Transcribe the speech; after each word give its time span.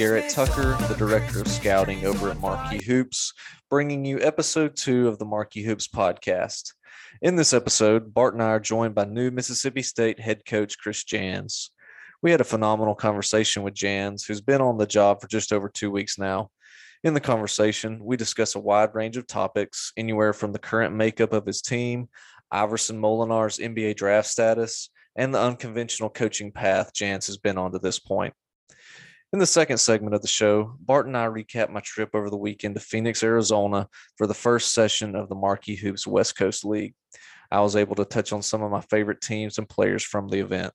Garrett 0.00 0.30
Tucker, 0.30 0.78
the 0.88 0.94
Director 0.94 1.42
of 1.42 1.46
Scouting 1.46 2.06
over 2.06 2.30
at 2.30 2.40
Marquee 2.40 2.82
Hoops, 2.82 3.34
bringing 3.68 4.02
you 4.06 4.18
episode 4.18 4.74
two 4.74 5.06
of 5.08 5.18
the 5.18 5.26
Marquee 5.26 5.62
Hoops 5.62 5.88
podcast. 5.88 6.72
In 7.20 7.36
this 7.36 7.52
episode, 7.52 8.14
Bart 8.14 8.32
and 8.32 8.42
I 8.42 8.46
are 8.46 8.60
joined 8.60 8.94
by 8.94 9.04
new 9.04 9.30
Mississippi 9.30 9.82
State 9.82 10.18
head 10.18 10.46
coach 10.46 10.78
Chris 10.78 11.04
Jans. 11.04 11.72
We 12.22 12.30
had 12.30 12.40
a 12.40 12.44
phenomenal 12.44 12.94
conversation 12.94 13.62
with 13.62 13.74
Jans, 13.74 14.24
who's 14.24 14.40
been 14.40 14.62
on 14.62 14.78
the 14.78 14.86
job 14.86 15.20
for 15.20 15.28
just 15.28 15.52
over 15.52 15.68
two 15.68 15.90
weeks 15.90 16.16
now. 16.16 16.48
In 17.04 17.12
the 17.12 17.20
conversation, 17.20 18.02
we 18.02 18.16
discuss 18.16 18.54
a 18.54 18.58
wide 18.58 18.94
range 18.94 19.18
of 19.18 19.26
topics, 19.26 19.92
anywhere 19.98 20.32
from 20.32 20.54
the 20.54 20.58
current 20.58 20.94
makeup 20.94 21.34
of 21.34 21.44
his 21.44 21.60
team, 21.60 22.08
Iverson 22.50 22.98
Molinar's 22.98 23.58
NBA 23.58 23.96
draft 23.96 24.28
status, 24.28 24.88
and 25.14 25.34
the 25.34 25.42
unconventional 25.42 26.08
coaching 26.08 26.52
path 26.52 26.94
Jans 26.94 27.26
has 27.26 27.36
been 27.36 27.58
on 27.58 27.72
to 27.72 27.78
this 27.78 27.98
point. 27.98 28.32
In 29.32 29.38
the 29.38 29.46
second 29.46 29.78
segment 29.78 30.12
of 30.12 30.22
the 30.22 30.28
show, 30.28 30.74
Bart 30.80 31.06
and 31.06 31.16
I 31.16 31.26
recap 31.26 31.70
my 31.70 31.78
trip 31.78 32.10
over 32.14 32.30
the 32.30 32.36
weekend 32.36 32.74
to 32.74 32.80
Phoenix, 32.80 33.22
Arizona 33.22 33.88
for 34.16 34.26
the 34.26 34.34
first 34.34 34.74
session 34.74 35.14
of 35.14 35.28
the 35.28 35.36
Marquee 35.36 35.76
Hoops 35.76 36.04
West 36.04 36.36
Coast 36.36 36.64
League. 36.64 36.94
I 37.48 37.60
was 37.60 37.76
able 37.76 37.94
to 37.94 38.04
touch 38.04 38.32
on 38.32 38.42
some 38.42 38.60
of 38.60 38.72
my 38.72 38.80
favorite 38.80 39.20
teams 39.20 39.58
and 39.58 39.68
players 39.68 40.02
from 40.02 40.26
the 40.26 40.40
event. 40.40 40.72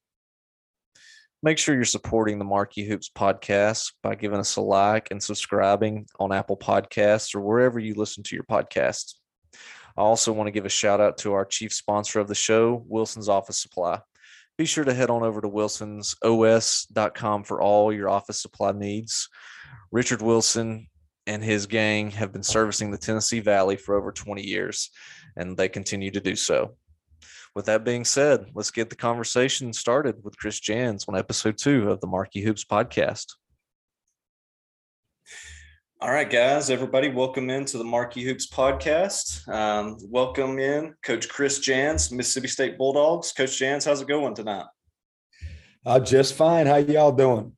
Make 1.44 1.58
sure 1.58 1.76
you're 1.76 1.84
supporting 1.84 2.40
the 2.40 2.46
Marquee 2.46 2.88
Hoops 2.88 3.12
podcast 3.14 3.92
by 4.02 4.16
giving 4.16 4.40
us 4.40 4.56
a 4.56 4.62
like 4.62 5.12
and 5.12 5.22
subscribing 5.22 6.08
on 6.18 6.32
Apple 6.32 6.58
Podcasts 6.58 7.36
or 7.36 7.42
wherever 7.42 7.78
you 7.78 7.94
listen 7.94 8.24
to 8.24 8.36
your 8.38 8.46
podcasts. 8.46 9.16
I 9.98 10.02
also 10.02 10.32
want 10.32 10.48
to 10.48 10.52
give 10.52 10.66
a 10.66 10.70
shout 10.70 11.02
out 11.02 11.18
to 11.20 11.34
our 11.34 11.44
chief 11.44 11.74
sponsor 11.74 12.22
of 12.22 12.30
the 12.30 12.36
show, 12.36 12.86
Wilson's 12.88 13.28
Office 13.28 13.62
Supply 13.62 14.00
be 14.58 14.66
sure 14.66 14.84
to 14.84 14.94
head 14.94 15.10
on 15.10 15.24
over 15.24 15.42
to 15.42 15.50
wilsonsos.com 15.50 17.44
for 17.44 17.62
all 17.62 17.94
your 17.94 18.10
office 18.10 18.42
supply 18.42 18.72
needs. 18.72 19.30
Richard 19.92 20.22
Wilson 20.22 20.88
and 21.28 21.44
his 21.44 21.66
gang 21.66 22.12
have 22.12 22.32
been 22.32 22.44
servicing 22.44 22.92
the 22.92 22.98
Tennessee 22.98 23.40
Valley 23.40 23.76
for 23.76 23.96
over 23.96 24.12
20 24.12 24.42
years, 24.44 24.92
and 25.36 25.58
they 25.58 25.68
continue 25.68 26.12
to 26.12 26.22
do 26.22 26.36
so. 26.36 26.76
With 27.56 27.66
that 27.66 27.84
being 27.86 28.06
said, 28.06 28.48
let's 28.54 28.72
get 28.72 28.90
the 28.90 28.96
conversation 28.96 29.72
started 29.74 30.24
with 30.24 30.38
Chris 30.38 30.60
Jans 30.60 31.06
on 31.08 31.18
episode 31.18 31.58
two 31.58 31.90
of 31.90 32.02
the 32.02 32.08
Marquee 32.08 32.42
Hoops 32.42 32.66
podcast. 32.66 33.34
All 36.02 36.12
right, 36.12 36.30
guys, 36.30 36.70
everybody, 36.70 37.08
welcome 37.08 37.50
into 37.50 37.78
the 37.78 37.84
Marquee 37.86 38.26
Hoops 38.26 38.50
podcast. 38.50 39.48
Um, 39.48 39.96
welcome 40.02 40.60
in 40.60 40.94
Coach 41.02 41.30
Chris 41.30 41.60
Jans, 41.60 42.12
Mississippi 42.12 42.50
State 42.50 42.78
Bulldogs. 42.78 43.32
Coach 43.32 43.58
Jans, 43.58 43.86
how's 43.86 44.02
it 44.02 44.08
going 44.08 44.36
tonight? 44.36 44.66
Uh, 45.86 46.02
just 46.02 46.34
fine. 46.34 46.68
How 46.68 46.76
y'all 46.76 47.14
doing? 47.14 47.54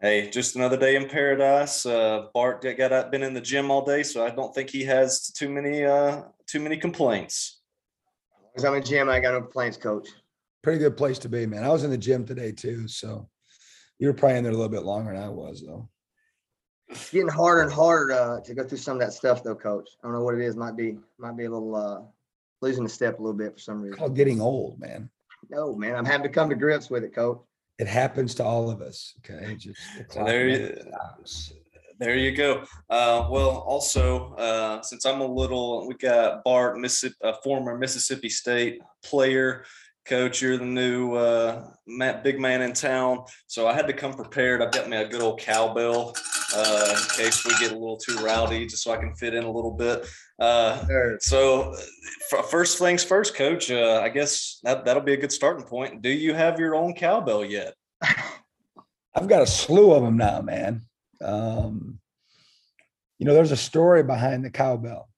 Hey, 0.00 0.30
just 0.30 0.56
another 0.56 0.78
day 0.78 0.96
in 0.96 1.06
paradise. 1.06 1.84
Uh, 1.84 2.28
Bart 2.32 2.62
got 2.62 2.92
out, 2.92 3.12
been 3.12 3.22
in 3.22 3.34
the 3.34 3.42
gym 3.42 3.70
all 3.70 3.84
day, 3.84 4.02
so 4.02 4.24
I 4.24 4.30
don't 4.30 4.54
think 4.54 4.70
he 4.70 4.82
has 4.84 5.30
too 5.30 5.50
many 5.50 5.84
uh, 5.84 6.22
too 6.46 6.60
many 6.60 6.78
complaints. 6.78 7.60
As 8.56 8.64
I'm 8.64 8.72
in 8.72 8.80
the 8.80 8.86
gym, 8.86 9.10
I 9.10 9.20
got 9.20 9.34
no 9.34 9.42
complaints, 9.42 9.76
Coach. 9.76 10.08
Pretty 10.62 10.78
good 10.78 10.96
place 10.96 11.18
to 11.20 11.28
be, 11.28 11.44
man. 11.44 11.62
I 11.62 11.68
was 11.68 11.84
in 11.84 11.90
the 11.90 11.98
gym 11.98 12.24
today 12.24 12.52
too, 12.52 12.88
so 12.88 13.28
you 13.98 14.06
were 14.06 14.14
probably 14.14 14.38
in 14.38 14.44
there 14.44 14.52
a 14.52 14.56
little 14.56 14.70
bit 14.70 14.84
longer 14.84 15.12
than 15.12 15.22
I 15.22 15.28
was, 15.28 15.62
though. 15.64 15.90
It's 16.90 17.10
getting 17.10 17.28
harder 17.28 17.62
and 17.62 17.72
harder 17.72 18.12
uh, 18.12 18.40
to 18.40 18.54
go 18.54 18.64
through 18.64 18.78
some 18.78 18.94
of 18.94 19.00
that 19.00 19.12
stuff, 19.12 19.42
though, 19.42 19.54
Coach. 19.54 19.90
I 20.02 20.06
don't 20.06 20.12
know 20.12 20.24
what 20.24 20.34
it 20.34 20.40
is. 20.40 20.56
Might 20.56 20.76
be 20.76 20.98
might 21.18 21.36
be 21.36 21.44
a 21.44 21.50
little 21.50 21.76
uh, 21.76 22.02
losing 22.60 22.84
the 22.84 22.90
step 22.90 23.18
a 23.18 23.22
little 23.22 23.36
bit 23.36 23.54
for 23.54 23.60
some 23.60 23.80
reason. 23.80 23.96
Called 23.96 24.16
getting 24.16 24.40
old, 24.40 24.78
man. 24.80 25.08
No, 25.48 25.74
man, 25.74 25.96
I'm 25.96 26.04
having 26.04 26.24
to 26.24 26.28
come 26.28 26.48
to 26.50 26.56
grips 26.56 26.90
with 26.90 27.04
it, 27.04 27.14
Coach. 27.14 27.40
It 27.78 27.86
happens 27.86 28.34
to 28.36 28.44
all 28.44 28.70
of 28.70 28.82
us. 28.82 29.14
Okay, 29.18 29.54
just 29.54 29.80
the 29.96 30.24
there 30.24 30.48
you, 30.48 30.76
there 31.98 32.16
you 32.16 32.32
go. 32.32 32.64
Uh, 32.90 33.26
well, 33.30 33.58
also 33.66 34.34
uh, 34.34 34.82
since 34.82 35.06
I'm 35.06 35.20
a 35.20 35.26
little, 35.26 35.86
we 35.86 35.94
got 35.94 36.44
Bart, 36.44 36.78
Mississippi, 36.78 37.16
a 37.22 37.34
former 37.42 37.78
Mississippi 37.78 38.28
State 38.28 38.80
player, 39.02 39.64
coach. 40.04 40.42
You're 40.42 40.56
the 40.56 40.64
new 40.64 41.14
uh, 41.14 41.70
big 42.22 42.40
man 42.40 42.62
in 42.62 42.72
town, 42.72 43.24
so 43.46 43.66
I 43.66 43.72
had 43.72 43.86
to 43.86 43.92
come 43.92 44.12
prepared. 44.12 44.62
I've 44.62 44.72
got 44.72 44.88
me 44.88 44.96
a 44.96 45.08
good 45.08 45.22
old 45.22 45.40
cowbell 45.40 46.14
uh, 46.54 46.88
in 46.90 47.24
case 47.24 47.44
we 47.44 47.52
get 47.58 47.72
a 47.72 47.78
little 47.78 47.96
too 47.96 48.16
rowdy, 48.16 48.66
just 48.66 48.82
so 48.82 48.92
I 48.92 48.96
can 48.96 49.14
fit 49.14 49.34
in 49.34 49.44
a 49.44 49.50
little 49.50 49.72
bit. 49.72 50.06
Uh, 50.38 51.18
so, 51.20 51.74
first 52.50 52.78
things 52.78 53.04
first, 53.04 53.34
coach. 53.34 53.70
Uh, 53.70 54.00
I 54.02 54.08
guess 54.08 54.60
that 54.62 54.84
that'll 54.84 55.02
be 55.02 55.14
a 55.14 55.20
good 55.20 55.32
starting 55.32 55.66
point. 55.66 56.02
Do 56.02 56.10
you 56.10 56.34
have 56.34 56.58
your 56.58 56.74
own 56.74 56.94
cowbell 56.94 57.44
yet? 57.44 57.74
I've 59.14 59.28
got 59.28 59.42
a 59.42 59.46
slew 59.46 59.92
of 59.92 60.02
them 60.02 60.16
now, 60.16 60.40
man. 60.40 60.82
Um, 61.22 61.98
you 63.18 63.26
know, 63.26 63.34
there's 63.34 63.52
a 63.52 63.56
story 63.56 64.02
behind 64.02 64.44
the 64.44 64.50
cowbell. 64.50 65.08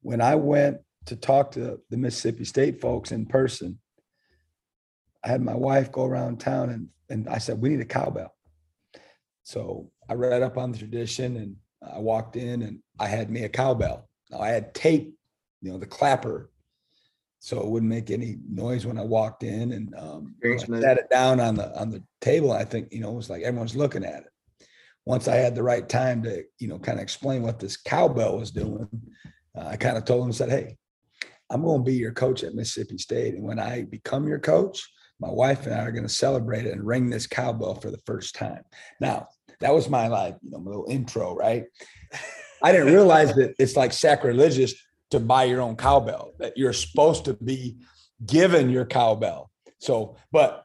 When 0.00 0.20
I 0.20 0.36
went 0.36 0.78
to 1.06 1.16
talk 1.16 1.52
to 1.52 1.80
the 1.90 1.96
Mississippi 1.96 2.44
State 2.44 2.80
folks 2.80 3.12
in 3.12 3.26
person, 3.26 3.78
I 5.24 5.28
had 5.28 5.42
my 5.42 5.54
wife 5.54 5.90
go 5.90 6.04
around 6.04 6.38
town 6.38 6.70
and 6.70 6.88
and 7.08 7.28
I 7.28 7.38
said, 7.38 7.60
we 7.60 7.68
need 7.68 7.80
a 7.80 7.84
cowbell. 7.84 8.34
So 9.44 9.90
I 10.08 10.14
read 10.14 10.42
up 10.42 10.58
on 10.58 10.72
the 10.72 10.78
tradition 10.78 11.36
and 11.36 11.56
I 11.80 12.00
walked 12.00 12.34
in 12.34 12.62
and 12.62 12.80
I 12.98 13.06
had 13.06 13.30
me 13.30 13.44
a 13.44 13.48
cowbell. 13.48 14.08
Now 14.30 14.40
I 14.40 14.48
had 14.48 14.74
tape, 14.74 15.14
you 15.62 15.70
know, 15.70 15.78
the 15.78 15.86
clapper, 15.86 16.50
so 17.38 17.60
it 17.60 17.68
wouldn't 17.68 17.90
make 17.90 18.10
any 18.10 18.38
noise 18.48 18.86
when 18.86 18.98
I 18.98 19.04
walked 19.04 19.44
in. 19.44 19.72
And 19.72 19.94
um, 19.96 20.34
I 20.44 20.56
sat 20.80 20.98
it 20.98 21.08
down 21.10 21.38
on 21.38 21.54
the 21.54 21.78
on 21.78 21.90
the 21.90 22.02
table. 22.20 22.50
I 22.50 22.64
think 22.64 22.92
you 22.92 23.00
know 23.00 23.12
it 23.12 23.16
was 23.16 23.30
like 23.30 23.42
everyone's 23.42 23.76
looking 23.76 24.04
at 24.04 24.22
it. 24.24 24.66
Once 25.04 25.28
I 25.28 25.36
had 25.36 25.54
the 25.54 25.62
right 25.62 25.88
time 25.88 26.24
to 26.24 26.42
you 26.58 26.66
know 26.66 26.78
kind 26.80 26.98
of 26.98 27.02
explain 27.02 27.42
what 27.42 27.60
this 27.60 27.76
cowbell 27.76 28.38
was 28.38 28.50
doing, 28.50 28.88
uh, 29.56 29.66
I 29.66 29.76
kind 29.76 29.96
of 29.96 30.04
told 30.04 30.24
them 30.24 30.32
said, 30.32 30.50
"Hey, 30.50 30.76
I'm 31.50 31.62
going 31.62 31.84
to 31.84 31.90
be 31.90 31.96
your 31.96 32.12
coach 32.12 32.42
at 32.44 32.54
Mississippi 32.54 32.98
State, 32.98 33.34
and 33.34 33.44
when 33.44 33.58
I 33.58 33.82
become 33.84 34.26
your 34.26 34.38
coach, 34.38 34.82
my 35.20 35.30
wife 35.30 35.66
and 35.66 35.74
I 35.74 35.78
are 35.78 35.92
going 35.92 36.06
to 36.06 36.12
celebrate 36.12 36.66
it 36.66 36.72
and 36.72 36.86
ring 36.86 37.08
this 37.08 37.26
cowbell 37.26 37.76
for 37.76 37.90
the 37.90 38.00
first 38.06 38.34
time." 38.34 38.62
Now 39.00 39.28
that 39.60 39.74
was 39.74 39.88
my 39.88 40.08
like 40.08 40.36
you 40.42 40.50
know 40.50 40.58
my 40.58 40.70
little 40.70 40.86
intro, 40.88 41.34
right? 41.34 41.64
I 42.62 42.72
didn't 42.72 42.92
realize 42.92 43.34
that 43.34 43.54
it's 43.58 43.76
like 43.76 43.92
sacrilegious 43.92 44.74
to 45.10 45.20
buy 45.20 45.44
your 45.44 45.60
own 45.60 45.76
cowbell. 45.76 46.32
That 46.38 46.56
you're 46.56 46.72
supposed 46.72 47.24
to 47.26 47.34
be 47.34 47.76
given 48.24 48.70
your 48.70 48.86
cowbell. 48.86 49.50
So, 49.78 50.16
but 50.32 50.64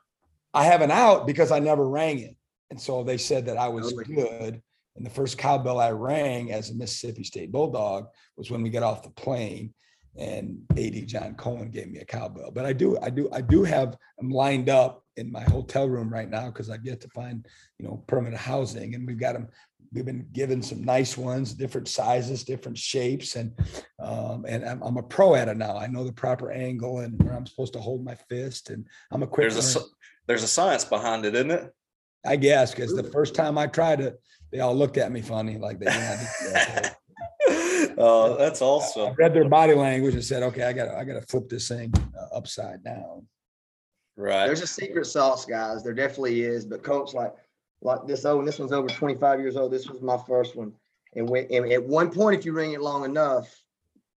I 0.54 0.66
have 0.66 0.82
an 0.82 0.92
out 0.92 1.28
because 1.28 1.52
I 1.52 1.60
never 1.60 1.88
rang 1.88 2.20
it, 2.20 2.36
and 2.70 2.82
so 2.82 3.04
they 3.04 3.18
said 3.18 3.46
that 3.46 3.58
I 3.58 3.68
was 3.68 3.94
good. 3.94 4.62
And 4.98 5.06
the 5.06 5.10
first 5.10 5.38
cowbell 5.38 5.80
I 5.80 5.92
rang 5.92 6.52
as 6.52 6.70
a 6.70 6.76
Mississippi 6.76 7.24
State 7.24 7.52
Bulldog 7.52 8.08
was 8.36 8.52
when 8.52 8.62
we 8.62 8.70
got 8.70 8.84
off 8.84 9.04
the 9.04 9.10
plane 9.10 9.74
and 10.18 10.62
AD 10.78 11.08
John 11.08 11.36
Cohen 11.36 11.70
gave 11.70 11.90
me 11.90 12.00
a 12.00 12.06
cowbell. 12.06 12.52
But 12.52 12.66
I 12.66 12.74
do, 12.74 12.98
I 13.02 13.10
do, 13.10 13.30
I 13.32 13.42
do 13.42 13.64
have 13.64 13.98
them 14.18 14.30
lined 14.30 14.70
up 14.70 15.04
in 15.18 15.32
my 15.32 15.42
hotel 15.44 15.88
room 15.88 16.12
right 16.12 16.30
now 16.30 16.48
because 16.48 16.70
I 16.70 16.78
get 16.78 17.02
to 17.02 17.10
find, 17.10 17.46
you 17.80 17.88
know, 17.88 18.04
permanent 18.08 18.42
housing, 18.42 18.96
and 18.96 19.08
we've 19.08 19.20
got 19.20 19.34
them. 19.34 19.48
We've 19.94 20.06
been 20.06 20.26
given 20.32 20.62
some 20.62 20.86
nice 20.86 21.18
ones, 21.18 21.54
different 21.54 21.90
sizes, 21.90 22.46
different 22.46 22.78
shapes, 22.78 23.36
and 23.36 23.52
um, 24.00 24.46
and 24.48 24.64
I'm, 24.64 24.82
I'm 24.82 24.98
a 24.98 25.04
pro 25.04 25.36
at 25.36 25.50
it 25.50 25.58
now. 25.58 25.78
I 25.78 25.88
know 25.88 26.06
the 26.06 26.14
proper 26.14 26.50
angle 26.50 27.00
and 27.00 27.22
where 27.22 27.34
I'm 27.34 27.46
supposed 27.46 27.74
to 27.74 27.80
hold 27.80 28.04
my 28.04 28.16
fist, 28.16 28.70
and 28.70 28.86
I'm 29.12 29.24
a 29.24 29.28
quick. 29.28 29.50
There's 29.50 29.76
learner. 29.76 29.86
a 29.86 29.90
there's 30.28 30.44
a 30.44 30.48
science 30.48 30.86
behind 30.86 31.26
it, 31.26 31.36
isn't 31.36 31.52
it? 31.52 31.74
I 32.26 32.36
guess 32.36 32.74
because 32.74 32.96
the 32.96 33.04
first 33.04 33.36
time 33.36 33.58
I 33.58 33.68
tried 33.68 34.00
it, 34.00 34.22
they 34.52 34.60
all 34.60 34.76
looked 34.76 34.98
at 34.98 35.12
me 35.12 35.22
funny, 35.22 35.58
like 35.58 35.80
they. 35.80 36.92
oh, 37.98 38.36
that's 38.38 38.62
awesome. 38.62 39.10
I 39.10 39.14
read 39.14 39.34
their 39.34 39.50
body 39.50 39.74
language 39.74 40.14
and 40.14 40.24
said, 40.24 40.44
"Okay, 40.44 40.64
I 40.64 40.74
got 40.74 40.90
I 40.90 41.04
got 41.04 41.14
to 41.14 41.22
flip 41.22 41.50
this 41.50 41.68
thing 41.68 41.94
uh, 42.20 42.36
upside 42.36 42.84
down." 42.84 43.26
Right. 44.16 44.46
There's 44.46 44.62
a 44.62 44.68
secret 44.68 45.06
sauce, 45.06 45.46
guys. 45.46 45.84
There 45.84 45.94
definitely 45.94 46.42
is. 46.42 46.66
But 46.66 46.84
coach, 46.84 47.14
like 47.14 47.34
like 47.82 48.06
this 48.06 48.26
oh, 48.26 48.40
and 48.40 48.48
this 48.48 48.60
one's 48.60 48.72
over 48.72 48.88
25 48.88 49.40
years 49.40 49.56
old. 49.56 49.72
This 49.72 49.88
was 49.88 50.02
my 50.02 50.18
first 50.28 50.56
one. 50.56 50.74
And 51.16 51.28
when 51.28 51.48
and 51.52 51.72
at 51.72 51.84
one 51.84 52.12
point, 52.12 52.38
if 52.38 52.46
you 52.46 52.54
ring 52.54 52.74
it 52.74 52.82
long 52.82 53.06
enough, 53.06 53.50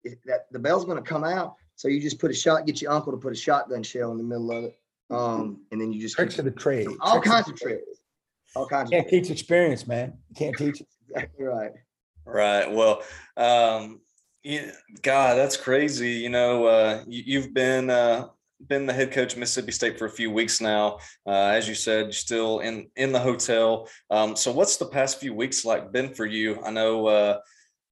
it, 0.05 0.19
that 0.27 0.47
the 0.51 0.59
bell's 0.59 0.85
going 0.85 0.99
to 0.99 1.03
come 1.03 1.25
out. 1.25 1.55
So 1.77 1.89
you 1.89 2.01
just 2.01 2.19
put 2.19 2.31
a 2.31 2.35
shot, 2.35 2.67
get 2.67 2.83
your 2.83 2.93
uncle 2.93 3.13
to 3.13 3.19
put 3.19 3.33
a 3.33 3.37
shotgun 3.37 3.83
shell 3.83 4.13
in 4.13 4.19
the 4.19 4.25
middle 4.25 4.51
of 4.53 4.65
it, 4.65 4.79
um, 5.11 5.63
and 5.71 5.81
then 5.81 5.93
you 5.93 6.01
just 6.01 6.17
tricks 6.17 6.39
of 6.39 6.45
the 6.45 6.51
trade, 6.51 6.89
all 7.01 7.15
tricks 7.15 7.29
kinds 7.29 7.49
of 7.49 7.57
tricks, 7.57 8.01
all 8.55 8.67
kinds. 8.67 8.91
Can't 8.91 9.09
teach 9.09 9.31
experience, 9.31 9.87
man. 9.87 10.19
You 10.29 10.37
can't 10.37 10.57
teach 10.57 10.81
it. 10.81 10.87
Exactly 11.15 11.45
right. 11.45 11.73
Right. 12.25 12.71
Well, 12.71 13.03
um, 13.37 14.01
yeah, 14.43 14.71
God, 15.03 15.37
that's 15.37 15.57
crazy. 15.57 16.13
You 16.13 16.29
know, 16.29 16.67
uh, 16.67 17.05
you, 17.07 17.41
have 17.43 17.55
been 17.55 17.91
uh, 17.91 18.29
been 18.69 18.87
the 18.87 18.93
head 18.93 19.13
coach 19.13 19.33
of 19.33 19.39
Mississippi 19.39 19.73
State 19.73 19.99
for 19.99 20.07
a 20.07 20.11
few 20.11 20.31
weeks 20.31 20.61
now. 20.61 20.99
Uh, 21.27 21.47
as 21.47 21.69
you 21.69 21.75
said, 21.75 22.07
you're 22.07 22.13
still 22.13 22.61
in 22.61 22.89
in 22.97 23.13
the 23.13 23.19
hotel. 23.19 23.89
Um, 24.11 24.37
so, 24.37 24.53
what's 24.53 24.77
the 24.77 24.87
past 24.87 25.21
few 25.21 25.35
weeks 25.35 25.65
like 25.65 25.93
been 25.93 26.15
for 26.15 26.27
you? 26.27 26.63
I 26.65 26.71
know 26.71 27.07
uh, 27.07 27.39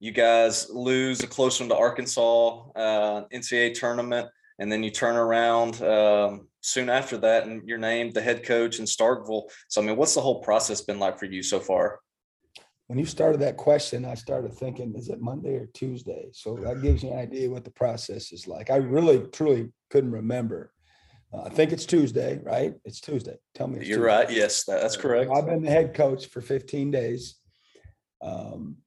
you 0.00 0.12
guys 0.12 0.68
lose 0.70 1.22
a 1.22 1.26
close 1.26 1.60
one 1.60 1.68
to 1.68 1.76
Arkansas 1.76 2.70
uh, 2.74 3.24
NCAA 3.32 3.74
tournament, 3.74 4.28
and 4.58 4.70
then 4.70 4.82
you 4.82 4.90
turn 4.90 5.16
around 5.16 5.80
um, 5.82 6.48
soon 6.62 6.88
after 6.88 7.16
that, 7.18 7.46
and 7.46 7.66
you're 7.68 7.78
named 7.78 8.14
the 8.14 8.22
head 8.22 8.44
coach 8.44 8.78
in 8.78 8.86
Starkville. 8.86 9.44
So, 9.68 9.82
I 9.82 9.84
mean, 9.84 9.96
what's 9.96 10.14
the 10.14 10.20
whole 10.20 10.40
process 10.40 10.80
been 10.80 10.98
like 10.98 11.18
for 11.18 11.26
you 11.26 11.42
so 11.42 11.60
far? 11.60 12.00
When 12.90 12.98
you 12.98 13.06
started 13.06 13.40
that 13.42 13.56
question, 13.56 14.04
I 14.04 14.14
started 14.14 14.52
thinking, 14.52 14.96
is 14.96 15.10
it 15.10 15.20
Monday 15.20 15.54
or 15.54 15.66
Tuesday? 15.66 16.26
So 16.32 16.56
that 16.56 16.82
gives 16.82 17.04
you 17.04 17.12
an 17.12 17.20
idea 17.20 17.48
what 17.48 17.62
the 17.62 17.70
process 17.70 18.32
is 18.32 18.48
like. 18.48 18.68
I 18.68 18.78
really, 18.78 19.20
truly 19.28 19.70
couldn't 19.90 20.10
remember. 20.10 20.72
Uh, 21.32 21.42
I 21.42 21.50
think 21.50 21.70
it's 21.70 21.86
Tuesday, 21.86 22.40
right? 22.42 22.74
It's 22.84 23.00
Tuesday. 23.00 23.36
Tell 23.54 23.68
me. 23.68 23.76
You're 23.76 23.84
Tuesday. 23.84 24.00
right. 24.00 24.30
Yes, 24.32 24.64
that's 24.64 24.96
correct. 24.96 25.30
I've 25.30 25.46
been 25.46 25.62
the 25.62 25.70
head 25.70 25.94
coach 25.94 26.26
for 26.26 26.40
15 26.40 26.90
days. 26.90 27.36
Um, 28.22 28.78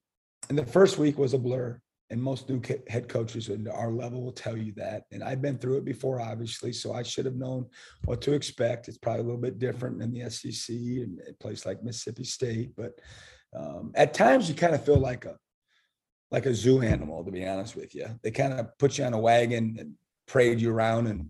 and 0.50 0.58
the 0.58 0.66
first 0.66 0.98
week 0.98 1.18
was 1.18 1.34
a 1.34 1.40
blur. 1.40 1.80
And 2.10 2.22
most 2.22 2.50
new 2.50 2.62
head 2.90 3.08
coaches 3.08 3.50
at 3.50 3.66
our 3.70 3.94
level 3.94 4.22
will 4.22 4.34
tell 4.34 4.58
you 4.58 4.74
that. 4.76 5.04
And 5.14 5.24
I've 5.24 5.42
been 5.42 5.58
through 5.58 5.78
it 5.78 5.86
before, 5.86 6.20
obviously. 6.20 6.74
So 6.74 6.92
I 6.92 7.04
should 7.04 7.24
have 7.24 7.38
known 7.38 7.68
what 8.04 8.22
to 8.24 8.34
expect. 8.34 8.90
It's 8.90 8.98
probably 8.98 9.22
a 9.22 9.24
little 9.24 9.40
bit 9.40 9.60
different 9.60 10.02
in 10.02 10.12
the 10.12 10.30
SEC 10.30 10.76
and 10.76 11.22
a 11.26 11.34
place 11.42 11.66
like 11.66 11.86
Mississippi 11.86 12.26
State. 12.26 12.76
But 12.76 13.00
um, 13.56 13.92
at 13.96 14.14
times 14.14 14.50
you 14.50 14.56
kind 14.56 14.76
of 14.76 14.84
feel 14.84 15.00
like 15.00 15.26
a 15.26 15.38
like 16.32 16.46
a 16.48 16.56
zoo 16.56 16.82
animal, 16.82 17.24
to 17.24 17.32
be 17.32 17.46
honest 17.46 17.76
with 17.76 17.94
you. 17.94 18.08
They 18.24 18.32
kind 18.32 18.54
of 18.54 18.76
put 18.80 18.98
you 18.98 19.04
on 19.04 19.14
a 19.14 19.20
wagon 19.20 19.76
and 19.80 19.94
parade 20.28 20.60
you 20.60 20.72
around 20.72 21.06
and 21.06 21.30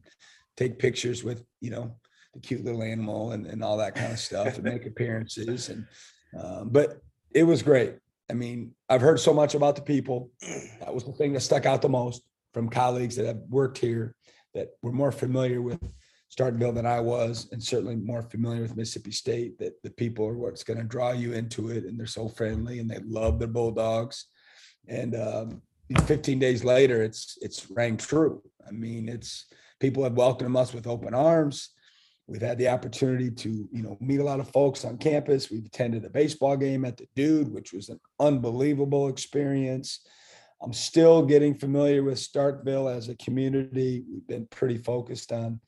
take 0.56 0.80
pictures 0.80 1.26
with, 1.26 1.44
you 1.60 1.72
know, 1.72 1.94
the 2.34 2.40
cute 2.40 2.64
little 2.64 2.82
animal 2.82 3.34
and, 3.34 3.46
and 3.46 3.62
all 3.62 3.76
that 3.78 3.96
kind 3.96 4.14
of 4.14 4.20
stuff 4.20 4.56
and 4.56 4.64
make 4.64 4.86
appearances. 4.88 5.68
And 5.68 5.86
um, 6.42 6.70
but 6.70 7.02
it 7.32 7.44
was 7.44 7.62
great. 7.62 7.96
I 8.30 8.34
mean, 8.34 8.74
I've 8.90 9.02
heard 9.02 9.20
so 9.20 9.34
much 9.34 9.56
about 9.56 9.76
the 9.76 9.82
people. 9.82 10.32
That 10.80 10.94
was 10.94 11.04
the 11.04 11.12
thing 11.12 11.34
that 11.34 11.42
stuck 11.42 11.66
out 11.66 11.82
the 11.82 11.90
most 11.90 12.24
from 12.54 12.70
colleagues 12.70 13.18
that 13.18 13.26
have 13.26 13.42
worked 13.50 13.78
here 13.78 14.16
that 14.54 14.70
were 14.82 14.94
more 14.94 15.12
familiar 15.12 15.62
with 15.62 15.82
Starkville 16.34 16.74
than 16.74 16.86
I 16.86 17.00
was, 17.00 17.48
and 17.52 17.62
certainly 17.62 17.96
more 17.96 18.24
familiar 18.24 18.62
with 18.62 18.76
Mississippi 18.76 19.12
State. 19.12 19.60
That 19.60 19.82
the 19.84 19.90
people 19.92 20.26
are 20.28 20.38
what's 20.38 20.64
going 20.64 20.80
to 20.80 20.86
draw 20.86 21.12
you 21.12 21.34
into 21.34 21.70
it, 21.70 21.86
and 21.86 22.00
they're 22.00 22.06
so 22.06 22.28
friendly 22.28 22.80
and 22.80 22.90
they 22.90 23.00
love 23.06 23.40
their 23.40 23.48
Bulldogs. 23.48 24.26
And 24.88 25.16
um, 25.16 25.62
15 26.06 26.40
days 26.40 26.64
later, 26.64 27.04
it's 27.04 27.38
it's 27.42 27.70
rang 27.70 27.98
true. 27.98 28.42
I 28.68 28.72
mean, 28.72 29.10
it's 29.10 29.46
people 29.80 30.04
have 30.04 30.14
welcomed 30.14 30.56
us 30.56 30.74
with 30.74 30.88
open 30.88 31.14
arms. 31.14 31.70
We've 32.26 32.42
had 32.42 32.58
the 32.58 32.70
opportunity 32.70 33.30
to, 33.30 33.68
you 33.72 33.84
know, 33.84 33.98
meet 34.00 34.22
a 34.22 34.24
lot 34.24 34.40
of 34.40 34.50
folks 34.50 34.86
on 34.86 34.98
campus. 34.98 35.52
We've 35.52 35.66
attended 35.66 36.06
a 36.06 36.10
baseball 36.10 36.56
game 36.56 36.86
at 36.86 36.96
the 36.96 37.06
Dude, 37.16 37.54
which 37.54 37.74
was 37.74 37.90
an 37.90 38.00
unbelievable 38.20 39.10
experience. 39.10 40.00
I'm 40.62 40.72
still 40.72 41.26
getting 41.26 41.54
familiar 41.54 42.02
with 42.02 42.18
Starkville 42.18 42.96
as 42.96 43.10
a 43.10 43.18
community. 43.18 44.06
We've 44.10 44.26
been 44.26 44.48
pretty 44.48 44.78
focused 44.78 45.34
on 45.34 45.60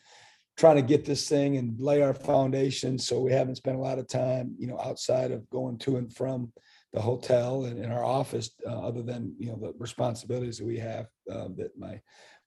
trying 0.58 0.78
to 0.78 0.82
get 0.82 1.06
this 1.06 1.28
thing 1.28 1.58
and 1.58 1.80
lay 1.80 2.02
our 2.02 2.14
foundation. 2.14 2.98
So 2.98 3.20
we 3.20 3.32
haven't 3.32 3.56
spent 3.56 3.78
a 3.78 3.82
lot 3.82 4.00
of 4.00 4.08
time, 4.08 4.56
you 4.58 4.68
know, 4.68 4.80
outside 4.80 5.32
of 5.32 5.50
going 5.50 5.78
to 5.80 5.98
and 5.98 6.14
from 6.14 6.52
the 6.94 7.02
hotel 7.02 7.66
and 7.66 7.78
in 7.84 7.92
our 7.92 8.06
office, 8.06 8.52
uh, 8.66 8.88
other 8.88 9.02
than, 9.02 9.36
you 9.38 9.48
know, 9.48 9.58
the 9.62 9.74
responsibilities 9.78 10.58
that 10.58 10.66
we 10.66 10.80
have 10.80 11.08
uh, 11.30 11.50
that 11.58 11.78
my 11.78 12.00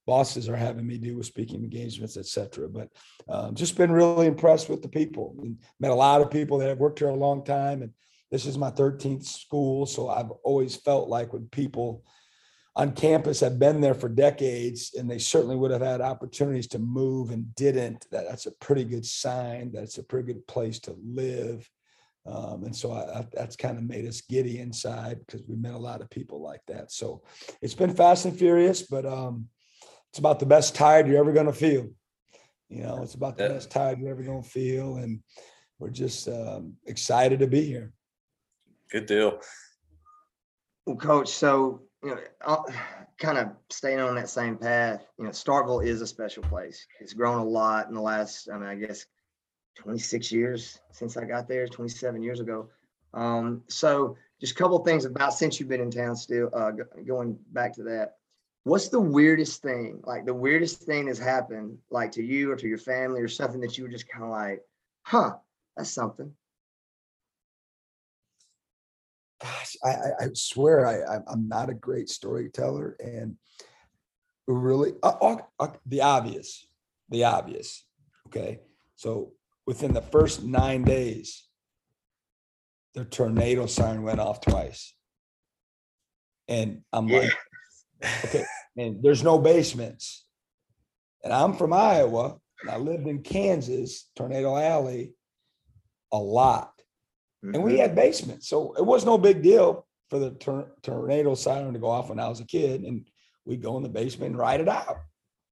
bosses 0.07 0.49
are 0.49 0.57
having 0.57 0.87
me 0.87 0.97
do 0.97 1.19
with 1.19 1.27
speaking 1.27 1.63
engagements, 1.63 2.17
et 2.17 2.25
cetera. 2.25 2.67
But 2.67 2.89
um, 3.29 3.55
just 3.55 3.77
been 3.77 3.93
really 3.93 4.27
impressed 4.27 4.71
with 4.71 4.81
the 4.81 4.89
people 4.89 5.37
and 5.43 5.59
met 5.81 5.91
a 5.91 5.95
lot 5.95 6.23
of 6.23 6.31
people 6.31 6.57
that 6.59 6.69
have 6.69 6.79
worked 6.79 7.01
here 7.01 7.09
a 7.09 7.15
long 7.15 7.45
time. 7.45 7.83
And 7.83 7.93
this 8.31 8.47
is 8.47 8.57
my 8.57 8.71
13th 8.71 9.25
school. 9.25 9.85
So 9.85 10.09
I've 10.09 10.31
always 10.45 10.77
felt 10.77 11.11
like 11.11 11.35
when 11.35 11.47
people 11.49 12.05
on 12.79 12.93
campus 12.93 13.41
have 13.41 13.59
been 13.59 13.81
there 13.81 13.93
for 13.93 14.09
decades 14.09 14.95
and 14.97 15.11
they 15.11 15.19
certainly 15.19 15.57
would 15.57 15.73
have 15.73 15.83
had 15.83 16.01
opportunities 16.01 16.69
to 16.69 16.79
move 16.79 17.33
and 17.33 17.53
didn't, 17.57 18.07
that 18.13 18.29
that's 18.29 18.47
a 18.47 18.53
pretty 18.53 18.85
good 18.85 19.05
sign. 19.05 19.73
that's 19.73 19.99
a 19.99 20.03
pretty 20.03 20.33
good 20.33 20.47
place 20.47 20.79
to 20.79 20.97
live. 21.05 21.69
Um, 22.25 22.63
and 22.63 22.77
so 22.77 22.93
I, 22.93 23.19
I, 23.21 23.27
that's 23.33 23.57
kind 23.57 23.79
of 23.79 23.85
made 23.85 24.07
us 24.07 24.21
giddy 24.21 24.61
inside 24.61 25.19
because 25.27 25.43
we 25.49 25.57
met 25.57 25.75
a 25.75 25.79
lot 25.79 26.01
of 26.01 26.09
people 26.11 26.41
like 26.41 26.61
that. 26.69 26.93
So 26.93 27.23
it's 27.61 27.75
been 27.75 27.95
fast 27.95 28.27
and 28.27 28.39
furious, 28.39 28.83
but 28.83 29.05
um, 29.05 29.49
it's 30.11 30.21
about 30.21 30.39
the 30.39 30.47
best 30.47 30.77
tired 30.77 31.09
you're 31.09 31.19
ever 31.19 31.33
going 31.33 31.47
to 31.47 31.53
feel. 31.53 31.89
You 32.69 32.83
know, 32.85 33.03
it's 33.03 33.15
about 33.15 33.39
the 33.39 33.45
Yeah. 33.45 33.55
best 33.55 33.73
tired 33.73 33.99
you're 33.99 34.11
ever 34.11 34.23
going 34.23 34.43
to 34.43 34.49
feel. 34.49 34.97
And 34.99 35.21
we're 35.81 35.91
just 35.91 36.29
um, 36.29 36.75
excited 36.87 37.41
to 37.41 37.49
be 37.49 37.65
here. 37.65 37.93
Good 38.91 39.07
deal. 39.07 39.41
Well, 40.87 40.97
coach, 40.97 41.31
so, 41.31 41.83
you 42.03 42.11
know, 42.11 42.19
I'll, 42.47 42.67
kind 43.19 43.39
of 43.39 43.49
staying 43.71 44.01
on 44.01 44.15
that 44.15 44.29
same 44.29 44.57
path, 44.57 45.05
you 45.19 45.25
know, 45.25 45.31
Starkville 45.31 45.85
is 45.85 46.01
a 46.01 46.07
special 46.07 46.43
place. 46.45 46.87
It's 47.01 47.15
grown 47.15 47.41
a 47.41 47.45
lot 47.45 47.89
in 47.89 47.95
the 47.95 48.01
last, 48.01 48.49
I 48.53 48.59
mean, 48.59 48.69
I 48.69 48.77
guess 48.77 49.07
twenty-six 49.77 50.31
years 50.31 50.79
since 50.93 51.17
I 51.17 51.25
got 51.25 51.49
there, 51.49 51.67
twenty-seven 51.67 52.23
years 52.23 52.41
ago. 52.41 52.69
Um, 53.15 53.63
so 53.69 54.17
just 54.41 54.53
a 54.53 54.57
couple 54.57 54.79
things 54.81 55.05
about 55.05 55.35
since 55.35 55.59
you've 55.59 55.69
been 55.69 55.81
in 55.81 55.91
town 55.91 56.15
still, 56.15 56.51
uh, 56.53 56.71
go- 56.71 56.85
going 57.07 57.39
back 57.53 57.75
to 57.75 57.83
that. 57.85 58.17
What's 58.65 58.89
the 58.89 59.01
weirdest 59.01 59.63
thing, 59.63 60.01
like 60.05 60.27
the 60.27 60.35
weirdest 60.35 60.83
thing 60.83 61.07
that's 61.07 61.19
happened, 61.19 61.79
like 61.91 62.13
to 62.13 62.23
you 62.23 62.53
or 62.53 62.57
to 62.57 62.69
your 62.69 62.79
family 62.79 63.23
or 63.23 63.29
something 63.29 63.61
that 63.63 63.79
you 63.79 63.85
were 63.85 63.91
just 63.91 64.09
kind 64.09 64.25
of 64.25 64.31
like, 64.31 64.63
huh, 65.03 65.37
that's 65.77 65.91
something. 65.91 66.33
I, 69.85 69.89
I, 69.89 70.11
I 70.21 70.29
swear 70.35 70.87
I, 70.87 71.01
I'm- 71.13 71.25
I'm 71.27 71.49
not 71.49 71.71
a 71.71 71.75
great 71.75 72.09
storyteller 72.09 72.97
and 73.01 73.37
really, 74.47 74.93
uh, 75.03 75.15
uh, 75.21 75.37
uh, 75.61 75.69
the 75.87 76.01
obvious, 76.03 76.67
the 77.11 77.25
obvious. 77.25 77.85
Okay. 78.29 78.61
So 78.97 79.33
within 79.67 79.93
the 79.93 80.03
first 80.03 80.43
nine 80.45 80.83
days, 80.85 81.47
the 82.95 83.05
tornado 83.05 83.67
siren 83.67 84.03
went 84.03 84.21
off 84.21 84.41
twice. 84.41 84.95
And 86.49 86.83
I'm 86.93 87.09
Yeah. 87.09 87.19
like, 87.19 87.35
okay, 88.25 88.45
and 88.77 89.03
there's 89.03 89.23
no 89.23 89.39
basements. 89.39 90.25
And 91.23 91.33
I'm 91.33 91.53
from 91.55 91.73
Iowa 91.73 92.39
and 92.63 92.71
I 92.71 92.77
lived 92.79 93.07
in 93.07 93.23
Kansas, 93.23 94.11
Tornado 94.17 94.57
Alley, 94.57 95.13
a 96.13 96.19
lot. 96.19 96.78
And 97.43 97.63
we 97.63 97.75
Mhm. 97.75 97.79
had 97.79 97.95
basements, 97.95 98.49
so 98.49 98.73
it 98.75 98.85
was 98.85 99.05
no 99.05 99.17
big 99.17 99.43
deal 99.43 99.87
for 100.11 100.19
the 100.19 100.31
tor- 100.33 100.73
tornado 100.83 101.35
siren 101.35 101.73
to 101.75 101.79
go 101.79 101.87
off 101.87 102.09
when 102.09 102.19
I 102.19 102.29
was 102.29 102.41
a 102.41 102.45
kid, 102.45 102.83
and 102.83 103.07
we'd 103.45 103.63
go 103.63 103.77
in 103.77 103.83
the 103.83 103.89
basement 103.89 104.31
and 104.31 104.39
ride 104.39 104.61
it 104.61 104.69
out. 104.69 104.99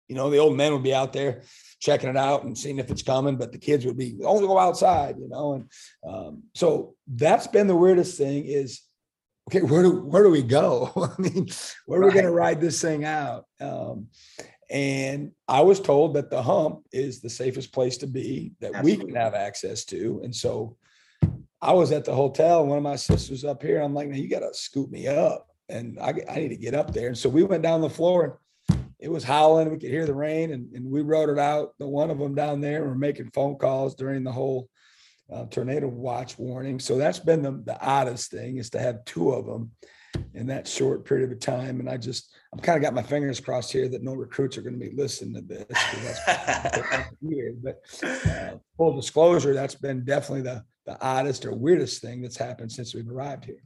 You 0.09 0.15
know, 0.15 0.31
the 0.31 0.39
old 0.39 0.57
men 0.57 0.73
would 0.73 0.83
be 0.83 0.95
out 0.95 1.13
there 1.13 1.43
checking 1.81 2.09
it 2.09 2.17
out 2.17 2.45
and 2.45 2.57
seeing 2.57 2.79
if 2.79 2.91
it's 2.91 3.03
coming, 3.03 3.37
but 3.37 3.53
the 3.53 3.59
kids 3.59 3.85
would 3.85 3.97
be 3.97 4.17
only 4.25 4.47
go 4.47 4.59
outside, 4.59 5.17
you 5.19 5.29
know. 5.29 5.55
And 5.55 5.71
um, 6.07 6.43
so 6.55 6.95
that's 7.07 7.47
been 7.47 7.67
the 7.67 7.77
weirdest 7.77 8.17
thing 8.17 8.47
is, 8.47 8.83
okay, 9.49 9.63
where 9.63 9.83
do 9.83 10.03
where 10.05 10.23
do 10.23 10.31
we 10.31 10.43
go? 10.43 10.91
I 11.19 11.21
mean, 11.21 11.49
where 11.87 12.01
are 12.01 12.07
we 12.07 12.13
going 12.13 12.25
to 12.25 12.31
ride 12.31 12.61
this 12.61 12.81
thing 12.81 13.05
out? 13.05 13.47
Um, 13.61 14.09
and 14.71 15.33
I 15.47 15.61
was 15.61 15.81
told 15.81 16.15
that 16.15 16.31
the 16.31 16.43
hump 16.43 16.85
is 16.93 17.21
the 17.21 17.31
safest 17.31 17.73
place 17.73 17.99
to 17.99 18.07
be 18.07 18.53
that 18.61 18.83
we 18.83 18.97
can 18.97 19.15
have 19.15 19.35
access 19.35 19.85
to, 19.87 20.21
and 20.25 20.35
so 20.35 20.77
I 21.63 21.73
was 21.73 21.93
at 21.93 22.05
the 22.05 22.15
hotel, 22.15 22.61
and 22.61 22.69
one 22.69 22.79
of 22.79 22.85
my 22.85 22.97
sisters 22.97 23.45
up 23.45 23.63
here. 23.63 23.81
I'm 23.81 23.95
like, 23.95 24.09
now 24.09 24.17
you 24.17 24.29
got 24.29 24.41
to 24.41 24.53
scoop 24.53 24.91
me 24.91 25.07
up, 25.07 25.49
and 25.69 25.99
I, 26.01 26.15
I 26.31 26.37
need 26.37 26.49
to 26.49 26.57
get 26.57 26.75
up 26.75 26.93
there. 26.93 27.09
And 27.09 27.19
so 27.19 27.29
we 27.29 27.43
went 27.43 27.63
down 27.63 27.81
the 27.81 27.91
floor, 27.91 28.41
and 28.69 28.85
it 28.99 29.11
was 29.11 29.25
howling. 29.25 29.71
We 29.71 29.79
could 29.79 29.91
hear 29.91 30.07
the 30.07 30.15
rain, 30.15 30.53
and, 30.53 30.73
and 30.75 30.91
we 30.91 31.03
rode 31.03 31.31
it 31.31 31.39
out. 31.39 31.75
The 31.79 31.87
one 31.87 32.11
of 32.11 32.19
them 32.19 32.35
down 32.35 32.61
there 32.61 32.85
were 32.85 32.95
making 32.95 33.31
phone 33.31 33.57
calls 33.57 33.95
during 33.95 34.23
the 34.23 34.33
whole 34.33 34.69
uh, 35.33 35.47
tornado 35.47 35.89
watch 35.89 36.39
warning. 36.39 36.79
So 36.79 36.97
that's 36.99 37.19
been 37.19 37.43
the, 37.43 37.63
the 37.65 37.81
oddest 37.81 38.31
thing 38.31 38.59
is 38.59 38.71
to 38.71 38.79
have 38.79 39.05
two 39.05 39.31
of 39.31 39.47
them 39.47 39.73
in 40.35 40.47
that 40.47 40.69
short 40.69 41.05
period 41.05 41.33
of 41.33 41.41
time. 41.41 41.81
And 41.81 41.89
I 41.89 41.97
just, 41.97 42.35
I'm 42.53 42.61
kind 42.61 42.77
of 42.77 42.83
got 42.83 42.95
my 42.95 43.03
fingers 43.03 43.41
crossed 43.41 43.73
here 43.73 43.89
that 43.89 44.03
no 44.03 44.15
recruits 44.15 44.57
are 44.57 44.63
going 44.63 44.79
to 44.79 44.87
be 44.91 44.95
listening 44.95 45.35
to 45.35 45.41
this. 45.43 45.67
that's 46.27 47.11
weird. 47.21 47.63
But 47.63 47.83
uh, 48.05 48.57
full 48.77 48.95
disclosure, 48.95 49.53
that's 49.53 49.75
been 49.75 50.05
definitely 50.05 50.43
the 50.43 50.65
the 50.87 51.01
oddest 51.05 51.45
or 51.45 51.53
weirdest 51.53 52.01
thing 52.01 52.23
that's 52.23 52.37
happened 52.37 52.71
since 52.71 52.95
we've 52.95 53.11
arrived 53.11 53.45
here. 53.45 53.63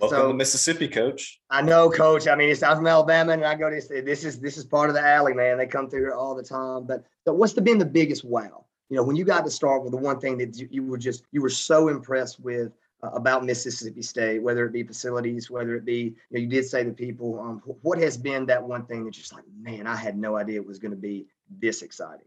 Welcome 0.00 0.18
So- 0.18 0.28
to 0.28 0.34
Mississippi, 0.34 0.86
Coach. 0.86 1.40
I 1.50 1.62
know, 1.62 1.90
coach. 1.90 2.28
I 2.28 2.36
mean, 2.36 2.50
it's 2.50 2.62
I'm 2.62 2.76
from 2.76 2.86
Alabama, 2.86 3.32
and 3.32 3.44
I 3.44 3.56
go 3.56 3.68
to 3.68 3.80
say 3.80 4.00
this 4.00 4.24
is 4.24 4.38
this 4.38 4.56
is 4.56 4.64
part 4.64 4.90
of 4.90 4.94
the 4.94 5.02
alley, 5.04 5.34
man. 5.34 5.58
They 5.58 5.66
come 5.66 5.90
through 5.90 6.00
here 6.00 6.12
all 6.12 6.36
the 6.36 6.42
time. 6.42 6.86
But 6.86 7.04
but 7.24 7.34
what's 7.34 7.54
the, 7.54 7.62
been 7.62 7.78
the 7.78 7.84
biggest 7.84 8.24
wow? 8.24 8.66
You 8.90 8.96
know, 8.96 9.02
when 9.02 9.16
you 9.16 9.24
got 9.24 9.44
to 9.44 9.50
start 9.50 9.82
with 9.82 9.90
the 9.90 9.98
one 9.98 10.20
thing 10.20 10.38
that 10.38 10.56
you, 10.56 10.68
you 10.70 10.82
were 10.84 10.98
just 10.98 11.24
you 11.32 11.42
were 11.42 11.50
so 11.50 11.88
impressed 11.88 12.38
with 12.38 12.72
uh, 13.02 13.10
about 13.10 13.44
Mississippi 13.44 14.02
State, 14.02 14.40
whether 14.40 14.64
it 14.66 14.72
be 14.72 14.84
facilities, 14.84 15.50
whether 15.50 15.74
it 15.74 15.84
be 15.84 15.98
you, 16.00 16.14
know, 16.30 16.40
you 16.40 16.46
did 16.46 16.64
say 16.66 16.84
the 16.84 16.92
people. 16.92 17.40
Um, 17.40 17.60
what 17.82 17.98
has 17.98 18.16
been 18.16 18.46
that 18.46 18.62
one 18.62 18.86
thing 18.86 18.98
that 18.98 19.16
you're 19.16 19.22
just 19.22 19.34
like, 19.34 19.44
man, 19.60 19.88
I 19.88 19.96
had 19.96 20.16
no 20.16 20.36
idea 20.36 20.60
it 20.60 20.66
was 20.66 20.78
going 20.78 20.92
to 20.92 20.96
be 20.96 21.26
this 21.58 21.82
exciting. 21.82 22.26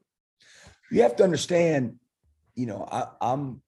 You 0.92 1.04
have 1.04 1.16
to 1.16 1.24
understand, 1.24 1.98
you 2.56 2.66
know, 2.66 2.88
I, 2.92 3.08
I'm 3.22 3.62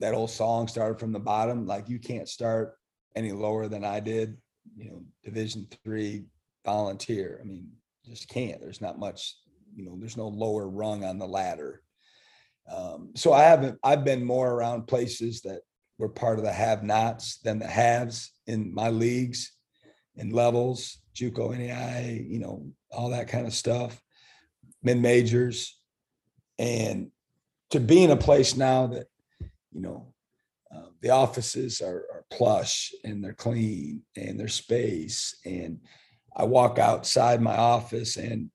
that 0.00 0.14
old 0.14 0.30
song 0.30 0.68
started 0.68 1.00
from 1.00 1.12
the 1.12 1.18
bottom. 1.18 1.66
Like 1.66 1.88
you 1.88 1.98
can't 1.98 2.28
start 2.28 2.76
any 3.14 3.32
lower 3.32 3.68
than 3.68 3.84
I 3.84 4.00
did. 4.00 4.36
You 4.76 4.90
know, 4.90 5.02
Division 5.24 5.66
three 5.84 6.24
volunteer. 6.64 7.38
I 7.40 7.44
mean, 7.44 7.68
just 8.04 8.28
can't. 8.28 8.60
There's 8.60 8.80
not 8.80 8.98
much, 8.98 9.36
you 9.74 9.84
know, 9.84 9.96
there's 9.98 10.16
no 10.16 10.28
lower 10.28 10.68
rung 10.68 11.04
on 11.04 11.18
the 11.18 11.26
ladder. 11.26 11.82
Um, 12.70 13.12
so 13.14 13.32
I 13.32 13.44
haven't, 13.44 13.78
I've 13.82 14.04
been 14.04 14.24
more 14.24 14.52
around 14.52 14.88
places 14.88 15.42
that 15.42 15.60
were 15.98 16.08
part 16.08 16.38
of 16.38 16.44
the 16.44 16.52
have 16.52 16.82
nots 16.82 17.38
than 17.38 17.58
the 17.58 17.66
haves 17.66 18.32
in 18.46 18.74
my 18.74 18.90
leagues 18.90 19.52
and 20.16 20.32
levels, 20.32 20.98
JUCO, 21.14 21.56
NAIA, 21.56 22.28
you 22.28 22.38
know, 22.38 22.66
all 22.90 23.10
that 23.10 23.28
kind 23.28 23.46
of 23.46 23.54
stuff, 23.54 24.00
mid 24.82 25.00
majors. 25.00 25.78
And 26.58 27.10
to 27.70 27.80
be 27.80 28.04
in 28.04 28.10
a 28.10 28.16
place 28.16 28.56
now 28.56 28.86
that, 28.88 29.06
you 29.72 29.80
know, 29.80 30.12
uh, 30.74 30.86
the 31.00 31.10
offices 31.10 31.80
are, 31.80 32.06
are 32.12 32.24
plush 32.30 32.92
and 33.04 33.22
they're 33.22 33.32
clean 33.32 34.02
and 34.16 34.38
there's 34.38 34.54
space. 34.54 35.36
And 35.44 35.80
I 36.36 36.44
walk 36.44 36.78
outside 36.78 37.40
my 37.40 37.56
office 37.56 38.16
and 38.16 38.50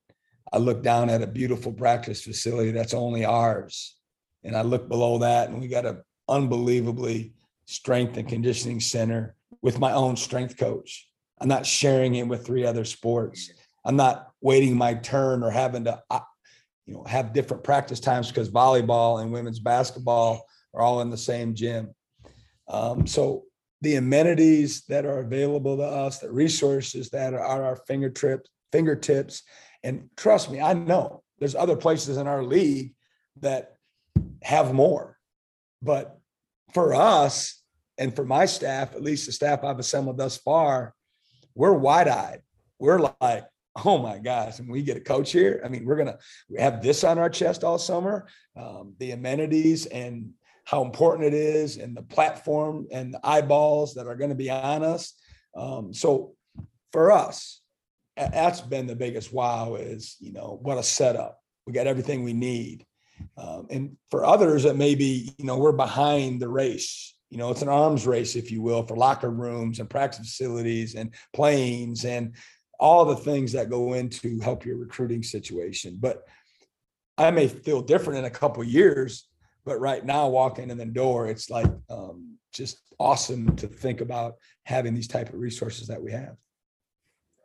I 0.52 0.58
look 0.58 0.82
down 0.82 1.08
at 1.10 1.22
a 1.22 1.26
beautiful 1.26 1.72
practice 1.72 2.22
facility 2.22 2.70
that's 2.70 2.94
only 2.94 3.24
ours. 3.24 3.96
And 4.44 4.56
I 4.56 4.62
look 4.62 4.88
below 4.88 5.18
that 5.18 5.48
and 5.48 5.60
we 5.60 5.68
got 5.68 5.86
an 5.86 6.02
unbelievably 6.28 7.34
strength 7.66 8.16
and 8.16 8.28
conditioning 8.28 8.80
center 8.80 9.34
with 9.62 9.78
my 9.78 9.92
own 9.92 10.16
strength 10.16 10.56
coach. 10.56 11.08
I'm 11.40 11.48
not 11.48 11.66
sharing 11.66 12.14
it 12.16 12.28
with 12.28 12.46
three 12.46 12.66
other 12.66 12.84
sports. 12.84 13.50
I'm 13.84 13.96
not 13.96 14.28
waiting 14.40 14.76
my 14.76 14.94
turn 14.94 15.42
or 15.42 15.50
having 15.50 15.84
to, 15.84 16.02
you 16.92 16.98
know, 16.98 17.04
have 17.04 17.32
different 17.32 17.64
practice 17.64 18.00
times 18.00 18.28
because 18.28 18.50
volleyball 18.50 19.22
and 19.22 19.32
women's 19.32 19.60
basketball 19.60 20.46
are 20.74 20.82
all 20.82 21.00
in 21.00 21.08
the 21.08 21.16
same 21.16 21.54
gym. 21.54 21.94
Um, 22.68 23.06
so 23.06 23.44
the 23.80 23.96
amenities 23.96 24.84
that 24.88 25.06
are 25.06 25.20
available 25.20 25.78
to 25.78 25.84
us, 25.84 26.18
the 26.18 26.30
resources 26.30 27.08
that 27.08 27.32
are 27.32 27.40
at 27.40 27.60
our 27.62 27.76
fingertips, 27.88 28.50
fingertips, 28.72 29.42
and 29.82 30.10
trust 30.18 30.50
me, 30.50 30.60
I 30.60 30.74
know 30.74 31.22
there's 31.38 31.54
other 31.54 31.76
places 31.76 32.18
in 32.18 32.26
our 32.26 32.42
league 32.42 32.94
that 33.40 33.76
have 34.42 34.74
more, 34.74 35.16
but 35.80 36.18
for 36.74 36.92
us 36.92 37.62
and 37.96 38.14
for 38.14 38.24
my 38.24 38.44
staff, 38.44 38.94
at 38.94 39.02
least 39.02 39.24
the 39.24 39.32
staff 39.32 39.64
I've 39.64 39.78
assembled 39.78 40.18
thus 40.18 40.36
far, 40.36 40.94
we're 41.54 41.72
wide 41.72 42.08
eyed. 42.08 42.42
We're 42.78 43.14
like, 43.20 43.46
oh 43.84 43.98
my 43.98 44.18
gosh, 44.18 44.58
and 44.58 44.70
we 44.70 44.82
get 44.82 44.96
a 44.96 45.00
coach 45.00 45.32
here. 45.32 45.62
I 45.64 45.68
mean, 45.68 45.84
we're 45.84 45.96
gonna 45.96 46.18
we 46.48 46.60
have 46.60 46.82
this 46.82 47.04
on 47.04 47.18
our 47.18 47.30
chest 47.30 47.64
all 47.64 47.78
summer. 47.78 48.26
Um, 48.56 48.94
the 48.98 49.12
amenities 49.12 49.86
and 49.86 50.30
how 50.64 50.82
important 50.82 51.26
it 51.26 51.34
is, 51.34 51.78
and 51.78 51.96
the 51.96 52.02
platform 52.02 52.86
and 52.90 53.12
the 53.12 53.20
eyeballs 53.24 53.94
that 53.94 54.06
are 54.06 54.16
going 54.16 54.30
to 54.30 54.36
be 54.36 54.50
on 54.50 54.84
us. 54.84 55.14
Um, 55.56 55.92
so 55.92 56.34
for 56.92 57.10
us, 57.10 57.60
that's 58.16 58.60
been 58.60 58.86
the 58.86 58.96
biggest 58.96 59.32
wow. 59.32 59.74
Is 59.76 60.16
you 60.20 60.32
know 60.32 60.58
what 60.62 60.78
a 60.78 60.82
setup. 60.82 61.38
We 61.66 61.72
got 61.72 61.86
everything 61.86 62.22
we 62.24 62.32
need. 62.32 62.86
Um, 63.36 63.66
and 63.70 63.96
for 64.10 64.24
others, 64.24 64.64
it 64.64 64.76
may 64.76 64.94
be, 64.94 65.32
you 65.38 65.44
know, 65.44 65.58
we're 65.58 65.72
behind 65.72 66.40
the 66.40 66.48
race. 66.48 67.14
You 67.30 67.38
know, 67.38 67.50
it's 67.50 67.62
an 67.62 67.68
arms 67.68 68.06
race, 68.06 68.36
if 68.36 68.50
you 68.50 68.60
will, 68.60 68.82
for 68.82 68.96
locker 68.96 69.30
rooms 69.30 69.78
and 69.78 69.88
practice 69.88 70.18
facilities 70.18 70.94
and 70.94 71.14
planes 71.32 72.04
and 72.04 72.34
all 72.82 73.04
the 73.04 73.14
things 73.14 73.52
that 73.52 73.70
go 73.70 73.92
into 73.92 74.40
help 74.40 74.66
your 74.66 74.76
recruiting 74.76 75.22
situation. 75.22 75.96
But 76.00 76.24
I 77.16 77.30
may 77.30 77.46
feel 77.46 77.80
different 77.80 78.18
in 78.18 78.24
a 78.24 78.30
couple 78.30 78.64
years, 78.64 79.28
but 79.64 79.78
right 79.78 80.04
now, 80.04 80.28
walking 80.28 80.68
in 80.68 80.78
the 80.78 80.84
door, 80.84 81.28
it's 81.28 81.48
like 81.48 81.70
um, 81.88 82.38
just 82.52 82.80
awesome 82.98 83.54
to 83.54 83.68
think 83.68 84.00
about 84.00 84.34
having 84.64 84.94
these 84.94 85.06
type 85.06 85.28
of 85.28 85.38
resources 85.38 85.86
that 85.86 86.02
we 86.02 86.10
have. 86.10 86.34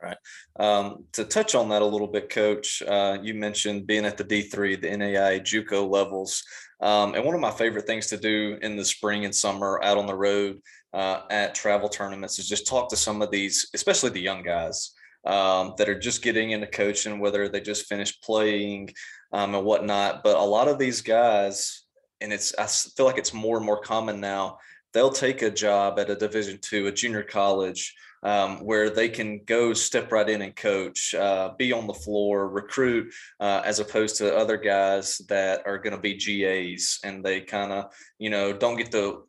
Right. 0.02 0.18
Um, 0.60 1.06
to 1.14 1.24
touch 1.24 1.54
on 1.54 1.70
that 1.70 1.84
a 1.84 1.86
little 1.86 2.08
bit, 2.08 2.30
Coach, 2.32 2.82
uh, 2.82 3.20
you 3.22 3.36
mentioned 3.36 3.86
being 3.86 4.06
at 4.06 4.18
the 4.18 4.24
D3, 4.24 4.82
the 4.82 4.88
NAIA 4.88 5.42
JUCO 5.42 5.88
levels. 5.88 6.44
Um, 6.82 7.14
and 7.14 7.24
one 7.24 7.36
of 7.36 7.42
my 7.42 7.52
favorite 7.52 7.86
things 7.86 8.08
to 8.08 8.18
do 8.18 8.58
in 8.64 8.76
the 8.76 8.86
spring 8.86 9.26
and 9.26 9.36
summer 9.36 9.80
out 9.84 10.00
on 10.00 10.08
the 10.08 10.16
road 10.16 10.62
uh, 10.94 11.22
at 11.30 11.54
travel 11.54 11.90
tournaments 11.90 12.40
is 12.40 12.50
just 12.50 12.66
talk 12.66 12.90
to 12.90 12.96
some 12.96 13.22
of 13.22 13.30
these, 13.30 13.70
especially 13.76 14.10
the 14.10 14.20
young 14.20 14.42
guys 14.42 14.94
um, 15.26 15.74
that 15.78 15.90
are 15.90 16.00
just 16.00 16.22
getting 16.22 16.52
into 16.52 16.68
coaching, 16.68 17.20
whether 17.20 17.50
they 17.50 17.62
just 17.62 17.88
finished 17.88 18.24
playing 18.24 18.90
um, 19.32 19.56
and 19.56 19.66
whatnot. 19.66 20.24
But 20.24 20.38
a 20.38 20.42
lot 20.42 20.68
of 20.68 20.80
these 20.80 21.02
guys, 21.02 21.84
and 22.22 22.32
it's 22.32 22.56
I 22.58 22.66
feel 22.66 23.06
like 23.06 23.18
it's 23.18 23.34
more 23.34 23.58
and 23.58 23.66
more 23.66 23.82
common 23.82 24.20
now. 24.20 24.60
They'll 24.94 25.12
take 25.12 25.42
a 25.42 25.52
job 25.52 26.00
at 26.00 26.10
a 26.10 26.16
Division 26.16 26.60
two, 26.62 26.88
a 26.88 26.92
junior 26.92 27.24
college, 27.24 27.94
um, 28.24 28.66
where 28.66 28.90
they 28.90 29.10
can 29.10 29.42
go 29.46 29.74
step 29.74 30.12
right 30.12 30.28
in 30.28 30.42
and 30.42 30.56
coach, 30.56 31.14
uh, 31.14 31.52
be 31.58 31.72
on 31.72 31.88
the 31.88 31.94
floor, 31.94 32.50
recruit, 32.50 33.14
uh, 33.40 33.62
as 33.64 33.80
opposed 33.80 34.18
to 34.18 34.36
other 34.36 34.58
guys 34.58 35.20
that 35.30 35.62
are 35.66 35.78
going 35.78 35.96
to 35.96 36.02
be 36.02 36.16
GAs 36.16 37.00
and 37.04 37.24
they 37.24 37.42
kind 37.42 37.72
of, 37.72 37.94
you 38.18 38.30
know, 38.30 38.54
don't 38.54 38.78
get 38.78 38.92
to 38.92 39.24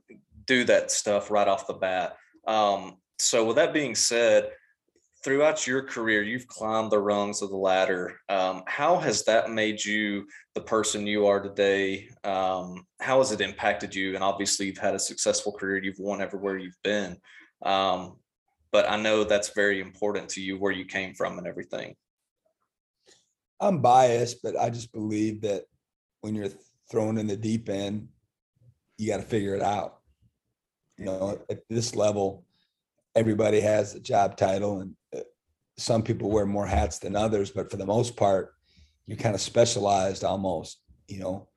do 0.47 0.65
that 0.65 0.91
stuff 0.91 1.31
right 1.31 1.49
off 1.49 1.67
the 1.67 1.75
bat. 1.75 2.17
Um, 2.47 2.97
so, 3.19 3.45
with 3.45 3.57
that 3.57 3.75
being 3.75 3.95
said, 3.95 4.51
throughout 5.29 5.67
your 5.67 5.83
career, 5.83 6.23
you've 6.23 6.47
climbed 6.47 6.91
the 6.91 6.99
rungs 6.99 7.43
of 7.43 7.51
the 7.51 7.57
ladder. 7.57 8.19
Um, 8.31 8.63
how 8.67 8.97
has 8.97 9.25
that 9.25 9.51
made 9.51 9.85
you 9.85 10.27
the 10.55 10.63
person 10.63 11.07
you 11.07 11.27
are 11.27 11.39
today? 11.39 12.09
Um, 12.25 12.87
how 12.99 13.19
has 13.19 13.31
it 13.31 13.43
impacted 13.43 13.95
you? 13.95 14.15
And 14.15 14.25
obviously, 14.25 14.65
you've 14.65 14.79
had 14.79 14.95
a 14.95 14.99
successful 14.99 15.53
career. 15.53 15.85
You've 15.85 15.99
won 15.99 16.23
everywhere 16.23 16.57
you've 16.57 16.83
been. 16.83 17.19
Um, 17.63 18.17
but 18.73 18.91
I 18.91 18.97
know 18.97 19.23
that's 19.23 19.51
very 19.51 19.83
important 19.83 20.31
to 20.31 20.41
you 20.41 20.59
where 20.59 20.73
you 20.73 20.87
came 20.87 21.13
from 21.13 21.37
and 21.37 21.47
everything. 21.47 21.95
I'm 23.61 23.83
biased, 23.83 24.43
but 24.43 24.59
I 24.59 24.71
just 24.71 24.95
believe 24.95 25.43
that 25.43 25.65
when 26.23 26.35
you're 26.35 26.53
thrown 26.91 27.19
in 27.19 27.27
the 27.27 27.37
deep 27.37 27.69
end, 27.69 28.09
you 28.97 29.11
got 29.11 29.19
to 29.19 29.25
figure 29.25 29.55
it 29.55 29.63
out. 29.63 29.99
You 30.97 31.05
know, 31.05 31.39
at 31.51 31.69
this 31.69 31.95
level, 31.95 32.47
everybody 33.19 33.61
has 33.61 33.97
a 33.97 34.01
job 34.01 34.37
title 34.37 34.81
and 34.81 34.95
uh, 35.17 35.21
some 35.77 36.03
people 36.03 36.31
wear 36.31 36.47
more 36.47 36.67
hats 36.67 37.01
than 37.01 37.17
others, 37.17 37.51
but 37.51 37.69
for 37.69 37.77
the 37.77 37.87
most 37.87 38.17
part, 38.17 38.55
you're 39.07 39.19
kind 39.19 39.35
of 39.35 39.41
specialized 39.41 40.23
almost, 40.23 40.81
you 41.09 41.19
know, 41.19 41.49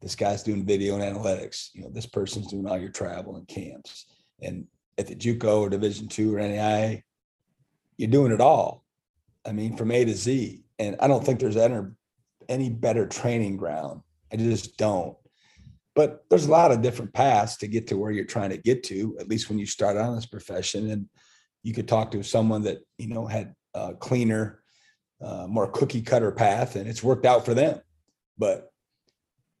this 0.00 0.14
guy's 0.14 0.44
doing 0.44 0.64
video 0.64 0.94
and 0.94 1.02
analytics, 1.02 1.70
you 1.74 1.82
know, 1.82 1.90
this 1.90 2.06
person's 2.06 2.46
doing 2.46 2.68
all 2.68 2.78
your 2.78 2.90
travel 2.90 3.34
and 3.36 3.48
camps. 3.48 4.06
And 4.40 4.66
at 4.96 5.08
the 5.08 5.16
JUCO 5.16 5.60
or 5.60 5.68
Division 5.68 6.06
two 6.06 6.36
or 6.36 6.38
NAIA, 6.38 7.02
you're 7.96 8.10
doing 8.10 8.30
it 8.30 8.40
all. 8.40 8.84
I 9.44 9.50
mean, 9.50 9.76
from 9.76 9.90
A 9.90 10.04
to 10.04 10.14
Z. 10.14 10.62
And 10.78 10.94
I 11.00 11.08
don't 11.08 11.24
think 11.24 11.40
there's 11.40 11.56
any, 11.56 11.80
any 12.48 12.70
better 12.70 13.06
training 13.08 13.56
ground. 13.56 14.02
I 14.32 14.36
just 14.36 14.76
don't. 14.76 15.16
But 15.98 16.22
there's 16.30 16.46
a 16.46 16.50
lot 16.52 16.70
of 16.70 16.80
different 16.80 17.12
paths 17.12 17.56
to 17.56 17.66
get 17.66 17.88
to 17.88 17.96
where 17.96 18.12
you're 18.12 18.24
trying 18.24 18.50
to 18.50 18.56
get 18.56 18.84
to, 18.84 19.16
at 19.18 19.28
least 19.28 19.48
when 19.48 19.58
you 19.58 19.66
start 19.66 19.96
on 19.96 20.14
this 20.14 20.26
profession. 20.26 20.92
And 20.92 21.08
you 21.64 21.74
could 21.74 21.88
talk 21.88 22.12
to 22.12 22.22
someone 22.22 22.62
that, 22.62 22.78
you 22.98 23.08
know, 23.08 23.26
had 23.26 23.52
a 23.74 23.94
cleaner, 23.94 24.62
uh, 25.20 25.48
more 25.48 25.66
cookie 25.66 26.02
cutter 26.02 26.30
path 26.30 26.76
and 26.76 26.88
it's 26.88 27.02
worked 27.02 27.26
out 27.26 27.44
for 27.44 27.52
them. 27.52 27.80
But 28.38 28.70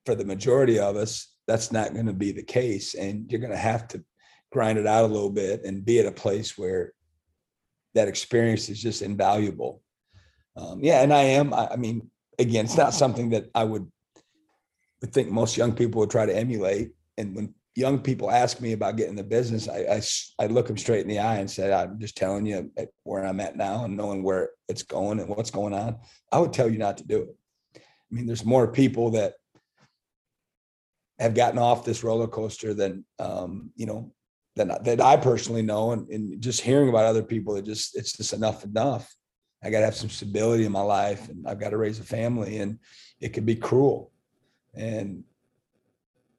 for 0.06 0.14
the 0.14 0.24
majority 0.24 0.78
of 0.78 0.94
us, 0.94 1.26
that's 1.48 1.72
not 1.72 1.92
going 1.92 2.06
to 2.06 2.12
be 2.12 2.30
the 2.30 2.44
case. 2.44 2.94
And 2.94 3.28
you're 3.28 3.40
going 3.40 3.50
to 3.50 3.56
have 3.56 3.88
to 3.88 4.04
grind 4.52 4.78
it 4.78 4.86
out 4.86 5.06
a 5.06 5.12
little 5.12 5.30
bit 5.30 5.64
and 5.64 5.84
be 5.84 5.98
at 5.98 6.06
a 6.06 6.12
place 6.12 6.56
where 6.56 6.92
that 7.94 8.06
experience 8.06 8.68
is 8.68 8.80
just 8.80 9.02
invaluable. 9.02 9.82
Um, 10.56 10.84
yeah, 10.84 11.02
and 11.02 11.12
I 11.12 11.22
am. 11.22 11.52
I, 11.52 11.70
I, 11.72 11.76
mean, 11.76 12.12
again, 12.38 12.66
it's 12.66 12.76
not 12.76 12.94
something 12.94 13.30
that 13.30 13.46
I 13.56 13.64
would, 13.64 13.90
would 15.00 15.12
think 15.12 15.30
most 15.30 15.56
young 15.56 15.72
people 15.72 16.00
would 16.00 16.10
try 16.10 16.26
to 16.26 16.36
emulate. 16.36 16.92
And 17.16 17.34
when 17.34 17.54
young 17.74 18.00
people 18.00 18.30
ask 18.30 18.60
me 18.60 18.72
about 18.72 18.96
getting 18.96 19.16
the 19.16 19.24
business, 19.24 19.68
I, 19.68 19.78
I, 19.78 20.44
I 20.44 20.46
look 20.48 20.66
them 20.66 20.76
straight 20.76 21.02
in 21.02 21.08
the 21.08 21.20
eye 21.20 21.36
and 21.36 21.50
say, 21.50 21.72
I'm 21.72 21.98
just 21.98 22.16
telling 22.16 22.46
you 22.46 22.70
where 23.04 23.24
I'm 23.24 23.40
at 23.40 23.56
now 23.56 23.84
and 23.84 23.96
knowing 23.96 24.22
where 24.22 24.50
it's 24.68 24.82
going 24.82 25.20
and 25.20 25.28
what's 25.28 25.50
going 25.50 25.74
on. 25.74 25.98
I 26.32 26.38
would 26.38 26.52
tell 26.52 26.68
you 26.68 26.78
not 26.78 26.98
to 26.98 27.06
do 27.06 27.22
it. 27.22 27.36
I 27.76 28.14
mean, 28.14 28.26
there's 28.26 28.44
more 28.44 28.66
people 28.66 29.10
that 29.12 29.34
have 31.18 31.34
gotten 31.34 31.58
off 31.58 31.84
this 31.84 32.04
roller 32.04 32.28
coaster 32.28 32.74
than 32.74 33.04
um, 33.18 33.70
you 33.76 33.86
know 33.86 34.12
that, 34.56 34.84
that 34.84 35.00
I 35.00 35.16
personally 35.16 35.62
know, 35.62 35.92
and, 35.92 36.08
and 36.08 36.40
just 36.40 36.60
hearing 36.60 36.88
about 36.88 37.04
other 37.04 37.22
people, 37.22 37.56
it 37.56 37.64
just 37.64 37.96
it's 37.96 38.12
just 38.12 38.32
enough 38.32 38.64
enough. 38.64 39.14
I 39.62 39.70
got 39.70 39.80
to 39.80 39.84
have 39.86 39.96
some 39.96 40.10
stability 40.10 40.64
in 40.64 40.72
my 40.72 40.80
life, 40.80 41.28
and 41.28 41.46
I've 41.46 41.60
got 41.60 41.70
to 41.70 41.76
raise 41.76 41.98
a 41.98 42.04
family, 42.04 42.58
and 42.58 42.78
it 43.20 43.32
can 43.32 43.44
be 43.44 43.56
cruel. 43.56 44.12
And 44.78 45.24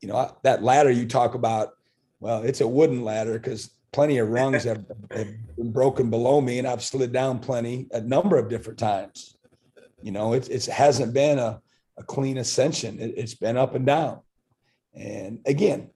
you 0.02 0.08
know 0.08 0.36
that 0.44 0.64
ladder 0.64 0.90
you 0.90 1.06
talk 1.06 1.36
about, 1.36 1.74
well, 2.20 2.42
it's 2.42 2.62
a 2.62 2.68
wooden 2.68 3.04
ladder 3.04 3.34
because 3.34 3.70
plenty 3.92 4.18
of 4.18 4.30
rungs 4.30 4.64
have, 4.64 4.86
have 5.12 5.28
been 5.58 5.72
broken 5.72 6.10
below 6.10 6.42
me, 6.42 6.58
and 6.58 6.68
I've 6.68 6.84
slid 6.84 7.12
down 7.12 7.40
plenty 7.40 7.88
a 7.92 8.02
number 8.02 8.38
of 8.38 8.50
different 8.50 8.80
times. 8.80 9.36
You 10.02 10.12
know, 10.12 10.34
it 10.34 10.50
it 10.50 10.66
hasn't 10.66 11.14
been 11.14 11.38
a 11.38 11.62
a 11.98 12.04
clean 12.04 12.38
ascension. 12.38 13.00
It, 13.00 13.14
it's 13.18 13.36
been 13.36 13.58
up 13.58 13.76
and 13.76 13.86
down. 13.86 14.22
And 14.96 15.40
again, 15.46 15.90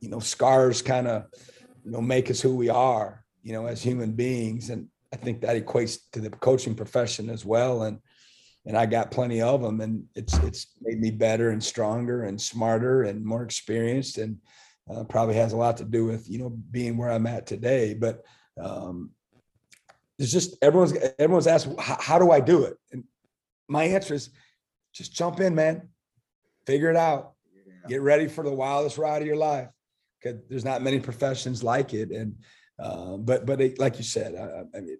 you 0.00 0.08
know, 0.08 0.20
scars 0.20 0.80
kind 0.80 1.08
of, 1.08 1.26
you 1.84 1.90
know, 1.90 2.00
make 2.00 2.30
us 2.30 2.40
who 2.40 2.56
we 2.56 2.68
are, 2.68 3.24
you 3.42 3.52
know, 3.52 3.66
as 3.66 3.82
human 3.82 4.12
beings. 4.12 4.70
And 4.70 4.88
I 5.12 5.16
think 5.16 5.40
that 5.40 5.62
equates 5.62 5.98
to 6.12 6.20
the 6.20 6.30
coaching 6.30 6.74
profession 6.74 7.28
as 7.30 7.44
well. 7.44 7.82
And 7.82 7.98
and 8.68 8.76
I 8.76 8.84
got 8.84 9.10
plenty 9.10 9.40
of 9.40 9.62
them, 9.62 9.80
and 9.80 10.04
it's 10.14 10.36
it's 10.38 10.66
made 10.82 11.00
me 11.00 11.10
better 11.10 11.50
and 11.50 11.64
stronger 11.64 12.24
and 12.24 12.38
smarter 12.38 13.04
and 13.04 13.24
more 13.24 13.42
experienced, 13.42 14.18
and 14.18 14.36
uh, 14.90 15.04
probably 15.04 15.36
has 15.36 15.54
a 15.54 15.56
lot 15.56 15.78
to 15.78 15.84
do 15.84 16.04
with 16.04 16.28
you 16.28 16.38
know 16.38 16.50
being 16.70 16.98
where 16.98 17.10
I'm 17.10 17.26
at 17.26 17.46
today. 17.46 17.94
But 17.94 18.24
um, 18.62 19.10
it's 20.18 20.30
just 20.30 20.56
everyone's 20.60 20.92
everyone's 21.18 21.46
asked 21.46 21.68
how 21.80 22.18
do 22.18 22.30
I 22.30 22.40
do 22.40 22.64
it, 22.64 22.76
and 22.92 23.04
my 23.68 23.84
answer 23.84 24.12
is 24.12 24.28
just 24.92 25.14
jump 25.14 25.40
in, 25.40 25.54
man, 25.54 25.88
figure 26.66 26.90
it 26.90 26.96
out, 26.96 27.32
get 27.88 28.02
ready 28.02 28.28
for 28.28 28.44
the 28.44 28.52
wildest 28.52 28.98
ride 28.98 29.22
of 29.22 29.26
your 29.26 29.36
life 29.36 29.68
because 30.22 30.40
there's 30.50 30.64
not 30.64 30.82
many 30.82 31.00
professions 31.00 31.64
like 31.64 31.94
it, 31.94 32.10
and 32.10 32.36
uh, 32.78 33.16
but 33.16 33.46
but 33.46 33.62
it, 33.62 33.78
like 33.78 33.96
you 33.96 34.04
said, 34.04 34.34
I, 34.36 34.76
I 34.76 34.80
mean. 34.82 34.98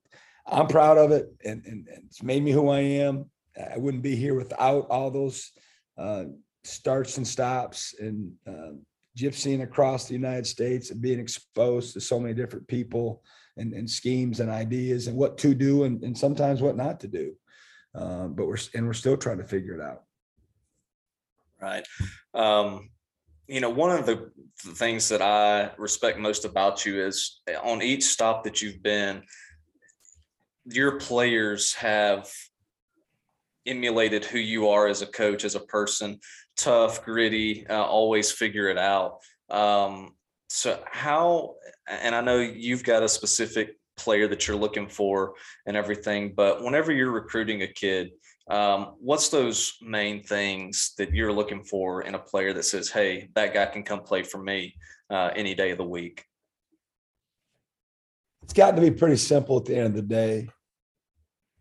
I'm 0.51 0.67
proud 0.67 0.97
of 0.97 1.11
it, 1.11 1.31
and, 1.45 1.63
and, 1.67 1.87
and 1.89 2.05
it's 2.07 2.23
made 2.23 2.43
me 2.43 2.53
who 2.53 2.71
I 2.71 2.81
am. 2.81 3.27
I 3.59 3.77
wouldn't 3.77 4.03
be 4.03 4.17
here 4.17 4.35
without 4.35 4.87
all 4.91 5.11
those 5.11 5.51
uh, 5.97 6.25
starts 6.65 7.17
and 7.17 7.27
stops 7.27 7.95
and 7.99 8.33
uh, 8.47 8.73
gypsying 9.17 9.63
across 9.63 10.07
the 10.07 10.15
United 10.15 10.47
States 10.47 10.91
and 10.91 11.01
being 11.01 11.19
exposed 11.19 11.93
to 11.95 12.01
so 12.01 12.21
many 12.21 12.35
different 12.35 12.69
people 12.69 13.23
and, 13.57 13.73
and 13.73 13.91
schemes 13.91 14.41
and 14.41 14.51
ideas 14.51 15.09
and 15.09 15.17
what 15.17 15.37
to 15.39 15.55
do 15.55 15.85
and, 15.85 16.03
and 16.05 16.17
sometimes 16.17 16.63
what 16.63 16.77
not 16.77 17.01
to 17.01 17.09
do. 17.09 17.35
Uh, 17.95 18.29
but 18.29 18.47
we're 18.47 18.59
and 18.75 18.87
we're 18.87 18.93
still 18.93 19.17
trying 19.17 19.39
to 19.39 19.45
figure 19.45 19.75
it 19.75 19.81
out. 19.81 20.03
Right. 21.61 21.85
Um, 22.35 22.91
you 23.49 23.61
know, 23.61 23.71
one 23.71 23.91
of 23.91 24.07
the 24.07 24.31
things 24.59 25.09
that 25.09 25.23
I 25.23 25.71
respect 25.79 26.19
most 26.19 26.45
about 26.45 26.85
you 26.85 27.05
is 27.05 27.41
on 27.63 27.83
each 27.83 28.05
stop 28.05 28.45
that 28.45 28.61
you've 28.61 28.83
been, 28.83 29.23
your 30.67 31.01
players 31.01 31.73
have 31.75 32.31
emulated 33.69 34.25
who 34.25 34.39
you 34.39 34.69
are 34.69 34.89
as 34.89 35.03
a 35.03 35.07
coach, 35.07 35.45
as 35.45 35.55
a 35.55 35.61
person, 35.61 36.19
tough, 36.57 37.05
gritty, 37.05 37.67
uh, 37.69 37.85
always 37.85 38.31
figure 38.31 38.69
it 38.69 38.79
out. 38.79 39.19
Um, 39.51 40.15
so 40.49 40.83
how, 40.91 41.55
and 41.87 42.15
I 42.15 42.21
know 42.21 42.39
you've 42.39 42.85
got 42.85 43.03
a 43.03 43.09
specific 43.09 43.77
player 43.97 44.29
that 44.29 44.47
you're 44.47 44.57
looking 44.57 44.89
for 44.89 45.35
and 45.67 45.77
everything, 45.77 46.33
but 46.35 46.63
whenever 46.63 46.93
you're 46.93 47.11
recruiting 47.11 47.63
a 47.63 47.69
kid, 47.69 48.11
um, 48.49 48.95
what's 48.99 49.29
those 49.29 49.75
main 49.83 50.23
things 50.23 50.95
that 50.97 51.13
you're 51.13 51.33
looking 51.33 51.63
for 51.63 52.03
in 52.03 52.15
a 52.15 52.19
player 52.19 52.55
that 52.55 52.65
says, 52.65 52.89
"Hey, 52.89 53.29
that 53.35 53.53
guy 53.53 53.67
can 53.67 53.83
come 53.83 54.03
play 54.03 54.23
for 54.23 54.43
me 54.43 54.75
uh, 55.11 55.31
any 55.37 55.55
day 55.55 55.71
of 55.71 55.79
the 55.79 55.85
week"? 55.85 56.25
It's 58.43 58.55
got 58.55 58.75
to 58.77 58.81
be 58.81 58.91
pretty 58.91 59.17
simple 59.17 59.59
at 59.59 59.67
the 59.67 59.77
end 59.77 59.89
of 59.89 59.95
the 59.95 60.03
day 60.03 60.49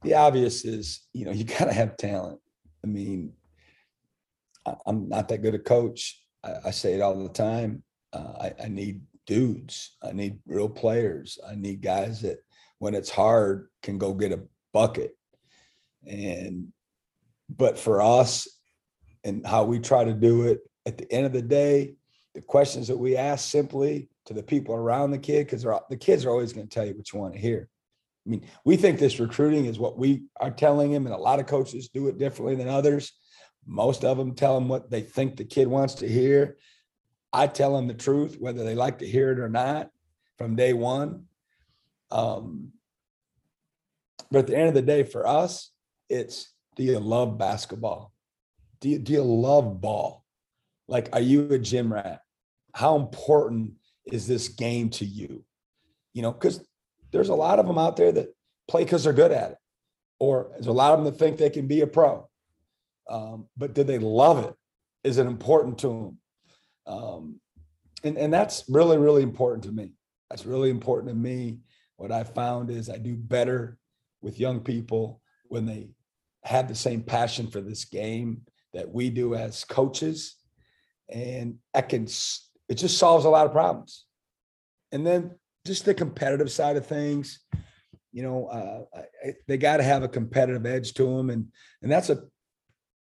the 0.04 0.16
obvious 0.16 0.66
is, 0.66 1.02
you 1.14 1.26
know, 1.26 1.32
you 1.32 1.44
got 1.60 1.66
to 1.66 1.74
have 1.74 1.98
talent. 1.98 2.40
I 2.84 2.88
mean, 2.88 3.34
I'm 4.86 5.08
not 5.08 5.30
that 5.30 5.42
good 5.42 5.56
a 5.56 5.60
coach. 5.60 6.22
I, 6.44 6.54
I 6.66 6.72
say 6.72 6.94
it 6.94 7.02
all 7.02 7.22
the 7.22 7.30
time. 7.30 7.84
Uh, 8.14 8.34
I, 8.42 8.66
I 8.66 8.68
need 8.68 9.02
dudes. 9.26 9.96
I 10.04 10.12
need 10.12 10.40
real 10.46 10.70
players. 10.70 11.38
I 11.48 11.56
need 11.56 11.82
guys 11.82 12.22
that, 12.22 12.40
when 12.80 12.94
it's 12.94 13.10
hard, 13.10 13.70
can 13.82 13.98
go 13.98 14.14
get 14.14 14.32
a 14.32 14.44
bucket. 14.72 15.18
And, 16.06 16.72
but 17.50 17.78
for 17.78 18.02
us 18.02 18.48
and 19.24 19.46
how 19.46 19.64
we 19.64 19.80
try 19.80 20.04
to 20.04 20.14
do 20.14 20.44
it, 20.44 20.60
at 20.86 20.98
the 20.98 21.12
end 21.12 21.26
of 21.26 21.34
the 21.34 21.42
day, 21.42 21.96
the 22.36 22.42
questions 22.42 22.88
that 22.88 22.98
we 22.98 23.18
ask 23.18 23.50
simply 23.50 24.10
to 24.26 24.34
the 24.34 24.44
people 24.44 24.76
around 24.76 25.12
the 25.12 25.18
kid, 25.18 25.48
because 25.48 25.64
the 25.64 25.98
kids 25.98 26.24
are 26.24 26.30
always 26.30 26.54
going 26.54 26.68
to 26.68 26.74
tell 26.74 26.86
you 26.86 26.94
what 26.94 27.12
you 27.12 27.20
want 27.20 27.34
to 27.34 27.40
hear. 27.40 27.68
I 28.28 28.30
mean, 28.30 28.46
we 28.66 28.76
think 28.76 29.00
this 29.00 29.22
recruiting 29.22 29.66
is 29.66 29.80
what 29.80 29.98
we 29.98 30.26
are 30.42 30.52
telling 30.52 30.92
him, 30.92 31.06
and 31.06 31.16
a 31.16 31.20
lot 31.20 31.40
of 31.40 31.48
coaches 31.48 31.88
do 31.88 32.10
it 32.10 32.18
differently 32.18 32.56
than 32.56 32.68
others. 32.68 33.14
Most 33.66 34.04
of 34.04 34.18
them 34.18 34.36
tell 34.36 34.58
him 34.58 34.68
what 34.68 34.92
they 34.92 35.02
think 35.02 35.38
the 35.38 35.46
kid 35.46 35.68
wants 35.68 35.96
to 35.96 36.10
hear. 36.10 36.58
I 37.32 37.48
tell 37.48 37.74
them 37.74 37.88
the 37.88 37.94
truth, 37.94 38.36
whether 38.38 38.66
they 38.66 38.76
like 38.76 39.00
to 39.00 39.08
hear 39.08 39.32
it 39.32 39.40
or 39.40 39.48
not, 39.48 39.90
from 40.38 40.58
day 40.58 40.74
one. 40.74 41.26
Um, 42.12 42.74
but 44.30 44.40
at 44.40 44.48
the 44.48 44.58
end 44.58 44.68
of 44.68 44.74
the 44.74 44.82
day, 44.82 45.04
for 45.04 45.26
us, 45.26 45.72
it's 46.10 46.54
do 46.76 46.84
you 46.84 47.00
love 47.00 47.38
basketball? 47.38 48.14
Do 48.82 48.90
you, 48.90 49.00
do 49.00 49.14
you 49.14 49.24
love 49.24 49.80
ball? 49.80 50.26
Like, 50.90 51.10
are 51.14 51.22
you 51.22 51.50
a 51.54 51.60
gym 51.60 51.94
rat? 51.94 52.22
How 52.74 52.98
important 52.98 53.74
is 54.06 54.28
this 54.28 54.50
game 54.50 54.90
to 54.92 55.06
you? 55.06 55.46
You 56.14 56.24
know, 56.24 56.32
because 56.32 56.67
there's 57.18 57.30
a 57.30 57.36
lot 57.36 57.60
of 57.60 57.68
them 57.68 57.80
out 57.80 57.98
there 57.98 58.12
that 58.12 58.30
play 58.68 58.84
because 58.84 59.04
they're 59.04 59.14
good 59.14 59.32
at 59.32 59.52
it, 59.52 59.58
or 60.20 60.52
there's 60.52 60.68
a 60.68 60.72
lot 60.72 60.94
of 60.94 61.00
them 61.04 61.12
that 61.12 61.20
think 61.20 61.38
they 61.38 61.50
can 61.50 61.68
be 61.68 61.82
a 61.82 61.88
pro. 61.88 62.30
Um, 63.10 63.48
but 63.58 63.74
do 63.74 63.84
they 63.84 63.98
love 63.98 64.46
it? 64.46 64.54
Is 65.04 65.18
it 65.18 65.26
important 65.26 65.80
to 65.80 65.88
them? 65.88 66.18
Um, 66.86 67.40
and, 68.04 68.18
and 68.18 68.32
that's 68.32 68.66
really, 68.70 68.98
really 68.98 69.24
important 69.24 69.64
to 69.64 69.72
me. 69.72 69.94
That's 70.30 70.46
really 70.46 70.70
important 70.70 71.10
to 71.10 71.16
me. 71.16 71.60
What 71.96 72.12
I 72.12 72.24
found 72.24 72.70
is 72.70 72.90
I 72.90 72.98
do 72.98 73.16
better 73.16 73.78
with 74.22 74.40
young 74.40 74.60
people 74.60 75.22
when 75.48 75.66
they 75.66 75.90
have 76.44 76.68
the 76.68 76.76
same 76.76 77.02
passion 77.02 77.48
for 77.48 77.62
this 77.62 77.86
game 77.86 78.42
that 78.74 78.90
we 78.94 79.10
do 79.10 79.34
as 79.34 79.64
coaches. 79.64 80.36
And 81.10 81.56
I 81.74 81.82
can, 81.82 82.04
it 82.70 82.76
just 82.76 82.98
solves 82.98 83.26
a 83.26 83.30
lot 83.30 83.48
of 83.48 83.52
problems. 83.52 84.06
And 84.92 85.08
then 85.08 85.32
just 85.68 85.86
the 85.86 85.94
competitive 85.94 86.52
side 86.52 86.78
of 86.78 86.86
things. 86.86 87.40
You 88.12 88.24
know, 88.24 88.46
uh, 88.48 89.00
I, 89.26 89.34
they 89.48 89.58
got 89.58 89.78
to 89.78 89.84
have 89.84 90.04
a 90.04 90.08
competitive 90.08 90.66
edge 90.66 90.94
to 90.96 91.04
them, 91.04 91.30
and 91.30 91.48
and 91.82 91.92
that's 91.92 92.10
a 92.10 92.16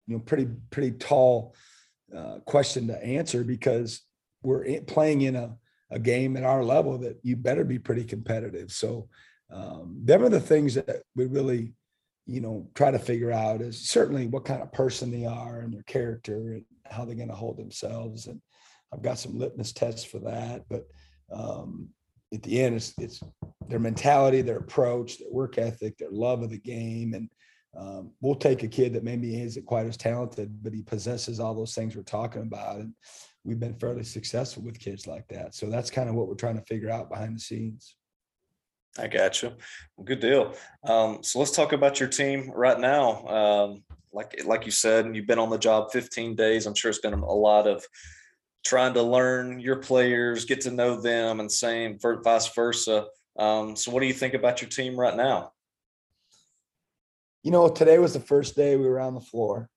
you 0.07 0.17
know 0.17 0.19
pretty 0.19 0.49
pretty 0.71 0.93
tall 0.93 1.55
uh, 2.15 2.39
question 2.45 2.89
to 2.89 3.03
answer 3.03 3.45
because 3.45 4.03
we're 4.43 4.81
playing 4.83 5.23
in 5.23 5.37
a 5.37 5.57
a 5.91 5.99
game 5.99 6.37
at 6.37 6.45
our 6.45 6.65
level 6.65 6.99
that 6.99 7.19
you 7.23 7.37
better 7.37 7.65
be 7.65 7.79
pretty 7.79 8.05
competitive. 8.05 8.73
So, 8.73 9.09
um, 9.51 10.01
them 10.03 10.25
are 10.25 10.29
the 10.29 10.41
things 10.41 10.75
that 10.75 11.03
we 11.15 11.27
really, 11.27 11.75
you 12.27 12.41
know, 12.41 12.69
try 12.75 12.91
to 12.91 12.99
figure 12.99 13.31
out 13.31 13.61
is 13.61 13.89
certainly 13.89 14.27
what 14.27 14.45
kind 14.45 14.63
of 14.63 14.73
person 14.73 15.11
they 15.11 15.27
are 15.27 15.61
and 15.61 15.73
their 15.73 15.85
character 15.85 16.55
and 16.55 16.65
how 16.85 17.05
they're 17.05 17.15
going 17.15 17.29
to 17.29 17.35
hold 17.35 17.57
themselves. 17.57 18.27
And 18.27 18.41
I've 18.93 19.03
got 19.03 19.19
some 19.19 19.39
litmus 19.39 19.73
tests 19.73 20.05
for 20.05 20.19
that. 20.21 20.65
But 20.69 20.89
um, 21.33 21.91
at 22.33 22.43
the 22.43 22.61
end, 22.61 22.77
it's, 22.77 22.95
it's 22.99 23.23
their 23.69 23.79
mentality, 23.79 24.43
their 24.43 24.59
approach, 24.59 25.19
their 25.19 25.31
work 25.31 25.59
ethic, 25.59 25.99
their 25.99 26.11
love 26.11 26.43
of 26.43 26.51
the 26.51 26.59
game. 26.59 27.15
And 27.15 27.31
um, 27.77 28.13
we'll 28.21 28.35
take 28.35 28.63
a 28.63 28.69
kid 28.69 28.93
that 28.95 29.05
maybe 29.05 29.41
isn't 29.41 29.67
quite 29.67 29.87
as 29.87 29.97
talented, 29.97 30.63
but 30.63 30.73
he 30.73 30.83
possesses 30.83 31.41
all 31.41 31.55
those 31.55 31.75
things 31.75 31.95
we're 31.95 32.03
talking 32.03 32.43
about. 32.43 32.77
And 32.77 32.95
we've 33.45 33.61
been 33.61 33.79
fairly 33.79 34.05
successful 34.05 34.63
with 34.63 34.79
kids 34.79 35.07
like 35.07 35.29
that. 35.29 35.55
So 35.55 35.69
that's 35.69 35.91
kind 35.91 36.09
of 36.09 36.15
what 36.15 36.29
we're 36.29 36.35
trying 36.35 36.59
to 36.59 36.65
figure 36.65 36.91
out 36.91 37.11
behind 37.11 37.37
the 37.37 37.41
scenes. 37.41 37.97
I 38.99 39.09
got 39.09 39.43
you. 39.43 39.53
Good 40.05 40.21
deal. 40.21 40.55
Um, 40.83 41.19
so 41.23 41.39
let's 41.39 41.51
talk 41.51 41.73
about 41.73 42.01
your 42.01 42.09
team 42.09 42.51
right 42.55 42.79
now. 42.79 43.27
Um, 43.27 43.85
like 44.13 44.43
like 44.47 44.65
you 44.65 44.73
said, 44.73 45.15
you've 45.15 45.27
been 45.27 45.39
on 45.39 45.51
the 45.51 45.59
job 45.59 45.93
15 45.93 46.35
days. 46.35 46.65
I'm 46.65 46.75
sure 46.75 46.89
it's 46.89 47.01
been 47.01 47.13
a 47.13 47.33
lot 47.33 47.67
of 47.67 47.85
trying 48.67 48.95
to 48.95 49.03
learn 49.03 49.61
your 49.61 49.77
players, 49.77 50.45
get 50.45 50.61
to 50.63 50.71
know 50.71 51.01
them, 51.01 51.41
and 51.41 51.51
same 51.51 51.99
for 51.99 52.21
vice 52.23 52.53
versa. 52.53 53.07
Um, 53.39 53.77
so, 53.77 53.91
what 53.91 54.01
do 54.01 54.07
you 54.07 54.13
think 54.13 54.35
about 54.35 54.61
your 54.61 54.69
team 54.69 54.99
right 54.99 55.17
now? 55.17 55.53
You 57.43 57.53
know, 57.53 57.69
today 57.69 57.99
was 57.99 58.13
the 58.13 58.21
first 58.21 58.57
day 58.57 58.77
we 58.77 58.89
were 58.89 59.01
on 59.01 59.15
the 59.15 59.21
floor. 59.21 59.69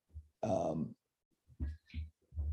Um, 0.41 0.95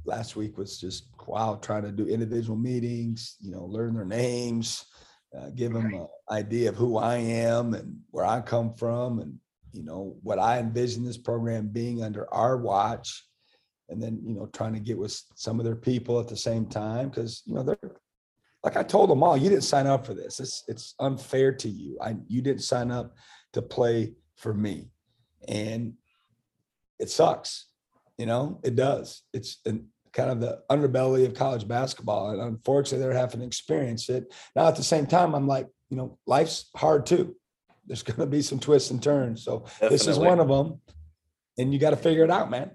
last 0.04 0.36
week 0.36 0.58
was 0.58 0.78
just 0.78 1.08
wow, 1.26 1.58
trying 1.60 1.82
to 1.82 1.92
do 1.92 2.06
individual 2.06 2.58
meetings. 2.58 3.36
You 3.40 3.52
know, 3.52 3.64
learn 3.64 3.94
their 3.94 4.04
names, 4.04 4.84
uh, 5.36 5.50
give 5.54 5.72
them 5.72 5.86
an 5.86 6.06
idea 6.30 6.68
of 6.68 6.76
who 6.76 6.98
I 6.98 7.16
am 7.16 7.72
and 7.72 8.00
where 8.10 8.26
I 8.26 8.42
come 8.42 8.74
from, 8.74 9.20
and 9.20 9.38
you 9.72 9.84
know 9.84 10.16
what 10.22 10.38
I 10.38 10.58
envision 10.58 11.04
this 11.04 11.18
program 11.18 11.68
being 11.68 12.02
under 12.02 12.32
our 12.32 12.58
watch 12.58 13.25
and 13.88 14.02
then 14.02 14.20
you 14.24 14.34
know 14.34 14.46
trying 14.52 14.74
to 14.74 14.80
get 14.80 14.98
with 14.98 15.20
some 15.34 15.58
of 15.58 15.64
their 15.64 15.76
people 15.76 16.18
at 16.20 16.28
the 16.28 16.36
same 16.36 16.66
time 16.66 17.08
because 17.08 17.42
you 17.46 17.54
know 17.54 17.62
they're 17.62 17.78
like 18.66 18.76
I 18.76 18.82
told 18.82 19.10
them 19.10 19.22
all, 19.22 19.36
you 19.36 19.48
didn't 19.48 19.62
sign 19.62 19.86
up 19.86 20.04
for 20.04 20.12
this. 20.12 20.40
It's 20.40 20.64
it's 20.66 20.94
unfair 20.98 21.52
to 21.52 21.68
you. 21.68 21.96
I 22.02 22.16
you 22.26 22.42
didn't 22.42 22.62
sign 22.62 22.90
up 22.90 23.14
to 23.52 23.62
play 23.62 24.14
for 24.34 24.52
me, 24.52 24.90
and 25.46 25.94
it 26.98 27.08
sucks. 27.08 27.66
You 28.18 28.26
know, 28.26 28.60
it 28.64 28.74
does. 28.74 29.22
It's 29.32 29.58
an, 29.66 29.86
kind 30.12 30.30
of 30.30 30.40
the 30.40 30.62
underbelly 30.68 31.26
of 31.26 31.34
college 31.34 31.68
basketball, 31.68 32.30
and 32.30 32.40
unfortunately, 32.40 33.06
they're 33.06 33.16
having 33.16 33.38
to 33.38 33.46
experience 33.46 34.08
it. 34.08 34.34
Now, 34.56 34.66
at 34.66 34.74
the 34.74 34.82
same 34.82 35.06
time, 35.06 35.34
I'm 35.34 35.46
like, 35.46 35.68
you 35.88 35.96
know, 35.96 36.18
life's 36.26 36.68
hard 36.74 37.06
too. 37.06 37.36
There's 37.86 38.02
going 38.02 38.18
to 38.18 38.26
be 38.26 38.42
some 38.42 38.58
twists 38.58 38.90
and 38.90 39.00
turns. 39.00 39.44
So 39.44 39.60
Definitely. 39.60 39.88
this 39.94 40.06
is 40.08 40.18
one 40.18 40.40
of 40.40 40.48
them, 40.48 40.80
and 41.56 41.72
you 41.72 41.78
got 41.78 41.90
to 41.90 41.96
figure 41.96 42.24
it 42.24 42.32
out, 42.32 42.50
man 42.50 42.72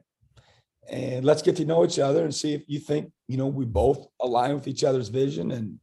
and 0.90 1.24
let's 1.24 1.42
get 1.42 1.56
to 1.58 1.66
know 1.66 1.86
each 1.86 2.00
other 2.00 2.24
and 2.24 2.34
see 2.34 2.54
if 2.54 2.64
you 2.68 2.80
think 2.80 3.12
you 3.28 3.38
know 3.38 3.48
we 3.48 3.66
both 3.66 4.08
align 4.20 4.54
with 4.54 4.68
each 4.68 4.84
other's 4.84 5.10
vision 5.10 5.52
and 5.52 5.80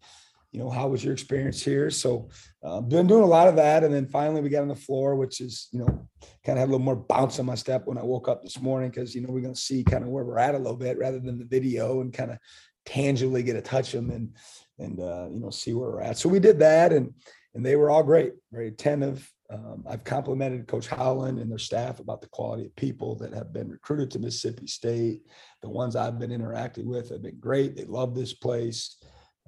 you 0.52 0.60
know, 0.60 0.70
how 0.70 0.88
was 0.88 1.04
your 1.04 1.12
experience 1.12 1.62
here? 1.62 1.90
So, 1.90 2.30
uh, 2.64 2.80
been 2.80 3.06
doing 3.06 3.22
a 3.22 3.26
lot 3.26 3.48
of 3.48 3.56
that, 3.56 3.84
and 3.84 3.92
then 3.92 4.06
finally 4.06 4.40
we 4.40 4.48
got 4.48 4.62
on 4.62 4.68
the 4.68 4.74
floor, 4.74 5.14
which 5.14 5.40
is, 5.40 5.68
you 5.72 5.80
know, 5.80 6.08
kind 6.44 6.56
of 6.56 6.58
had 6.58 6.68
a 6.68 6.72
little 6.72 6.78
more 6.78 6.96
bounce 6.96 7.38
on 7.38 7.46
my 7.46 7.54
step 7.54 7.86
when 7.86 7.98
I 7.98 8.02
woke 8.02 8.28
up 8.28 8.42
this 8.42 8.60
morning 8.60 8.90
because 8.90 9.14
you 9.14 9.20
know 9.20 9.28
we're 9.30 9.42
going 9.42 9.54
to 9.54 9.60
see 9.60 9.84
kind 9.84 10.04
of 10.04 10.10
where 10.10 10.24
we're 10.24 10.38
at 10.38 10.54
a 10.54 10.58
little 10.58 10.76
bit 10.76 10.98
rather 10.98 11.20
than 11.20 11.38
the 11.38 11.44
video 11.44 12.00
and 12.00 12.12
kind 12.12 12.30
of 12.30 12.38
tangibly 12.86 13.42
get 13.42 13.56
a 13.56 13.60
touch 13.60 13.92
of 13.92 14.06
them 14.06 14.10
and 14.10 14.36
and 14.78 15.00
uh, 15.00 15.28
you 15.30 15.40
know 15.40 15.50
see 15.50 15.74
where 15.74 15.90
we're 15.90 16.00
at. 16.00 16.16
So 16.16 16.28
we 16.30 16.40
did 16.40 16.60
that, 16.60 16.92
and 16.92 17.12
and 17.54 17.64
they 17.64 17.76
were 17.76 17.90
all 17.90 18.02
great, 18.02 18.32
very 18.50 18.68
attentive. 18.68 19.30
Um, 19.50 19.84
I've 19.88 20.04
complimented 20.04 20.66
Coach 20.66 20.88
Howland 20.88 21.38
and 21.38 21.50
their 21.50 21.58
staff 21.58 22.00
about 22.00 22.20
the 22.20 22.28
quality 22.28 22.66
of 22.66 22.76
people 22.76 23.14
that 23.16 23.32
have 23.32 23.52
been 23.52 23.70
recruited 23.70 24.10
to 24.10 24.18
Mississippi 24.18 24.66
State. 24.66 25.22
The 25.62 25.70
ones 25.70 25.96
I've 25.96 26.18
been 26.18 26.32
interacting 26.32 26.86
with 26.86 27.08
have 27.10 27.22
been 27.22 27.38
great. 27.40 27.74
They 27.74 27.84
love 27.84 28.14
this 28.14 28.34
place. 28.34 28.96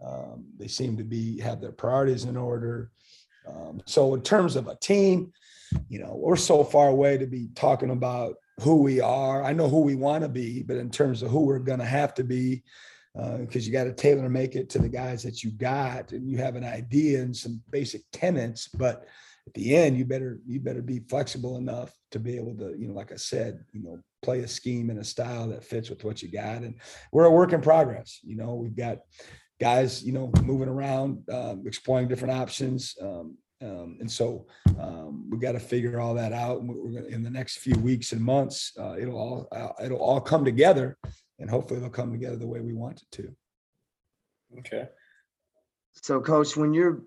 Um, 0.04 0.46
they 0.58 0.68
seem 0.68 0.96
to 0.96 1.04
be 1.04 1.38
have 1.40 1.60
their 1.60 1.72
priorities 1.72 2.24
in 2.24 2.36
order. 2.36 2.90
Um, 3.46 3.82
so 3.84 4.14
in 4.14 4.22
terms 4.22 4.56
of 4.56 4.68
a 4.68 4.76
team, 4.76 5.32
you 5.88 5.98
know, 5.98 6.14
we're 6.16 6.36
so 6.36 6.64
far 6.64 6.88
away 6.88 7.18
to 7.18 7.26
be 7.26 7.48
talking 7.54 7.90
about 7.90 8.36
who 8.60 8.76
we 8.76 9.00
are. 9.00 9.42
I 9.42 9.52
know 9.52 9.68
who 9.68 9.80
we 9.80 9.94
want 9.94 10.22
to 10.22 10.28
be, 10.28 10.62
but 10.62 10.76
in 10.76 10.90
terms 10.90 11.22
of 11.22 11.30
who 11.30 11.40
we're 11.40 11.58
going 11.58 11.78
to 11.78 11.84
have 11.84 12.14
to 12.14 12.24
be, 12.24 12.62
because 13.14 13.64
uh, 13.64 13.66
you 13.66 13.72
got 13.72 13.84
to 13.84 13.92
tailor 13.92 14.28
make 14.28 14.54
it 14.56 14.70
to 14.70 14.78
the 14.78 14.88
guys 14.88 15.22
that 15.22 15.42
you 15.42 15.50
got, 15.50 16.12
and 16.12 16.28
you 16.28 16.38
have 16.38 16.56
an 16.56 16.64
idea 16.64 17.20
and 17.20 17.36
some 17.36 17.60
basic 17.70 18.02
tenets. 18.12 18.68
But 18.68 19.06
at 19.50 19.54
the 19.54 19.74
end, 19.74 19.98
you 19.98 20.04
better 20.04 20.38
you 20.46 20.60
better 20.60 20.80
be 20.80 21.00
flexible 21.00 21.56
enough 21.56 21.92
to 22.12 22.20
be 22.20 22.36
able 22.36 22.54
to, 22.54 22.72
you 22.78 22.86
know, 22.86 22.94
like 22.94 23.10
I 23.10 23.16
said, 23.16 23.64
you 23.72 23.82
know, 23.82 23.98
play 24.22 24.40
a 24.40 24.48
scheme 24.48 24.90
and 24.90 25.00
a 25.00 25.04
style 25.04 25.48
that 25.48 25.64
fits 25.64 25.90
with 25.90 26.04
what 26.04 26.22
you 26.22 26.30
got. 26.30 26.62
And 26.62 26.76
we're 27.10 27.24
a 27.24 27.30
work 27.32 27.52
in 27.52 27.60
progress. 27.60 28.20
You 28.22 28.36
know, 28.36 28.54
we've 28.54 28.76
got 28.76 28.98
guys, 29.60 30.04
you 30.04 30.12
know, 30.12 30.30
moving 30.44 30.68
around, 30.68 31.28
um, 31.32 31.64
exploring 31.66 32.06
different 32.06 32.34
options. 32.34 32.94
Um, 33.02 33.38
um, 33.60 33.96
and 33.98 34.08
so 34.08 34.46
um, 34.78 35.28
we 35.28 35.38
got 35.38 35.52
to 35.52 35.60
figure 35.60 36.00
all 36.00 36.14
that 36.14 36.32
out. 36.32 36.60
And 36.60 36.68
we're 36.68 37.00
gonna, 37.00 37.12
in 37.12 37.24
the 37.24 37.28
next 37.28 37.58
few 37.58 37.74
weeks 37.80 38.12
and 38.12 38.20
months, 38.22 38.72
uh, 38.78 38.94
it'll 39.00 39.18
all 39.18 39.48
uh, 39.50 39.84
it'll 39.84 39.98
all 39.98 40.20
come 40.20 40.44
together, 40.44 40.96
and 41.40 41.50
hopefully 41.50 41.78
it'll 41.78 41.90
come 41.90 42.12
together 42.12 42.36
the 42.36 42.46
way 42.46 42.60
we 42.60 42.72
want 42.72 43.02
it 43.02 43.10
to. 43.16 43.34
Okay. 44.60 44.86
So, 46.02 46.20
coach, 46.20 46.56
when 46.56 46.72
you're, 46.72 47.02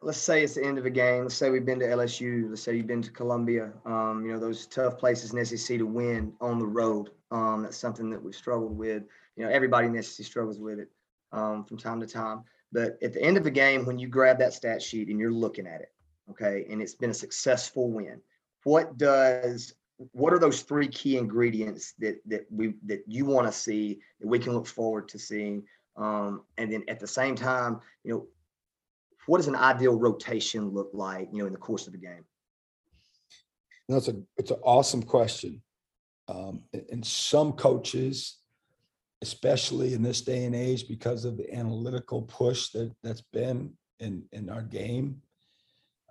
let's 0.00 0.18
say 0.18 0.42
it's 0.42 0.54
the 0.54 0.64
end 0.64 0.78
of 0.78 0.86
a 0.86 0.90
game. 0.90 1.24
Let's 1.24 1.34
say 1.34 1.50
we've 1.50 1.64
been 1.64 1.80
to 1.80 1.86
LSU. 1.86 2.48
Let's 2.48 2.62
say 2.62 2.76
you've 2.76 2.86
been 2.86 3.02
to 3.02 3.10
Columbia. 3.10 3.72
Um, 3.84 4.24
you 4.24 4.32
know 4.32 4.38
those 4.38 4.66
tough 4.66 4.98
places 4.98 5.32
in 5.32 5.44
SEC 5.44 5.78
to 5.78 5.86
win 5.86 6.32
on 6.40 6.58
the 6.58 6.66
road. 6.66 7.10
Um, 7.30 7.62
that's 7.62 7.76
something 7.76 8.10
that 8.10 8.22
we've 8.22 8.34
struggled 8.34 8.76
with. 8.76 9.04
You 9.36 9.44
know, 9.44 9.50
everybody 9.50 9.88
in 9.88 10.02
SEC 10.02 10.24
struggles 10.24 10.58
with 10.58 10.78
it 10.78 10.88
um, 11.32 11.64
from 11.64 11.78
time 11.78 12.00
to 12.00 12.06
time. 12.06 12.44
But 12.70 12.98
at 13.02 13.12
the 13.12 13.22
end 13.22 13.36
of 13.36 13.44
the 13.44 13.50
game, 13.50 13.86
when 13.86 13.98
you 13.98 14.08
grab 14.08 14.38
that 14.38 14.52
stat 14.52 14.82
sheet 14.82 15.08
and 15.08 15.18
you're 15.18 15.32
looking 15.32 15.66
at 15.66 15.80
it, 15.80 15.92
okay, 16.30 16.66
and 16.70 16.82
it's 16.82 16.94
been 16.94 17.10
a 17.10 17.14
successful 17.14 17.90
win, 17.90 18.20
what 18.64 18.96
does 18.98 19.74
what 20.12 20.32
are 20.32 20.38
those 20.38 20.62
three 20.62 20.86
key 20.86 21.16
ingredients 21.16 21.94
that 21.98 22.20
that 22.26 22.46
we 22.50 22.74
that 22.86 23.02
you 23.06 23.24
want 23.24 23.46
to 23.46 23.52
see 23.52 23.98
that 24.20 24.28
we 24.28 24.38
can 24.38 24.52
look 24.52 24.66
forward 24.66 25.08
to 25.08 25.18
seeing? 25.18 25.64
Um, 25.96 26.44
and 26.58 26.72
then 26.72 26.84
at 26.86 27.00
the 27.00 27.08
same 27.08 27.34
time, 27.34 27.80
you 28.04 28.12
know, 28.12 28.26
what 29.28 29.38
does 29.38 29.48
an 29.48 29.56
ideal 29.56 29.98
rotation 29.98 30.70
look 30.70 30.90
like, 30.92 31.28
you 31.32 31.40
know, 31.40 31.46
in 31.46 31.52
the 31.52 31.58
course 31.58 31.86
of 31.86 31.92
the 31.92 31.98
game? 31.98 32.24
That's 33.88 34.08
a 34.08 34.14
it's 34.36 34.50
an 34.50 34.58
awesome 34.62 35.02
question. 35.02 35.62
Um, 36.28 36.62
and 36.90 37.04
some 37.06 37.52
coaches 37.52 38.38
especially 39.22 39.94
in 39.94 40.02
this 40.02 40.20
day 40.20 40.44
and 40.44 40.54
age 40.54 40.86
because 40.86 41.24
of 41.24 41.36
the 41.36 41.52
analytical 41.52 42.22
push 42.22 42.68
that 42.68 42.94
that's 43.02 43.22
been 43.32 43.72
in 43.98 44.22
in 44.32 44.48
our 44.48 44.62
game 44.62 45.20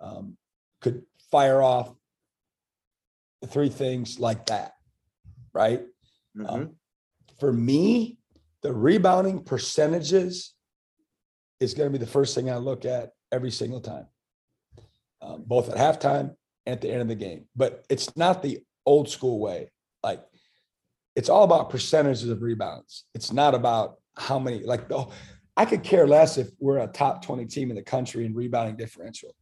um, 0.02 0.38
could 0.82 1.04
fire 1.32 1.62
off 1.62 1.94
three 3.48 3.70
things 3.70 4.20
like 4.20 4.46
that 4.48 4.74
right 5.54 5.84
mm-hmm. 6.38 6.46
um, 6.48 6.72
for 7.40 7.54
me 7.54 8.18
the 8.62 8.74
rebounding 8.74 9.42
percentages 9.42 10.54
is 11.60 11.74
going 11.74 11.92
to 11.92 11.98
be 11.98 12.04
the 12.04 12.12
first 12.12 12.36
thing 12.36 12.50
i 12.50 12.58
look 12.58 12.86
at 12.86 13.12
every 13.32 13.52
single 13.52 13.82
time 13.82 14.08
um, 15.22 15.44
both 15.46 15.70
at 15.70 15.78
halftime 15.78 16.36
and 16.66 16.74
at 16.74 16.82
the 16.82 16.92
end 16.92 17.02
of 17.02 17.08
the 17.08 17.16
game 17.16 17.46
but 17.56 17.86
it's 17.90 18.16
not 18.16 18.42
the 18.42 18.60
old 18.86 19.10
school 19.10 19.40
way 19.40 19.70
like 20.04 20.24
it's 21.18 21.30
all 21.30 21.44
about 21.44 21.72
percentages 21.72 22.30
of 22.30 22.44
rebounds. 22.44 23.06
It's 23.16 23.34
not 23.34 23.56
about 23.56 23.96
how 24.16 24.38
many, 24.38 24.60
like, 24.60 24.84
I 25.58 25.66
could 25.66 25.82
care 25.82 26.06
less 26.06 26.38
if 26.38 26.50
we're 26.60 26.78
a 26.78 26.86
top 26.86 27.26
20 27.26 27.48
team 27.48 27.72
in 27.72 27.76
the 27.76 27.82
country 27.82 28.24
in 28.24 28.36
rebounding 28.36 28.78
differential 28.78 29.34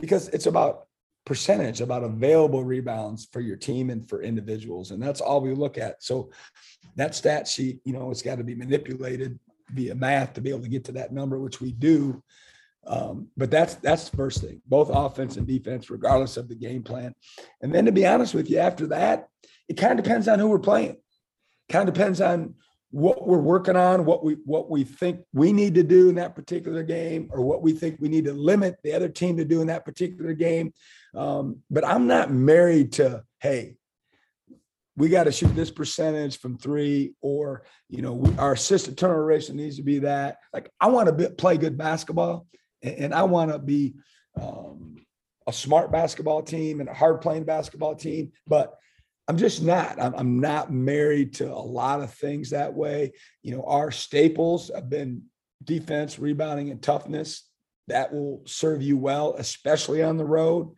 because 0.00 0.28
it's 0.28 0.46
about 0.46 0.86
percentage, 1.26 1.80
about 1.80 2.04
available 2.04 2.62
rebounds 2.62 3.28
for 3.32 3.40
your 3.40 3.56
team 3.56 3.90
and 3.90 4.08
for 4.08 4.22
individuals. 4.22 4.92
And 4.92 5.02
that's 5.02 5.20
all 5.20 5.40
we 5.40 5.52
look 5.54 5.76
at. 5.76 6.00
So 6.04 6.30
that 6.94 7.16
stat 7.16 7.48
sheet, 7.48 7.80
you 7.84 7.92
know, 7.92 8.12
it's 8.12 8.22
got 8.22 8.38
to 8.38 8.44
be 8.44 8.54
manipulated 8.54 9.40
via 9.70 9.94
math 9.94 10.34
to 10.34 10.40
be 10.40 10.50
able 10.50 10.62
to 10.62 10.68
get 10.68 10.84
to 10.86 10.92
that 10.92 11.12
number, 11.12 11.38
which 11.38 11.60
we 11.60 11.72
do. 11.72 12.22
Um, 12.86 13.28
but 13.36 13.50
that's 13.50 13.76
that's 13.76 14.10
the 14.10 14.16
first 14.16 14.40
thing, 14.40 14.60
both 14.66 14.90
offense 14.92 15.36
and 15.36 15.46
defense, 15.46 15.88
regardless 15.88 16.36
of 16.36 16.48
the 16.48 16.56
game 16.56 16.82
plan. 16.82 17.14
And 17.60 17.72
then 17.72 17.84
to 17.86 17.92
be 17.92 18.06
honest 18.06 18.34
with 18.34 18.50
you, 18.50 18.58
after 18.58 18.88
that, 18.88 19.28
it 19.68 19.76
kind 19.76 19.98
of 19.98 20.04
depends 20.04 20.26
on 20.26 20.38
who 20.38 20.48
we're 20.48 20.58
playing. 20.58 20.96
Kind 21.68 21.88
of 21.88 21.94
depends 21.94 22.20
on 22.20 22.54
what 22.90 23.26
we're 23.26 23.38
working 23.38 23.76
on, 23.76 24.04
what 24.04 24.24
we 24.24 24.34
what 24.44 24.68
we 24.68 24.84
think 24.84 25.20
we 25.32 25.52
need 25.52 25.76
to 25.76 25.82
do 25.82 26.08
in 26.08 26.16
that 26.16 26.34
particular 26.34 26.82
game, 26.82 27.28
or 27.32 27.42
what 27.42 27.62
we 27.62 27.72
think 27.72 27.96
we 28.00 28.08
need 28.08 28.24
to 28.24 28.32
limit 28.32 28.76
the 28.82 28.92
other 28.92 29.08
team 29.08 29.36
to 29.36 29.44
do 29.44 29.60
in 29.60 29.68
that 29.68 29.84
particular 29.84 30.34
game. 30.34 30.74
Um, 31.14 31.60
but 31.70 31.86
I'm 31.86 32.06
not 32.06 32.32
married 32.32 32.92
to 32.94 33.22
hey, 33.40 33.76
we 34.96 35.08
got 35.08 35.24
to 35.24 35.32
shoot 35.32 35.54
this 35.54 35.70
percentage 35.70 36.38
from 36.38 36.58
three, 36.58 37.14
or 37.20 37.64
you 37.88 38.02
know, 38.02 38.12
we, 38.12 38.36
our 38.36 38.52
assist 38.52 38.86
to 38.86 38.94
turnover 38.94 39.24
ratio 39.24 39.54
needs 39.54 39.76
to 39.76 39.82
be 39.82 40.00
that. 40.00 40.38
Like 40.52 40.70
I 40.80 40.88
want 40.88 41.16
to 41.16 41.30
play 41.30 41.56
good 41.56 41.78
basketball, 41.78 42.46
and, 42.82 42.96
and 42.96 43.14
I 43.14 43.22
want 43.24 43.52
to 43.52 43.58
be 43.58 43.94
um, 44.40 44.96
a 45.46 45.52
smart 45.52 45.90
basketball 45.90 46.42
team 46.42 46.80
and 46.80 46.88
a 46.88 46.94
hard 46.94 47.20
playing 47.20 47.44
basketball 47.44 47.94
team, 47.94 48.32
but 48.46 48.74
I'm 49.28 49.38
just 49.38 49.62
not. 49.62 50.00
I'm, 50.00 50.14
I'm 50.14 50.40
not 50.40 50.72
married 50.72 51.34
to 51.34 51.50
a 51.50 51.54
lot 51.54 52.00
of 52.02 52.12
things 52.12 52.50
that 52.50 52.74
way. 52.74 53.12
You 53.42 53.56
know, 53.56 53.64
our 53.64 53.90
staples 53.90 54.70
have 54.74 54.90
been 54.90 55.22
defense, 55.62 56.18
rebounding, 56.18 56.70
and 56.70 56.82
toughness. 56.82 57.48
That 57.88 58.12
will 58.12 58.42
serve 58.46 58.82
you 58.82 58.96
well, 58.96 59.34
especially 59.38 60.02
on 60.02 60.16
the 60.16 60.24
road. 60.24 60.74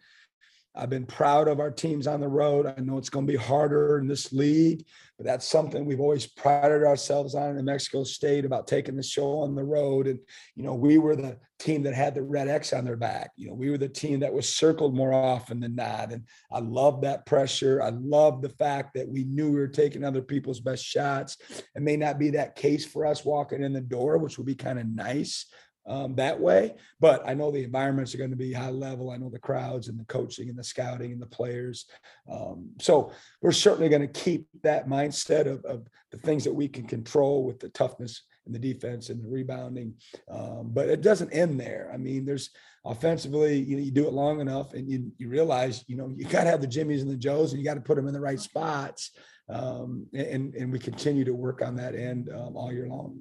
I've 0.77 0.91
been 0.91 1.07
proud 1.07 1.47
of 1.47 1.61
our 1.61 1.71
teams 1.71 2.09
on 2.09 2.21
the 2.21 2.29
road. 2.29 2.67
I 2.67 2.81
know 2.81 2.99
it's 2.99 3.09
going 3.09 3.27
to 3.27 3.33
be 3.33 3.39
harder 3.39 3.99
in 3.99 4.09
this 4.09 4.33
league, 4.33 4.85
but 5.17 5.25
that's 5.25 5.47
something 5.47 5.85
we've 5.85 6.01
always 6.01 6.27
prided 6.27 6.83
ourselves 6.83 7.37
on 7.37 7.57
in 7.57 7.65
Mexico 7.65 8.03
State 8.03 8.45
about 8.45 8.67
taking 8.67 8.97
the 8.97 9.03
show 9.03 9.39
on 9.39 9.55
the 9.55 9.63
road. 9.63 10.09
And, 10.09 10.19
you 10.57 10.65
know, 10.65 10.75
we 10.75 10.99
were 10.99 11.15
the 11.15 11.39
team 11.61 11.85
that 11.85 11.95
had 11.95 12.15
the 12.15 12.23
red 12.23 12.49
X 12.49 12.73
on 12.73 12.85
their 12.85 12.97
back. 12.97 13.31
You 13.37 13.47
know, 13.47 13.55
we 13.55 13.71
were 13.71 13.79
the 13.79 13.89
team 13.89 14.19
that 14.21 14.35
was 14.35 14.49
circled 14.49 14.97
more 14.97 15.13
often 15.13 15.61
than 15.61 15.77
not. 15.77 16.13
And 16.13 16.25
I 16.51 16.59
love 16.59 17.03
that 17.03 17.25
pressure. 17.25 17.81
I 17.81 17.91
love 17.91 18.43
the 18.43 18.49
fact 18.49 18.95
that 18.95 19.09
we 19.09 19.23
knew 19.25 19.53
we 19.53 19.61
were 19.61 19.69
taking 19.69 20.03
other 20.03 20.23
people's 20.23 20.61
best 20.61 20.85
shots. 20.85 21.37
It 21.77 21.83
may 21.83 21.97
not 21.97 22.19
be 22.19 22.31
that 22.31 22.57
case 22.57 22.85
for 22.85 23.07
us 23.07 23.25
walking 23.25 23.63
in 23.63 23.73
the 23.73 23.81
door, 23.81 24.19
which 24.19 24.39
would 24.39 24.47
be 24.47 24.57
kind 24.57 24.81
of 24.81 24.89
nice 24.89 25.47
um, 25.87 26.15
that 26.17 26.39
way. 26.39 26.75
But 27.01 27.27
I 27.27 27.35
know 27.35 27.51
the 27.51 27.65
environments 27.65 28.15
are 28.15 28.19
going 28.19 28.31
to 28.31 28.37
be 28.37 28.53
high 28.53 28.71
level. 28.71 29.11
I 29.11 29.17
know 29.17 29.29
the 29.29 29.39
crowds 29.39 29.89
and 29.89 29.99
the 29.99 30.05
coaching 30.05 30.49
and 30.49 30.59
the 30.59 30.65
scouting 30.65 31.13
and 31.13 31.21
the 31.21 31.27
players. 31.27 31.87
Um, 32.31 32.71
so 32.81 33.13
we're 33.43 33.53
certainly 33.53 33.89
going 33.89 34.03
to 34.03 34.21
keep 34.21 34.47
that 34.63 34.89
mindset 34.89 35.47
of, 35.47 35.65
of, 35.65 35.87
the 36.11 36.21
things 36.21 36.45
that 36.45 36.55
we 36.55 36.69
can 36.69 36.87
control 36.87 37.43
with 37.43 37.59
the 37.59 37.69
toughness 37.71 38.23
and 38.47 38.55
the 38.55 38.59
defense 38.59 39.09
and 39.09 39.21
the 39.21 39.29
rebounding. 39.29 39.95
Um, 40.31 40.71
but 40.73 40.89
it 40.89 41.01
doesn't 41.01 41.33
end 41.33 41.59
there. 41.59 41.91
I 41.93 41.97
mean, 41.97 42.25
there's 42.25 42.51
offensively, 42.85 43.59
you 43.59 43.77
know, 43.77 43.83
you 43.83 43.91
do 43.91 44.07
it 44.07 44.13
long 44.13 44.41
enough 44.41 44.75
and 44.75 44.89
you, 44.89 45.11
you 45.19 45.29
realize, 45.29 45.85
you 45.89 45.97
know, 45.97 46.13
you 46.17 46.25
got 46.25 46.45
to 46.45 46.51
have 46.51 46.61
the 46.61 46.69
Jimmies 46.69 47.03
and 47.03 47.11
the 47.11 47.17
Joes 47.17 47.51
and 47.51 47.61
you 47.61 47.67
got 47.67 47.75
to 47.75 47.81
put 47.81 47.97
them 47.97 48.07
in 48.07 48.15
the 48.15 48.21
right 48.21 48.39
spots. 48.39 49.11
Um, 49.49 50.07
and, 50.15 50.55
and 50.55 50.73
we 50.73 50.79
continue 50.79 51.25
to 51.25 51.35
work 51.35 51.63
on 51.63 51.75
that 51.77 51.97
end 51.97 52.31
um, 52.31 52.57
all 52.57 52.73
year 52.73 52.87
long. 52.87 53.19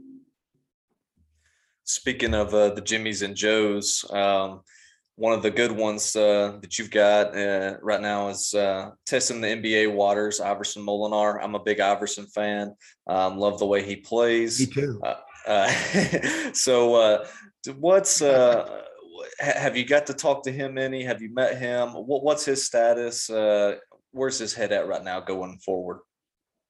Speaking 1.86 2.34
of 2.34 2.54
uh, 2.54 2.70
the 2.70 2.82
Jimmies 2.82 3.24
and 3.24 3.36
Joes, 3.36 4.06
um, 4.12 4.62
one 5.16 5.34
of 5.34 5.44
the 5.44 5.52
good 5.52 5.72
ones 5.72 6.16
uh, 6.16 6.58
that 6.62 6.80
you've 6.80 6.90
got 6.90 7.38
uh, 7.38 7.76
right 7.82 8.02
now 8.02 8.30
is 8.30 8.54
uh, 8.54 8.92
testing 9.06 9.42
the 9.42 9.50
NBA 9.50 9.94
waters. 9.94 10.40
Iverson 10.40 10.86
Molinar. 10.86 11.40
I'm 11.44 11.56
a 11.56 11.64
big 11.64 11.80
Iverson 11.80 12.26
fan. 12.28 12.74
Um, 13.08 13.38
love 13.38 13.60
the 13.60 13.66
way 13.66 13.84
he 13.84 13.98
plays. 13.98 14.62
Me 14.62 14.66
too. 14.66 15.02
Uh, 15.04 15.16
uh, 15.46 15.68
so, 16.54 17.26
what's 17.76 18.20
have 19.40 19.76
you 19.76 19.86
got 19.86 20.08
to 20.08 20.14
talk 20.14 20.44
to 20.44 20.52
him 20.52 20.78
any? 20.78 21.04
Have 21.04 21.22
you 21.22 21.34
met 21.34 21.58
him? 21.58 21.90
What, 21.90 22.24
what's 22.24 22.46
his 22.46 22.66
status? 22.66 23.30
where's 24.12 24.38
his 24.38 24.54
head 24.54 24.72
at 24.72 24.88
right 24.88 25.04
now 25.04 25.20
going 25.20 25.58
forward? 25.58 26.00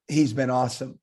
He's 0.07 0.33
been 0.33 0.49
awesome. 0.49 0.99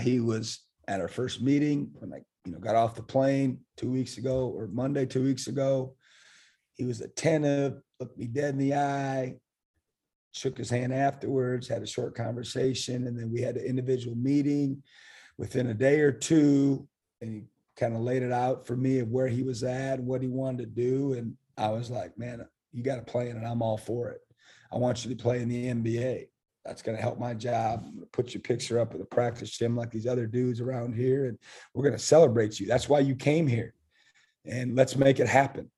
he 0.00 0.20
was 0.20 0.60
at 0.86 1.00
our 1.00 1.08
first 1.08 1.40
meeting 1.40 1.90
when 1.94 2.12
I 2.12 2.18
you 2.48 2.54
know, 2.54 2.60
got 2.60 2.76
off 2.76 2.94
the 2.94 3.02
plane 3.02 3.58
two 3.76 3.90
weeks 3.90 4.16
ago 4.16 4.48
or 4.48 4.68
Monday, 4.68 5.04
two 5.04 5.22
weeks 5.22 5.48
ago. 5.48 5.94
He 6.76 6.84
was 6.84 7.02
attentive, 7.02 7.82
looked 8.00 8.16
me 8.16 8.26
dead 8.26 8.54
in 8.54 8.58
the 8.58 8.74
eye, 8.74 9.34
shook 10.32 10.56
his 10.56 10.70
hand 10.70 10.94
afterwards, 10.94 11.68
had 11.68 11.82
a 11.82 11.86
short 11.86 12.14
conversation, 12.14 13.06
and 13.06 13.18
then 13.18 13.30
we 13.30 13.42
had 13.42 13.56
an 13.56 13.66
individual 13.66 14.16
meeting 14.16 14.82
within 15.36 15.66
a 15.66 15.74
day 15.74 16.00
or 16.00 16.10
two. 16.10 16.88
And 17.20 17.30
he 17.30 17.42
kind 17.76 17.94
of 17.94 18.00
laid 18.00 18.22
it 18.22 18.32
out 18.32 18.66
for 18.66 18.76
me 18.76 19.00
of 19.00 19.08
where 19.08 19.28
he 19.28 19.42
was 19.42 19.62
at, 19.62 20.00
what 20.00 20.22
he 20.22 20.28
wanted 20.28 20.74
to 20.74 20.82
do. 20.82 21.12
And 21.12 21.34
I 21.58 21.68
was 21.68 21.90
like, 21.90 22.16
man, 22.16 22.46
you 22.72 22.82
got 22.82 23.06
play 23.06 23.28
in 23.28 23.36
it. 23.36 23.44
I'm 23.44 23.60
all 23.60 23.76
for 23.76 24.08
it. 24.08 24.20
I 24.72 24.78
want 24.78 25.04
you 25.04 25.14
to 25.14 25.22
play 25.22 25.42
in 25.42 25.50
the 25.50 25.66
NBA. 25.66 26.28
That's 26.68 26.82
going 26.82 26.96
to 26.96 27.02
help 27.02 27.18
my 27.18 27.32
job. 27.32 27.86
Put 28.12 28.34
your 28.34 28.42
picture 28.42 28.78
up 28.78 28.92
at 28.92 28.98
the 28.98 29.06
practice 29.06 29.56
gym 29.56 29.74
like 29.74 29.90
these 29.90 30.06
other 30.06 30.26
dudes 30.26 30.60
around 30.60 30.94
here, 30.94 31.24
and 31.24 31.38
we're 31.72 31.82
going 31.82 31.96
to 31.96 31.98
celebrate 31.98 32.60
you. 32.60 32.66
That's 32.66 32.90
why 32.90 33.00
you 33.00 33.16
came 33.16 33.46
here, 33.46 33.72
and 34.44 34.76
let's 34.76 34.94
make 34.94 35.18
it 35.18 35.28
happen. 35.28 35.70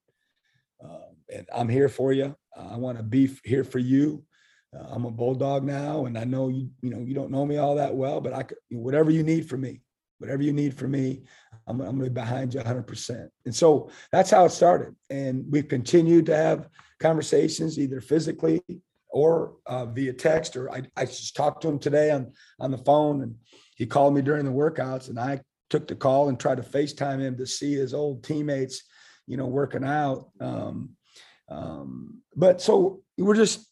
Um, 0.82 1.14
and 1.32 1.46
I'm 1.54 1.68
here 1.68 1.88
for 1.88 2.12
you. 2.12 2.34
I 2.56 2.76
want 2.76 2.98
to 2.98 3.04
be 3.04 3.30
here 3.44 3.62
for 3.62 3.78
you. 3.78 4.24
Uh, 4.76 4.84
I'm 4.90 5.04
a 5.04 5.12
bulldog 5.12 5.62
now, 5.62 6.06
and 6.06 6.18
I 6.18 6.24
know 6.24 6.48
you. 6.48 6.70
You 6.82 6.90
know 6.90 6.98
you 6.98 7.14
don't 7.14 7.30
know 7.30 7.46
me 7.46 7.58
all 7.58 7.76
that 7.76 7.94
well, 7.94 8.20
but 8.20 8.32
I 8.32 8.42
could 8.42 8.58
whatever 8.70 9.12
you 9.12 9.22
need 9.22 9.48
from 9.48 9.60
me, 9.60 9.82
whatever 10.18 10.42
you 10.42 10.52
need 10.52 10.74
from 10.74 10.90
me, 10.90 11.22
I'm, 11.68 11.80
I'm 11.80 11.98
going 11.98 12.04
to 12.04 12.10
be 12.10 12.14
behind 12.14 12.52
you 12.52 12.58
100. 12.58 12.82
percent 12.82 13.30
And 13.44 13.54
so 13.54 13.92
that's 14.10 14.30
how 14.30 14.44
it 14.44 14.50
started, 14.50 14.96
and 15.08 15.44
we've 15.48 15.68
continued 15.68 16.26
to 16.26 16.36
have 16.36 16.68
conversations 16.98 17.78
either 17.78 18.00
physically 18.00 18.60
or 19.12 19.54
uh, 19.66 19.86
via 19.86 20.12
text 20.12 20.56
or 20.56 20.70
I, 20.70 20.82
I 20.96 21.04
just 21.04 21.36
talked 21.36 21.62
to 21.62 21.68
him 21.68 21.78
today 21.78 22.10
on 22.10 22.32
on 22.58 22.70
the 22.70 22.78
phone 22.78 23.22
and 23.22 23.34
he 23.74 23.86
called 23.86 24.14
me 24.14 24.22
during 24.22 24.44
the 24.44 24.52
workouts 24.52 25.08
and 25.08 25.18
I 25.18 25.40
took 25.70 25.86
the 25.86 25.94
call 25.94 26.28
and 26.28 26.38
tried 26.38 26.56
to 26.56 26.62
FaceTime 26.62 27.20
him 27.20 27.36
to 27.38 27.46
see 27.46 27.74
his 27.74 27.94
old 27.94 28.22
teammates, 28.24 28.82
you 29.26 29.36
know, 29.36 29.46
working 29.46 29.84
out. 29.84 30.28
Um, 30.40 30.90
um, 31.48 32.20
but 32.36 32.60
so 32.60 33.02
we're 33.16 33.34
just 33.34 33.66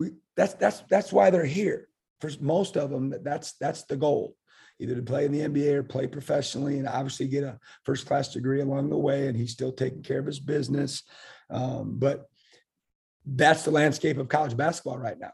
we 0.00 0.12
that's 0.36 0.54
that's 0.54 0.82
that's 0.90 1.12
why 1.12 1.30
they're 1.30 1.44
here. 1.44 1.88
For 2.20 2.30
most 2.40 2.76
of 2.76 2.90
them, 2.90 3.14
that's 3.22 3.52
that's 3.60 3.84
the 3.84 3.96
goal, 3.96 4.34
either 4.80 4.96
to 4.96 5.02
play 5.02 5.24
in 5.24 5.32
the 5.32 5.40
NBA 5.40 5.74
or 5.74 5.82
play 5.84 6.06
professionally, 6.06 6.78
and 6.78 6.88
obviously 6.88 7.28
get 7.28 7.44
a 7.44 7.58
first 7.84 8.06
class 8.06 8.32
degree 8.32 8.60
along 8.60 8.90
the 8.90 8.98
way. 8.98 9.28
And 9.28 9.36
he's 9.36 9.52
still 9.52 9.72
taking 9.72 10.02
care 10.02 10.18
of 10.18 10.26
his 10.26 10.40
business, 10.40 11.04
um, 11.50 11.98
but 11.98 12.26
that's 13.36 13.64
the 13.64 13.70
landscape 13.70 14.18
of 14.18 14.28
college 14.28 14.56
basketball 14.56 14.98
right 14.98 15.18
now. 15.18 15.32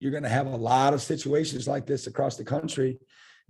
You're 0.00 0.10
going 0.10 0.24
to 0.24 0.28
have 0.28 0.46
a 0.46 0.56
lot 0.56 0.94
of 0.94 1.02
situations 1.02 1.66
like 1.66 1.86
this 1.86 2.06
across 2.06 2.36
the 2.36 2.44
country, 2.44 2.98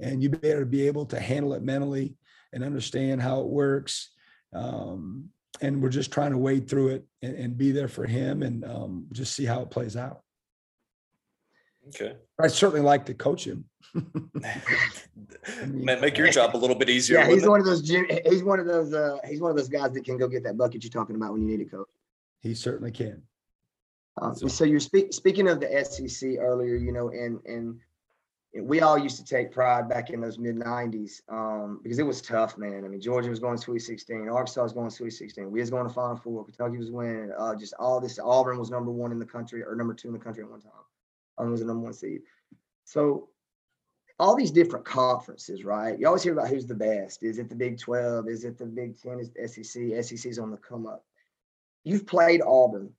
and 0.00 0.22
you 0.22 0.28
better 0.30 0.64
be 0.64 0.86
able 0.86 1.06
to 1.06 1.18
handle 1.18 1.54
it 1.54 1.62
mentally 1.62 2.16
and 2.52 2.62
understand 2.62 3.22
how 3.22 3.40
it 3.40 3.46
works. 3.46 4.10
Um, 4.52 5.30
and 5.60 5.82
we're 5.82 5.88
just 5.88 6.12
trying 6.12 6.32
to 6.32 6.38
wade 6.38 6.68
through 6.68 6.88
it 6.88 7.04
and, 7.22 7.34
and 7.34 7.58
be 7.58 7.72
there 7.72 7.88
for 7.88 8.06
him 8.06 8.42
and 8.42 8.64
um, 8.64 9.06
just 9.12 9.34
see 9.34 9.44
how 9.44 9.62
it 9.62 9.70
plays 9.70 9.96
out. 9.96 10.20
Okay. 11.88 12.16
I 12.40 12.48
certainly 12.48 12.82
like 12.82 13.06
to 13.06 13.14
coach 13.14 13.46
him. 13.46 13.64
Might 15.66 16.00
make 16.00 16.18
your 16.18 16.30
job 16.30 16.54
a 16.54 16.58
little 16.58 16.76
bit 16.76 16.90
easier. 16.90 17.18
Yeah, 17.18 17.26
he's 17.26 17.46
wouldn't 17.46 17.50
one 17.50 17.60
of 17.60 17.66
those. 17.66 17.88
He's 17.88 18.42
one 18.42 18.58
of 18.60 18.66
those. 18.66 18.92
Uh, 18.92 19.18
he's 19.26 19.40
one 19.40 19.50
of 19.50 19.56
those 19.56 19.68
guys 19.68 19.92
that 19.92 20.04
can 20.04 20.18
go 20.18 20.28
get 20.28 20.42
that 20.44 20.58
bucket 20.58 20.82
you're 20.82 20.90
talking 20.90 21.16
about 21.16 21.32
when 21.32 21.42
you 21.42 21.48
need 21.48 21.60
it, 21.60 21.70
coach. 21.70 21.86
he 22.40 22.54
certainly 22.54 22.90
can. 22.90 23.22
Um, 24.18 24.34
So- 24.34 24.48
so 24.48 24.64
you're 24.64 24.80
speak, 24.80 25.12
speaking 25.12 25.48
of 25.48 25.60
the 25.60 25.74
SEC 25.74 26.38
earlier, 26.38 26.74
you 26.74 26.92
know, 26.92 27.10
and 27.10 27.44
and 27.46 27.80
we 28.62 28.80
all 28.80 28.96
used 28.96 29.18
to 29.18 29.24
take 29.24 29.52
pride 29.52 29.86
back 29.88 30.08
in 30.08 30.20
those 30.20 30.38
mid 30.38 30.56
'90s 30.56 31.22
um, 31.28 31.80
because 31.82 31.98
it 31.98 32.06
was 32.06 32.22
tough, 32.22 32.56
man. 32.56 32.84
I 32.84 32.88
mean, 32.88 33.00
Georgia 33.00 33.28
was 33.28 33.38
going 33.38 33.58
Sweet 33.58 33.80
16, 33.80 34.28
Arkansas 34.30 34.62
was 34.62 34.72
going 34.72 34.88
Sweet 34.88 35.10
16, 35.10 35.50
we 35.50 35.60
was 35.60 35.68
going 35.68 35.86
to 35.86 35.92
Final 35.92 36.16
Four, 36.16 36.44
Kentucky 36.44 36.78
was 36.78 36.90
winning. 36.90 37.32
Uh, 37.36 37.54
just 37.54 37.74
all 37.78 38.00
this. 38.00 38.18
Auburn 38.18 38.58
was 38.58 38.70
number 38.70 38.90
one 38.90 39.12
in 39.12 39.18
the 39.18 39.26
country 39.26 39.62
or 39.62 39.74
number 39.74 39.92
two 39.92 40.08
in 40.08 40.14
the 40.14 40.20
country 40.20 40.42
at 40.42 40.50
one 40.50 40.62
time. 40.62 40.72
Auburn 41.36 41.50
was 41.52 41.60
the 41.60 41.66
number 41.66 41.82
one 41.82 41.92
seed. 41.92 42.22
So 42.84 43.28
all 44.18 44.34
these 44.34 44.50
different 44.52 44.86
conferences, 44.86 45.64
right? 45.64 45.98
You 45.98 46.06
always 46.06 46.22
hear 46.22 46.32
about 46.32 46.48
who's 46.48 46.66
the 46.66 46.74
best. 46.74 47.22
Is 47.22 47.38
it 47.38 47.50
the 47.50 47.54
Big 47.54 47.78
12? 47.78 48.28
Is 48.28 48.44
it 48.44 48.56
the 48.56 48.64
Big 48.64 48.98
10? 48.98 49.20
Is 49.20 49.30
the 49.30 49.46
SEC? 49.46 50.02
SEC's 50.02 50.38
on 50.38 50.50
the 50.50 50.56
come 50.56 50.86
up. 50.86 51.04
You've 51.84 52.06
played 52.06 52.40
Auburn. 52.40 52.94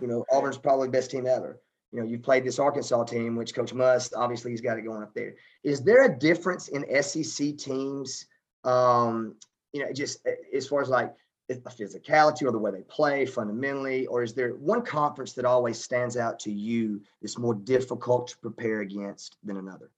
You 0.00 0.08
know, 0.08 0.24
Auburn's 0.32 0.58
probably 0.58 0.88
the 0.88 0.92
best 0.92 1.10
team 1.10 1.26
ever. 1.26 1.60
You 1.92 2.00
know, 2.00 2.06
you've 2.06 2.22
played 2.22 2.44
this 2.44 2.58
Arkansas 2.58 3.04
team, 3.04 3.34
which 3.36 3.54
Coach 3.54 3.72
Muss 3.72 4.12
obviously 4.14 4.50
he's 4.50 4.60
got 4.60 4.78
it 4.78 4.82
going 4.82 5.02
up 5.02 5.14
there. 5.14 5.34
Is 5.64 5.82
there 5.82 6.04
a 6.04 6.18
difference 6.18 6.68
in 6.68 6.84
SEC 7.02 7.56
teams? 7.56 8.26
Um, 8.64 9.36
you 9.72 9.84
know, 9.84 9.92
just 9.92 10.26
as 10.54 10.66
far 10.66 10.82
as 10.82 10.88
like 10.88 11.14
a 11.50 11.54
physicality 11.54 12.42
or 12.42 12.52
the 12.52 12.58
way 12.58 12.70
they 12.70 12.82
play 12.82 13.24
fundamentally, 13.24 14.06
or 14.06 14.22
is 14.22 14.34
there 14.34 14.50
one 14.50 14.82
conference 14.82 15.32
that 15.32 15.44
always 15.44 15.82
stands 15.82 16.16
out 16.16 16.38
to 16.40 16.52
you 16.52 17.00
that's 17.22 17.38
more 17.38 17.54
difficult 17.54 18.28
to 18.28 18.38
prepare 18.38 18.80
against 18.80 19.36
than 19.42 19.56
another? 19.56 19.90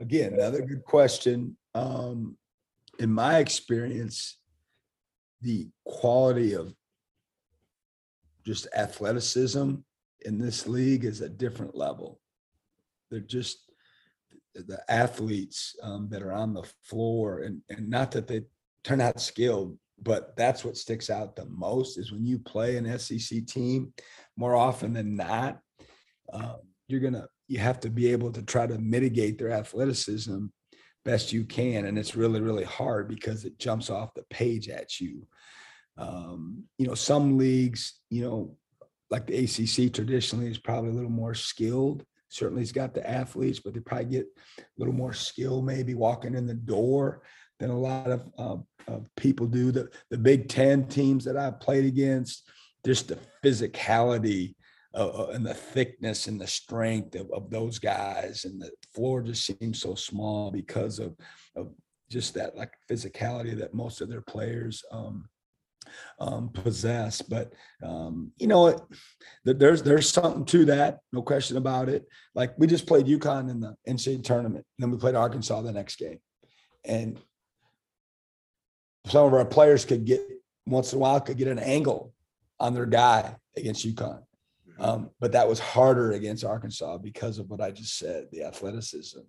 Again, 0.00 0.34
another 0.34 0.62
good 0.62 0.84
question. 0.84 1.56
Um, 1.74 2.36
in 2.98 3.12
my 3.12 3.38
experience, 3.38 4.38
the 5.42 5.68
quality 5.84 6.54
of 6.54 6.74
just 8.46 8.68
athleticism 8.76 9.74
in 10.22 10.38
this 10.38 10.66
league 10.66 11.04
is 11.04 11.20
a 11.20 11.28
different 11.28 11.74
level. 11.74 12.20
They're 13.10 13.20
just 13.20 13.70
the 14.54 14.80
athletes 14.88 15.76
um, 15.82 16.08
that 16.10 16.22
are 16.22 16.32
on 16.32 16.54
the 16.54 16.64
floor, 16.84 17.40
and 17.40 17.60
and 17.68 17.90
not 17.90 18.12
that 18.12 18.26
they 18.26 18.42
turn 18.84 19.00
out 19.00 19.20
skilled, 19.20 19.76
but 20.00 20.36
that's 20.36 20.64
what 20.64 20.76
sticks 20.76 21.10
out 21.10 21.36
the 21.36 21.46
most 21.46 21.98
is 21.98 22.12
when 22.12 22.24
you 22.24 22.38
play 22.38 22.76
an 22.76 22.98
SEC 22.98 23.46
team. 23.46 23.92
More 24.36 24.54
often 24.54 24.92
than 24.92 25.16
not, 25.16 25.60
um, 26.32 26.58
you're 26.88 27.00
gonna 27.00 27.26
you 27.48 27.58
have 27.58 27.80
to 27.80 27.90
be 27.90 28.12
able 28.12 28.32
to 28.32 28.42
try 28.42 28.66
to 28.66 28.78
mitigate 28.78 29.38
their 29.38 29.50
athleticism 29.50 30.46
best 31.04 31.32
you 31.32 31.44
can, 31.44 31.86
and 31.86 31.98
it's 31.98 32.16
really 32.16 32.40
really 32.40 32.64
hard 32.64 33.08
because 33.08 33.44
it 33.44 33.58
jumps 33.58 33.90
off 33.90 34.14
the 34.14 34.24
page 34.30 34.68
at 34.68 35.00
you. 35.00 35.26
Um, 35.98 36.64
you 36.78 36.86
know, 36.86 36.94
some 36.94 37.38
leagues, 37.38 38.00
you 38.10 38.22
know, 38.22 38.56
like 39.10 39.26
the 39.26 39.44
ACC 39.44 39.92
traditionally 39.92 40.50
is 40.50 40.58
probably 40.58 40.90
a 40.90 40.94
little 40.94 41.10
more 41.10 41.34
skilled. 41.34 42.04
Certainly, 42.28 42.62
it's 42.62 42.72
got 42.72 42.92
the 42.92 43.08
athletes, 43.08 43.60
but 43.60 43.72
they 43.72 43.80
probably 43.80 44.06
get 44.06 44.26
a 44.58 44.62
little 44.78 44.94
more 44.94 45.12
skill 45.12 45.62
maybe 45.62 45.94
walking 45.94 46.34
in 46.34 46.46
the 46.46 46.54
door 46.54 47.22
than 47.58 47.70
a 47.70 47.78
lot 47.78 48.08
of, 48.08 48.28
uh, 48.36 48.56
of 48.92 49.08
people 49.16 49.46
do. 49.46 49.70
The 49.70 49.88
the 50.10 50.18
Big 50.18 50.48
Ten 50.48 50.86
teams 50.86 51.24
that 51.24 51.36
I've 51.36 51.60
played 51.60 51.84
against, 51.84 52.48
just 52.84 53.08
the 53.08 53.18
physicality 53.44 54.54
uh, 54.92 55.08
uh, 55.08 55.30
and 55.32 55.46
the 55.46 55.54
thickness 55.54 56.26
and 56.26 56.40
the 56.40 56.46
strength 56.46 57.14
of, 57.14 57.30
of 57.30 57.48
those 57.50 57.78
guys, 57.78 58.44
and 58.44 58.60
the 58.60 58.70
floor 58.94 59.22
just 59.22 59.46
seems 59.46 59.80
so 59.80 59.94
small 59.94 60.50
because 60.50 60.98
of 60.98 61.16
of 61.54 61.72
just 62.10 62.34
that 62.34 62.56
like 62.56 62.72
physicality 62.90 63.56
that 63.56 63.74
most 63.74 64.00
of 64.00 64.08
their 64.08 64.20
players 64.20 64.82
um, 64.90 65.28
um, 66.18 66.48
possess. 66.48 67.22
But 67.22 67.52
um, 67.82 68.32
you 68.38 68.46
know, 68.46 68.68
it, 68.68 68.80
there's 69.44 69.82
there's 69.82 70.10
something 70.10 70.44
to 70.46 70.64
that, 70.66 71.00
no 71.12 71.22
question 71.22 71.56
about 71.56 71.88
it. 71.88 72.06
Like 72.34 72.54
we 72.58 72.66
just 72.66 72.86
played 72.86 73.06
UConn 73.06 73.50
in 73.50 73.60
the 73.60 73.76
NCAA 73.88 74.24
tournament, 74.24 74.64
and 74.78 74.84
then 74.84 74.90
we 74.90 74.98
played 74.98 75.14
Arkansas 75.14 75.60
the 75.62 75.72
next 75.72 75.96
game, 75.96 76.18
and 76.84 77.18
some 79.06 79.26
of 79.26 79.34
our 79.34 79.44
players 79.44 79.84
could 79.84 80.04
get 80.04 80.20
once 80.66 80.92
in 80.92 80.98
a 80.98 81.00
while 81.00 81.20
could 81.20 81.38
get 81.38 81.48
an 81.48 81.58
angle 81.58 82.12
on 82.58 82.74
their 82.74 82.86
guy 82.86 83.36
against 83.56 83.86
UConn. 83.86 84.22
Um, 84.78 85.10
but 85.20 85.32
that 85.32 85.48
was 85.48 85.58
harder 85.58 86.12
against 86.12 86.44
Arkansas 86.44 86.98
because 86.98 87.38
of 87.38 87.48
what 87.48 87.60
I 87.60 87.70
just 87.70 87.98
said, 87.98 88.26
the 88.30 88.44
athleticism. 88.44 89.20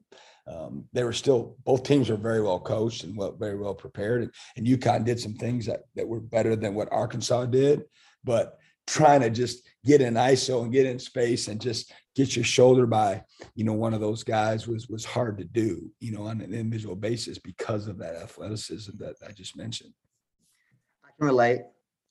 Um, 0.48 0.86
they 0.94 1.04
were 1.04 1.14
still 1.14 1.58
both 1.66 1.84
teams 1.84 2.10
were 2.10 2.18
very 2.18 2.42
well 2.42 2.60
coached 2.60 3.04
and 3.04 3.18
well, 3.18 3.34
very 3.34 3.58
well 3.58 3.76
prepared. 3.76 4.24
And, 4.24 4.32
and 4.56 4.68
UConn 4.68 5.04
did 5.04 5.20
some 5.20 5.34
things 5.34 5.66
that 5.66 5.82
that 5.96 6.08
were 6.08 6.20
better 6.20 6.56
than 6.56 6.74
what 6.74 6.92
Arkansas 6.92 7.46
did. 7.46 7.84
But 8.24 8.58
trying 8.86 9.22
to 9.22 9.30
just 9.30 9.68
get 9.86 10.02
in 10.02 10.14
ISO 10.14 10.64
and 10.64 10.72
get 10.72 10.86
in 10.86 10.98
space 10.98 11.50
and 11.50 11.60
just 11.60 11.92
get 12.16 12.36
your 12.36 12.46
shoulder 12.46 12.88
by, 12.88 13.22
you 13.54 13.66
know, 13.66 13.74
one 13.74 13.94
of 13.94 14.00
those 14.00 14.24
guys 14.24 14.68
was 14.68 14.88
was 14.88 15.04
hard 15.04 15.38
to 15.38 15.44
do, 15.44 15.92
you 16.00 16.12
know, 16.12 16.24
on 16.24 16.42
an 16.42 16.54
individual 16.54 16.96
basis 16.96 17.38
because 17.38 17.88
of 17.88 17.98
that 18.00 18.16
athleticism 18.16 18.92
that 19.00 19.16
I 19.28 19.32
just 19.32 19.58
mentioned. 19.58 19.94
I 21.04 21.10
can 21.18 21.28
relate 21.28 21.62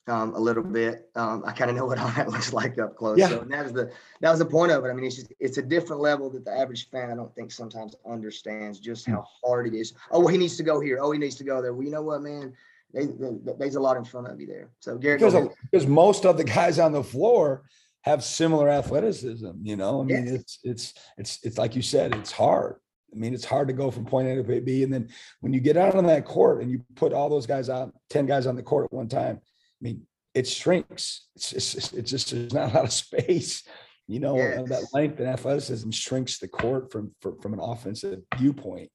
um, 0.07 0.33
a 0.35 0.39
little 0.39 0.63
bit. 0.63 1.09
Um, 1.15 1.43
I 1.45 1.51
kind 1.51 1.69
of 1.69 1.77
know 1.77 1.85
what 1.85 1.97
all 1.99 2.09
that 2.09 2.29
looks 2.29 2.53
like 2.53 2.79
up 2.79 2.95
close. 2.95 3.17
Yeah. 3.17 3.29
So 3.29 3.41
and 3.41 3.51
that 3.51 3.65
is 3.65 3.73
the 3.73 3.91
that 4.21 4.29
was 4.29 4.39
the 4.39 4.45
point 4.45 4.71
of 4.71 4.83
it. 4.85 4.89
I 4.89 4.93
mean, 4.93 5.05
it's 5.05 5.15
just 5.15 5.33
it's 5.39 5.57
a 5.57 5.61
different 5.61 6.01
level 6.01 6.29
that 6.31 6.45
the 6.45 6.51
average 6.51 6.89
fan 6.89 7.11
I 7.11 7.15
don't 7.15 7.33
think 7.35 7.51
sometimes 7.51 7.95
understands 8.09 8.79
just 8.79 9.05
Hmm. 9.05 9.13
how 9.13 9.27
hard 9.43 9.67
it 9.67 9.73
is. 9.73 9.93
Oh, 10.11 10.19
well, 10.19 10.27
he 10.29 10.37
needs 10.37 10.57
to 10.57 10.63
go 10.63 10.79
here. 10.79 10.99
Oh, 11.01 11.11
he 11.11 11.19
needs 11.19 11.35
to 11.35 11.43
go 11.43 11.61
there. 11.61 11.73
Well, 11.73 11.83
you 11.83 11.91
know 11.91 12.01
what, 12.01 12.21
man? 12.21 12.53
They, 12.93 13.05
they, 13.05 13.53
there's 13.59 13.75
a 13.75 13.81
lot 13.81 13.97
in 13.97 14.05
front 14.05 14.27
of 14.27 14.39
you 14.39 14.47
there. 14.47 14.69
So 14.79 14.97
Garrett, 14.97 15.19
because 15.19 15.49
because 15.71 15.87
most 15.87 16.25
of 16.25 16.37
the 16.37 16.43
guys 16.43 16.79
on 16.79 16.93
the 16.93 17.03
floor 17.03 17.63
have 18.01 18.23
similar 18.23 18.69
athleticism. 18.69 19.51
You 19.61 19.75
know, 19.75 20.01
I 20.01 20.03
mean, 20.05 20.27
it's 20.27 20.59
it's 20.63 20.93
it's 21.17 21.39
it's 21.43 21.57
like 21.57 21.75
you 21.75 21.81
said, 21.81 22.15
it's 22.15 22.31
hard. 22.31 22.77
I 23.13 23.17
mean, 23.17 23.33
it's 23.33 23.45
hard 23.45 23.67
to 23.67 23.73
go 23.73 23.91
from 23.91 24.05
point 24.05 24.27
A 24.27 24.35
to 24.35 24.43
point 24.43 24.65
B. 24.65 24.83
And 24.83 24.93
then 24.93 25.09
when 25.41 25.53
you 25.53 25.59
get 25.59 25.77
out 25.77 25.95
on 25.95 26.05
that 26.07 26.25
court 26.25 26.61
and 26.61 26.69
you 26.71 26.83
put 26.95 27.13
all 27.13 27.29
those 27.29 27.45
guys 27.45 27.69
out, 27.69 27.93
10 28.09 28.25
guys 28.25 28.47
on 28.47 28.55
the 28.55 28.63
court 28.63 28.85
at 28.85 28.93
one 28.93 29.07
time, 29.07 29.39
mean, 29.81 30.07
it 30.33 30.47
shrinks. 30.47 31.27
It's 31.35 31.49
just, 31.51 31.93
it's 31.93 32.11
just, 32.11 32.31
there's 32.31 32.53
not 32.53 32.71
a 32.71 32.75
lot 32.75 32.85
of 32.85 32.93
space. 32.93 33.63
You 34.07 34.21
know, 34.21 34.37
uh, 34.39 34.63
that 34.67 34.87
length 34.93 35.19
and 35.19 35.27
athleticism 35.27 35.89
shrinks 35.89 36.39
the 36.39 36.47
court 36.47 36.91
from, 36.91 37.11
from, 37.21 37.41
from 37.41 37.53
an 37.53 37.59
offensive 37.59 38.21
viewpoint. 38.37 38.89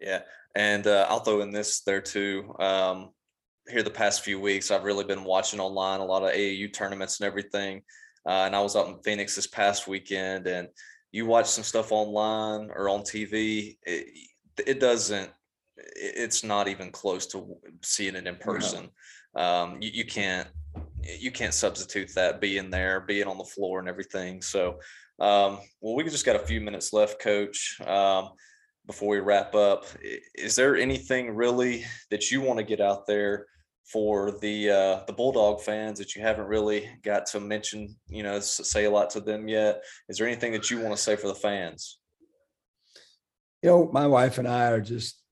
Yeah, 0.00 0.22
and 0.54 0.86
uh, 0.86 1.06
I'll 1.08 1.20
throw 1.20 1.40
in 1.40 1.52
this 1.52 1.82
there 1.82 2.00
too. 2.00 2.54
Um, 2.58 3.10
here 3.68 3.82
the 3.82 3.90
past 3.90 4.24
few 4.24 4.40
weeks, 4.40 4.70
I've 4.70 4.84
really 4.84 5.04
been 5.04 5.24
watching 5.24 5.60
online 5.60 6.00
a 6.00 6.04
lot 6.04 6.24
of 6.24 6.32
AAU 6.32 6.72
tournaments 6.72 7.20
and 7.20 7.26
everything. 7.26 7.82
Uh, 8.26 8.44
and 8.46 8.56
I 8.56 8.60
was 8.60 8.74
up 8.76 8.88
in 8.88 8.98
Phoenix 9.02 9.36
this 9.36 9.46
past 9.46 9.86
weekend, 9.86 10.46
and 10.46 10.68
you 11.12 11.26
watch 11.26 11.46
some 11.46 11.64
stuff 11.64 11.92
online 11.92 12.70
or 12.74 12.88
on 12.88 13.02
TV. 13.02 13.76
It, 13.82 14.08
it 14.66 14.80
doesn't. 14.80 15.30
It- 15.96 16.14
It's 16.16 16.44
not 16.44 16.68
even 16.68 16.90
close 16.90 17.26
to 17.28 17.56
seeing 17.82 18.16
it 18.16 18.26
in 18.26 18.36
person. 18.36 18.90
Um, 19.36 19.78
you, 19.82 19.90
you 19.92 20.04
can't. 20.04 20.48
You 21.02 21.30
can't 21.30 21.52
substitute 21.52 22.14
that 22.14 22.40
being 22.40 22.70
there, 22.70 23.00
being 23.00 23.26
on 23.26 23.36
the 23.36 23.44
floor, 23.44 23.78
and 23.78 23.88
everything. 23.88 24.40
So, 24.40 24.80
um, 25.20 25.58
well, 25.80 25.94
we 25.96 26.02
just 26.04 26.24
got 26.24 26.36
a 26.36 26.46
few 26.46 26.60
minutes 26.62 26.92
left, 26.94 27.20
Coach. 27.20 27.78
Um, 27.86 28.30
before 28.86 29.08
we 29.10 29.20
wrap 29.20 29.54
up, 29.54 29.84
is 30.34 30.56
there 30.56 30.76
anything 30.76 31.30
really 31.34 31.84
that 32.10 32.30
you 32.30 32.40
want 32.40 32.58
to 32.58 32.64
get 32.64 32.80
out 32.80 33.06
there 33.06 33.46
for 33.84 34.38
the 34.40 34.70
uh, 34.70 35.04
the 35.06 35.12
Bulldog 35.12 35.60
fans 35.60 35.98
that 35.98 36.14
you 36.14 36.22
haven't 36.22 36.46
really 36.46 36.88
got 37.02 37.26
to 37.26 37.40
mention? 37.40 37.94
You 38.08 38.22
know, 38.22 38.40
say 38.40 38.84
a 38.86 38.90
lot 38.90 39.10
to 39.10 39.20
them 39.20 39.46
yet. 39.46 39.82
Is 40.08 40.16
there 40.16 40.26
anything 40.26 40.52
that 40.52 40.70
you 40.70 40.80
want 40.80 40.96
to 40.96 41.02
say 41.02 41.16
for 41.16 41.28
the 41.28 41.34
fans? 41.34 41.98
you 43.62 43.70
know, 43.70 43.90
my 43.92 44.06
wife 44.06 44.36
and 44.38 44.46
I 44.46 44.66
are 44.70 44.80
just 44.80 45.22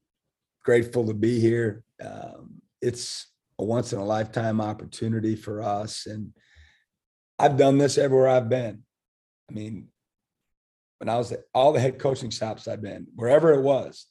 grateful 0.63 1.07
to 1.07 1.15
be 1.15 1.41
here. 1.41 1.83
Um, 2.03 2.63
it's 2.81 3.27
a 3.59 3.65
once 3.65 3.93
in 3.93 3.99
a 3.99 4.05
lifetime 4.05 4.61
opportunity 4.61 5.37
for 5.37 5.63
us. 5.63 6.07
And 6.07 6.33
I've 7.39 7.57
done 7.57 7.79
this 7.79 7.99
everywhere 7.99 8.29
I've 8.29 8.49
been. 8.49 8.83
I 9.51 9.53
mean, 9.53 9.89
when 10.99 11.09
I 11.09 11.17
was 11.17 11.33
at 11.33 11.41
all 11.53 11.73
the 11.73 11.81
head 11.81 11.99
coaching 11.99 12.31
stops 12.31 12.69
I've 12.69 12.83
been, 12.83 13.07
wherever 13.15 13.53
it 13.53 13.63
was, 13.63 14.07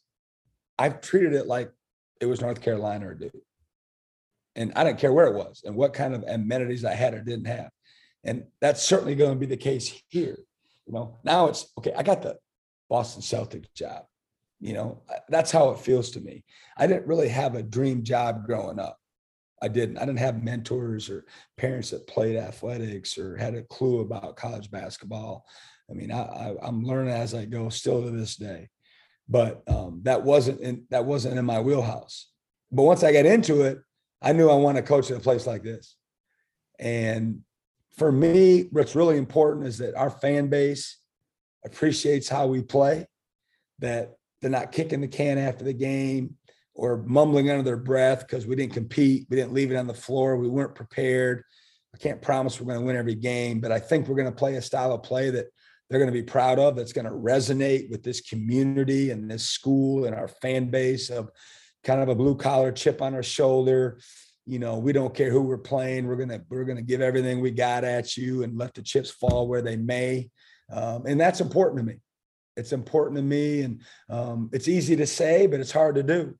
I've 0.77 1.01
treated 1.01 1.33
it 1.33 1.47
like 1.47 1.71
it 2.19 2.25
was 2.25 2.41
North 2.41 2.61
Carolina 2.61 3.09
or 3.09 3.13
Duke. 3.13 3.31
And 4.55 4.73
I 4.75 4.83
didn't 4.83 4.99
care 4.99 5.13
where 5.13 5.27
it 5.27 5.35
was 5.35 5.61
and 5.65 5.75
what 5.75 5.93
kind 5.93 6.13
of 6.13 6.23
amenities 6.27 6.83
I 6.83 6.93
had 6.93 7.13
or 7.13 7.21
didn't 7.21 7.45
have. 7.45 7.69
And 8.23 8.45
that's 8.59 8.83
certainly 8.83 9.15
going 9.15 9.31
to 9.31 9.39
be 9.39 9.45
the 9.45 9.57
case 9.57 10.01
here. 10.09 10.37
You 10.85 10.93
know, 10.93 11.17
now 11.23 11.47
it's 11.47 11.71
okay, 11.77 11.93
I 11.95 12.03
got 12.03 12.21
the 12.21 12.37
Boston 12.89 13.21
Celtics 13.21 13.73
job. 13.73 14.03
You 14.62 14.74
know, 14.74 15.02
that's 15.28 15.52
how 15.52 15.71
it 15.71 15.80
feels 15.80 16.12
to 16.12 16.21
me. 16.21 16.43
I 16.78 16.86
didn't 16.86 17.08
really 17.08 17.30
have 17.30 17.56
a 17.56 17.63
dream 17.63 18.04
job 18.04 18.45
growing 18.45 18.80
up. 18.80 18.97
I 19.62 19.67
didn't. 19.67 19.97
I 19.97 20.06
didn't 20.06 20.19
have 20.19 20.43
mentors 20.43 21.10
or 21.10 21.26
parents 21.58 21.89
that 21.89 22.08
played 22.08 22.36
athletics 22.36 23.17
or 23.17 23.38
had 23.38 23.56
a 23.56 23.63
clue 23.63 24.00
about 24.00 24.36
college 24.36 24.71
basketball. 24.71 25.45
I 25.89 25.93
mean, 25.93 26.12
I, 26.12 26.56
I'm 26.62 26.84
learning 26.84 27.13
as 27.13 27.34
I 27.34 27.45
go, 27.45 27.69
still 27.69 28.04
to 28.04 28.12
this 28.12 28.36
day. 28.36 28.69
But 29.28 29.62
um, 29.67 30.02
that 30.04 30.24
wasn't 30.24 30.62
in 30.62 30.86
that 30.89 31.06
wasn't 31.06 31.38
in 31.38 31.45
my 31.45 31.60
wheelhouse. 31.60 32.30
But 32.71 32.84
once 32.84 33.04
I 33.04 33.12
got 33.13 33.26
into 33.26 33.63
it, 33.63 33.80
I 34.21 34.34
knew 34.34 34.50
I 34.50 34.56
wanted 34.56 34.82
to 34.82 34.88
coach 34.88 35.10
at 35.12 35.17
a 35.17 35.21
place 35.21 35.45
like 35.47 35.63
this. 35.63 35.95
And 36.80 37.41
for 37.97 38.12
me, 38.12 38.67
what's 38.71 38.95
really 38.95 39.17
important 39.17 39.67
is 39.67 39.80
that 39.80 39.95
our 39.95 40.10
fan 40.10 40.47
base 40.47 40.97
appreciates 41.65 42.30
how 42.30 42.47
we 42.47 42.62
play, 42.62 43.08
that 43.80 44.13
they're 44.41 44.51
not 44.51 44.71
kicking 44.71 45.01
the 45.01 45.08
can 45.08 45.38
after 45.38 45.63
the 45.63 45.73
game 45.73 46.36
or 46.73 47.04
mumbling 47.06 47.49
under 47.49 47.63
their 47.63 47.77
breath 47.77 48.21
because 48.21 48.47
we 48.47 48.56
didn't 48.56 48.73
compete. 48.73 49.27
We 49.30 49.38
didn't 49.38 49.54
leave 49.54 49.71
it 49.71 49.77
on 49.77 49.88
the 49.88 49.93
floor. 49.93 50.38
We 50.38 50.49
weren't 50.49 50.75
prepared. 50.75 51.43
I 51.93 51.97
can't 51.97 52.21
promise 52.21 52.60
we're 52.60 52.67
going 52.67 52.80
to 52.80 52.86
win 52.86 52.95
every 52.95 53.15
game, 53.15 53.60
but 53.60 53.71
I 53.71 53.80
think 53.80 54.08
we're 54.08 54.15
going 54.15 54.32
to 54.32 54.36
play 54.36 54.56
a 54.56 54.62
style 54.62 54.93
of 54.93 55.04
play 55.04 55.30
that 55.32 55.47
they're 55.89 55.99
going 55.99 56.12
to 56.12 56.17
be 56.17 56.23
proud 56.23 56.58
of, 56.58 56.77
that's 56.77 56.93
going 56.93 57.06
to 57.06 57.12
resonate 57.12 57.89
with 57.89 58.01
this 58.01 58.21
community 58.21 59.12
and 59.12 59.30
this 59.30 59.49
school 59.49 60.06
and 60.06 60.15
our 60.15 60.30
fan 60.30 60.69
base 60.69 61.10
of 61.10 61.30
kind 61.84 62.01
of 62.01 62.08
a 62.08 62.15
blue 62.15 62.36
collar 62.36 62.71
chip 62.71 63.01
on 63.01 63.13
our 63.13 63.23
shoulder. 63.23 63.99
You 64.45 64.60
know, 64.60 64.80
we 64.80 64.93
don't 64.93 65.13
care 65.13 65.30
who 65.30 65.41
we're 65.41 65.58
playing. 65.58 66.08
We're 66.08 66.15
gonna 66.15 66.41
we're 66.49 66.63
gonna 66.63 66.82
give 66.82 67.01
everything 67.01 67.41
we 67.41 67.51
got 67.51 67.84
at 67.84 68.17
you 68.17 68.43
and 68.43 68.58
let 68.58 68.73
the 68.73 68.82
chips 68.82 69.12
fall 69.12 69.47
where 69.47 69.62
they 69.62 69.75
may. 69.75 70.30
Um, 70.71 71.06
and 71.06 71.19
that's 71.19 71.41
important 71.41 71.80
to 71.80 71.86
me. 71.86 71.99
It's 72.57 72.73
important 72.73 73.17
to 73.17 73.23
me, 73.23 73.61
and 73.61 73.81
um, 74.09 74.49
it's 74.51 74.67
easy 74.67 74.95
to 74.97 75.07
say, 75.07 75.47
but 75.47 75.59
it's 75.59 75.71
hard 75.71 75.95
to 75.95 76.03
do 76.03 76.35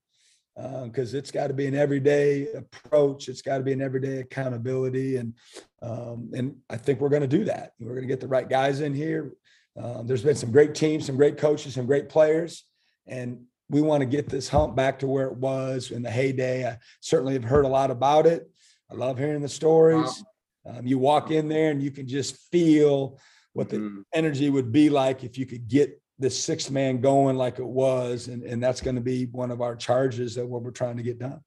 because 0.84 1.14
it's 1.14 1.32
got 1.32 1.48
to 1.48 1.54
be 1.54 1.66
an 1.66 1.76
everyday 1.76 2.52
approach. 2.52 3.30
It's 3.30 3.42
got 3.42 3.58
to 3.58 3.64
be 3.64 3.72
an 3.72 3.82
everyday 3.82 4.20
accountability, 4.20 5.18
and 5.18 5.34
um, 5.82 6.32
and 6.34 6.58
I 6.70 6.78
think 6.78 7.00
we're 7.00 7.10
going 7.10 7.22
to 7.22 7.28
do 7.28 7.46
that. 7.46 7.72
We're 7.80 7.96
going 7.96 8.02
to 8.02 8.08
get 8.08 8.20
the 8.20 8.28
right 8.28 8.48
guys 8.48 8.82
in 8.82 8.94
here. 8.94 9.34
Um, 9.82 10.06
there's 10.06 10.24
been 10.24 10.36
some 10.36 10.52
great 10.52 10.76
teams, 10.76 11.06
some 11.06 11.16
great 11.16 11.38
coaches, 11.38 11.76
some 11.76 11.86
great 11.86 12.10
players, 12.10 12.66
and 13.08 13.46
we 13.70 13.82
want 13.82 14.02
to 14.02 14.06
get 14.06 14.28
this 14.28 14.50
hump 14.50 14.76
back 14.76 15.00
to 15.00 15.08
where 15.08 15.28
it 15.28 15.38
was 15.38 15.92
in 15.92 16.02
the 16.04 16.12
heyday. 16.12 16.68
I 16.68 16.78
certainly 17.00 17.34
have 17.34 17.46
heard 17.46 17.64
a 17.64 17.70
lot 17.70 17.90
about 17.90 18.26
it. 18.26 18.52
I 18.92 18.96
love 18.96 19.18
hearing 19.18 19.42
the 19.42 19.48
stories. 19.48 20.26
Um, 20.66 20.86
you 20.86 21.00
walk 21.00 21.32
in 21.32 21.48
there 21.48 21.72
and 21.72 21.82
you 21.82 21.90
can 21.90 22.06
just 22.06 22.36
feel 22.52 23.18
what 23.54 23.70
the 23.70 23.78
Mhm. 23.78 24.04
energy 24.14 24.50
would 24.50 24.74
be 24.74 24.90
like 24.90 25.24
if 25.24 25.38
you 25.38 25.46
could 25.46 25.70
get 25.70 26.01
the 26.22 26.30
sixth 26.30 26.72
man 26.72 27.02
going 27.02 27.36
like 27.36 27.60
it 27.60 27.68
was. 27.68 28.28
And, 28.28 28.44
and 28.44 28.62
that's 28.64 28.82
going 28.82 28.96
to 28.96 29.02
be 29.02 29.26
one 29.26 29.52
of 29.52 29.62
our 29.62 29.76
charges 29.76 30.38
of 30.38 30.48
what 30.48 30.62
we're 30.62 30.72
trying 30.72 30.98
to 30.98 31.04
get 31.04 31.20
done. 31.20 31.42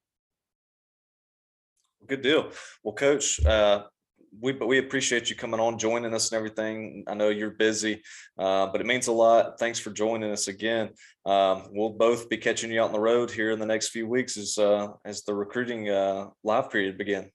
Good 2.07 2.23
deal. 2.23 2.51
Well, 2.83 2.95
Coach, 2.95 3.45
uh, 3.47 3.85
we 4.41 4.53
but 4.53 4.67
we 4.67 4.79
appreciate 4.79 5.31
you 5.31 5.37
coming 5.37 5.61
on, 5.61 5.79
joining 5.79 6.13
us, 6.13 6.31
and 6.31 6.37
everything. 6.37 7.05
I 7.07 7.15
know 7.15 7.29
you're 7.29 7.51
busy, 7.51 8.03
uh, 8.39 8.67
but 8.67 8.81
it 8.81 8.87
means 8.87 9.07
a 9.07 9.13
lot. 9.13 9.59
Thanks 9.59 9.79
for 9.79 9.91
joining 9.91 10.31
us 10.31 10.49
again. 10.49 10.91
Um, 11.25 11.69
we'll 11.71 11.91
both 11.91 12.29
be 12.29 12.37
catching 12.37 12.71
you 12.71 12.83
out 12.83 12.87
on 12.87 12.93
the 12.93 13.01
road 13.01 13.31
here 13.31 13.53
in 13.53 13.59
the 13.59 13.67
next 13.67 13.89
few 13.89 14.07
weeks 14.07 14.37
as 14.37 14.59
uh, 14.59 14.89
as 15.05 15.23
the 15.23 15.35
recruiting 15.35 15.89
uh, 15.89 16.27
live 16.43 16.71
period 16.71 16.99
begin. 16.99 17.31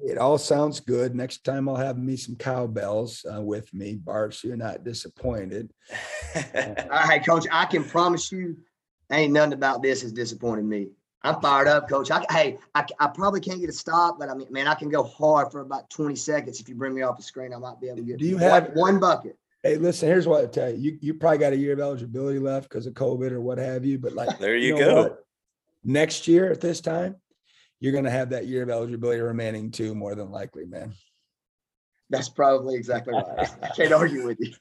It 0.00 0.18
all 0.18 0.38
sounds 0.38 0.80
good. 0.80 1.14
Next 1.14 1.44
time 1.44 1.68
I'll 1.68 1.76
have 1.76 1.98
me 1.98 2.16
some 2.16 2.36
cowbells 2.36 3.24
uh, 3.32 3.40
with 3.42 3.72
me, 3.74 3.96
Bart, 3.96 4.34
so 4.34 4.48
you're 4.48 4.56
not 4.56 4.84
disappointed. 4.84 5.72
All 6.34 6.42
right, 6.88 7.24
coach, 7.24 7.46
I 7.52 7.66
can 7.66 7.84
promise 7.84 8.32
you, 8.32 8.56
ain't 9.12 9.32
nothing 9.32 9.52
about 9.52 9.82
this 9.82 10.02
has 10.02 10.12
disappointed 10.12 10.64
me. 10.64 10.88
I'm 11.22 11.40
fired 11.40 11.68
up, 11.68 11.88
coach. 11.88 12.10
I, 12.10 12.24
hey, 12.30 12.58
I, 12.74 12.84
I 12.98 13.06
probably 13.08 13.40
can't 13.40 13.60
get 13.60 13.70
a 13.70 13.72
stop, 13.72 14.18
but 14.18 14.28
I 14.28 14.34
mean, 14.34 14.48
man, 14.50 14.66
I 14.66 14.74
can 14.74 14.88
go 14.88 15.04
hard 15.04 15.52
for 15.52 15.60
about 15.60 15.88
20 15.90 16.16
seconds. 16.16 16.58
If 16.60 16.68
you 16.68 16.74
bring 16.74 16.94
me 16.94 17.02
off 17.02 17.16
the 17.16 17.22
screen, 17.22 17.54
I 17.54 17.58
might 17.58 17.80
be 17.80 17.86
able 17.88 17.98
to 17.98 18.02
get 18.02 18.18
Do 18.18 18.26
you 18.26 18.36
one- 18.38 18.42
have- 18.50 18.70
one 18.74 18.98
bucket. 18.98 19.36
Hey, 19.62 19.76
listen, 19.76 20.08
here's 20.08 20.26
what 20.26 20.42
I 20.42 20.46
tell 20.48 20.70
you. 20.70 20.76
You, 20.78 20.98
you 21.00 21.14
probably 21.14 21.38
got 21.38 21.52
a 21.52 21.56
year 21.56 21.74
of 21.74 21.78
eligibility 21.78 22.40
left 22.40 22.68
because 22.68 22.86
of 22.86 22.94
COVID 22.94 23.30
or 23.30 23.40
what 23.40 23.58
have 23.58 23.84
you, 23.84 23.96
but 23.96 24.14
like, 24.14 24.36
there 24.40 24.56
you, 24.56 24.74
know 24.74 24.78
go. 24.80 25.02
what? 25.02 25.24
Next 25.84 26.26
year 26.26 26.50
at 26.50 26.60
this 26.60 26.80
time, 26.80 27.14
you're 27.82 27.90
going 27.92 28.04
to 28.04 28.10
have 28.10 28.30
that 28.30 28.46
year 28.46 28.62
of 28.62 28.70
eligibility 28.70 29.20
remaining 29.20 29.72
too, 29.72 29.92
more 29.92 30.14
than 30.14 30.30
likely, 30.30 30.64
man. 30.64 30.92
That's 32.10 32.28
probably 32.28 32.76
exactly 32.76 33.12
right. 33.12 33.50
I 33.60 33.68
can't 33.74 33.92
argue 33.92 34.24
with 34.24 34.38
you. 34.38 34.52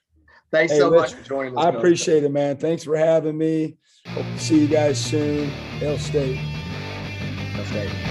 Thanks 0.51 0.73
Hey, 0.73 0.79
so 0.79 0.89
much 0.89 1.13
for 1.13 1.23
joining 1.23 1.55
us. 1.55 1.63
I 1.63 1.69
appreciate 1.69 2.23
it, 2.23 2.31
man. 2.31 2.57
Thanks 2.57 2.83
for 2.83 2.97
having 2.97 3.37
me. 3.37 3.77
Hope 4.07 4.25
to 4.25 4.39
see 4.39 4.61
you 4.61 4.67
guys 4.67 4.99
soon. 4.99 5.49
Hail 5.77 5.99
State. 5.99 6.39
Okay. 7.59 7.87
Well, 7.87 8.10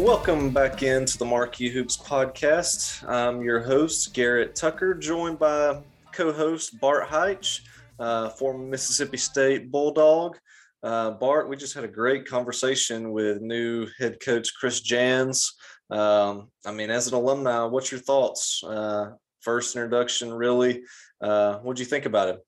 welcome 0.00 0.48
back 0.48 0.82
into 0.82 1.18
the 1.18 1.24
Marquee 1.26 1.68
Hoops 1.68 1.98
podcast. 1.98 3.06
I'm 3.06 3.42
your 3.42 3.60
host, 3.60 4.14
Garrett 4.14 4.54
Tucker, 4.54 4.94
joined 4.94 5.38
by 5.38 5.82
co 6.10 6.32
host 6.32 6.80
Bart 6.80 7.06
Heitch, 7.06 7.60
uh, 7.98 8.30
former 8.30 8.64
Mississippi 8.64 9.18
State 9.18 9.70
Bulldog. 9.70 10.38
Uh, 10.82 11.10
Bart, 11.10 11.50
we 11.50 11.56
just 11.56 11.74
had 11.74 11.84
a 11.84 11.88
great 11.88 12.26
conversation 12.26 13.12
with 13.12 13.42
new 13.42 13.86
head 13.98 14.18
coach 14.24 14.54
Chris 14.58 14.80
Jans. 14.80 15.52
Um, 15.90 16.48
I 16.64 16.72
mean, 16.72 16.88
as 16.88 17.06
an 17.06 17.14
alumni, 17.14 17.64
what's 17.64 17.92
your 17.92 18.00
thoughts? 18.00 18.64
Uh, 18.64 19.10
first 19.40 19.76
introduction, 19.76 20.32
really. 20.32 20.82
Uh, 21.20 21.58
what'd 21.58 21.78
you 21.78 21.84
think 21.84 22.06
about 22.06 22.28
it? 22.30 22.38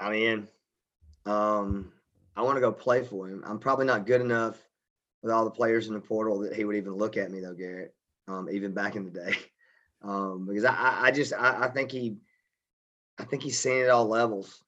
I'm 0.00 0.14
in. 0.14 0.48
Um, 1.26 1.92
I 2.34 2.42
want 2.42 2.56
to 2.56 2.60
go 2.60 2.72
play 2.72 3.04
for 3.04 3.28
him. 3.28 3.44
I'm 3.46 3.60
probably 3.60 3.86
not 3.86 4.04
good 4.04 4.20
enough 4.20 4.58
with 5.22 5.32
all 5.32 5.44
the 5.44 5.50
players 5.50 5.88
in 5.88 5.94
the 5.94 6.00
portal 6.00 6.40
that 6.40 6.54
he 6.54 6.64
would 6.64 6.76
even 6.76 6.94
look 6.94 7.16
at 7.16 7.30
me 7.30 7.40
though, 7.40 7.54
Garrett. 7.54 7.94
Um, 8.28 8.48
even 8.50 8.72
back 8.72 8.94
in 8.96 9.04
the 9.04 9.10
day, 9.10 9.34
um, 10.02 10.46
because 10.46 10.64
I, 10.64 11.06
I, 11.06 11.10
just 11.10 11.32
I, 11.32 11.64
I 11.64 11.68
think 11.68 11.90
he, 11.90 12.16
I 13.18 13.24
think 13.24 13.42
he's 13.42 13.58
seen 13.58 13.82
it 13.84 13.88
all 13.90 14.06
levels. 14.06 14.62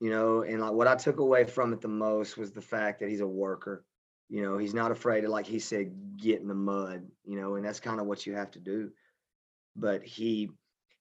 you 0.00 0.10
know, 0.10 0.42
and 0.42 0.60
like 0.60 0.72
what 0.72 0.86
I 0.86 0.94
took 0.94 1.18
away 1.18 1.44
from 1.44 1.72
it 1.72 1.80
the 1.80 1.88
most 1.88 2.36
was 2.36 2.52
the 2.52 2.62
fact 2.62 3.00
that 3.00 3.08
he's 3.08 3.20
a 3.20 3.26
worker. 3.26 3.84
You 4.28 4.42
know, 4.42 4.58
he's 4.58 4.74
not 4.74 4.92
afraid 4.92 5.22
to, 5.22 5.28
like 5.28 5.46
he 5.46 5.58
said, 5.58 5.92
get 6.16 6.40
in 6.40 6.46
the 6.46 6.54
mud, 6.54 7.02
you 7.24 7.40
know, 7.40 7.56
and 7.56 7.64
that's 7.64 7.80
kind 7.80 7.98
of 7.98 8.06
what 8.06 8.26
you 8.26 8.34
have 8.34 8.52
to 8.52 8.60
do. 8.60 8.90
But 9.74 10.04
he 10.04 10.50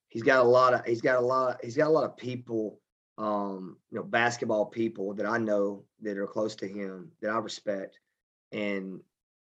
he's 0.10 0.24
got 0.24 0.40
a 0.40 0.48
lot 0.48 0.74
of 0.74 0.86
he's 0.86 1.02
got 1.02 1.18
a 1.18 1.26
lot 1.26 1.60
he's 1.64 1.78
got 1.78 1.88
a 1.88 1.92
lot 1.92 2.04
of 2.04 2.18
people 2.18 2.80
um 3.18 3.78
you 3.92 3.98
know 3.98 4.04
basketball 4.04 4.66
people 4.66 5.14
that 5.14 5.26
i 5.26 5.38
know 5.38 5.84
that 6.02 6.18
are 6.18 6.28
close 6.28 6.56
to 6.56 6.68
him 6.68 7.12
that 7.22 7.30
i 7.30 7.38
respect 7.38 8.00
and 8.52 9.00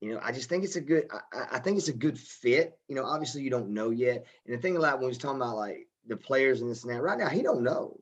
you 0.01 0.13
know 0.13 0.19
i 0.23 0.31
just 0.31 0.49
think 0.49 0.63
it's 0.63 0.75
a 0.75 0.81
good 0.81 1.05
i, 1.11 1.57
I 1.57 1.59
think 1.59 1.77
it's 1.77 1.87
a 1.87 1.93
good 1.93 2.19
fit 2.19 2.77
you 2.87 2.95
know 2.95 3.05
obviously 3.05 3.41
you 3.41 3.49
don't 3.49 3.69
know 3.69 3.89
yet 3.89 4.25
and 4.45 4.55
the 4.55 4.61
thing 4.61 4.77
about 4.77 4.99
when 4.99 5.09
he's 5.09 5.17
talking 5.17 5.41
about 5.41 5.55
like 5.57 5.87
the 6.07 6.17
players 6.17 6.61
and 6.61 6.69
this 6.69 6.83
and 6.83 6.93
that 6.93 7.01
right 7.01 7.17
now 7.17 7.29
he 7.29 7.41
don't 7.41 7.63
know 7.63 7.99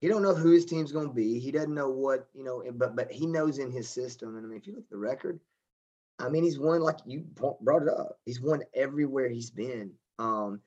he 0.00 0.08
don't 0.08 0.22
know 0.22 0.34
who 0.34 0.50
his 0.50 0.66
team's 0.66 0.92
going 0.92 1.08
to 1.08 1.14
be 1.14 1.38
he 1.38 1.50
doesn't 1.50 1.74
know 1.74 1.90
what 1.90 2.28
you 2.34 2.44
know 2.44 2.62
but 2.72 2.96
but 2.96 3.10
he 3.10 3.26
knows 3.26 3.58
in 3.58 3.70
his 3.70 3.88
system 3.88 4.36
and 4.36 4.44
i 4.44 4.48
mean 4.48 4.58
if 4.58 4.66
you 4.66 4.74
look 4.74 4.84
at 4.84 4.90
the 4.90 4.96
record 4.96 5.38
i 6.18 6.28
mean 6.28 6.42
he's 6.42 6.58
won 6.58 6.80
like 6.80 6.98
you 7.06 7.24
brought 7.60 7.82
it 7.82 7.88
up 7.88 8.18
he's 8.26 8.40
won 8.40 8.62
everywhere 8.74 9.28
he's 9.28 9.50
been 9.50 9.92
um 10.18 10.60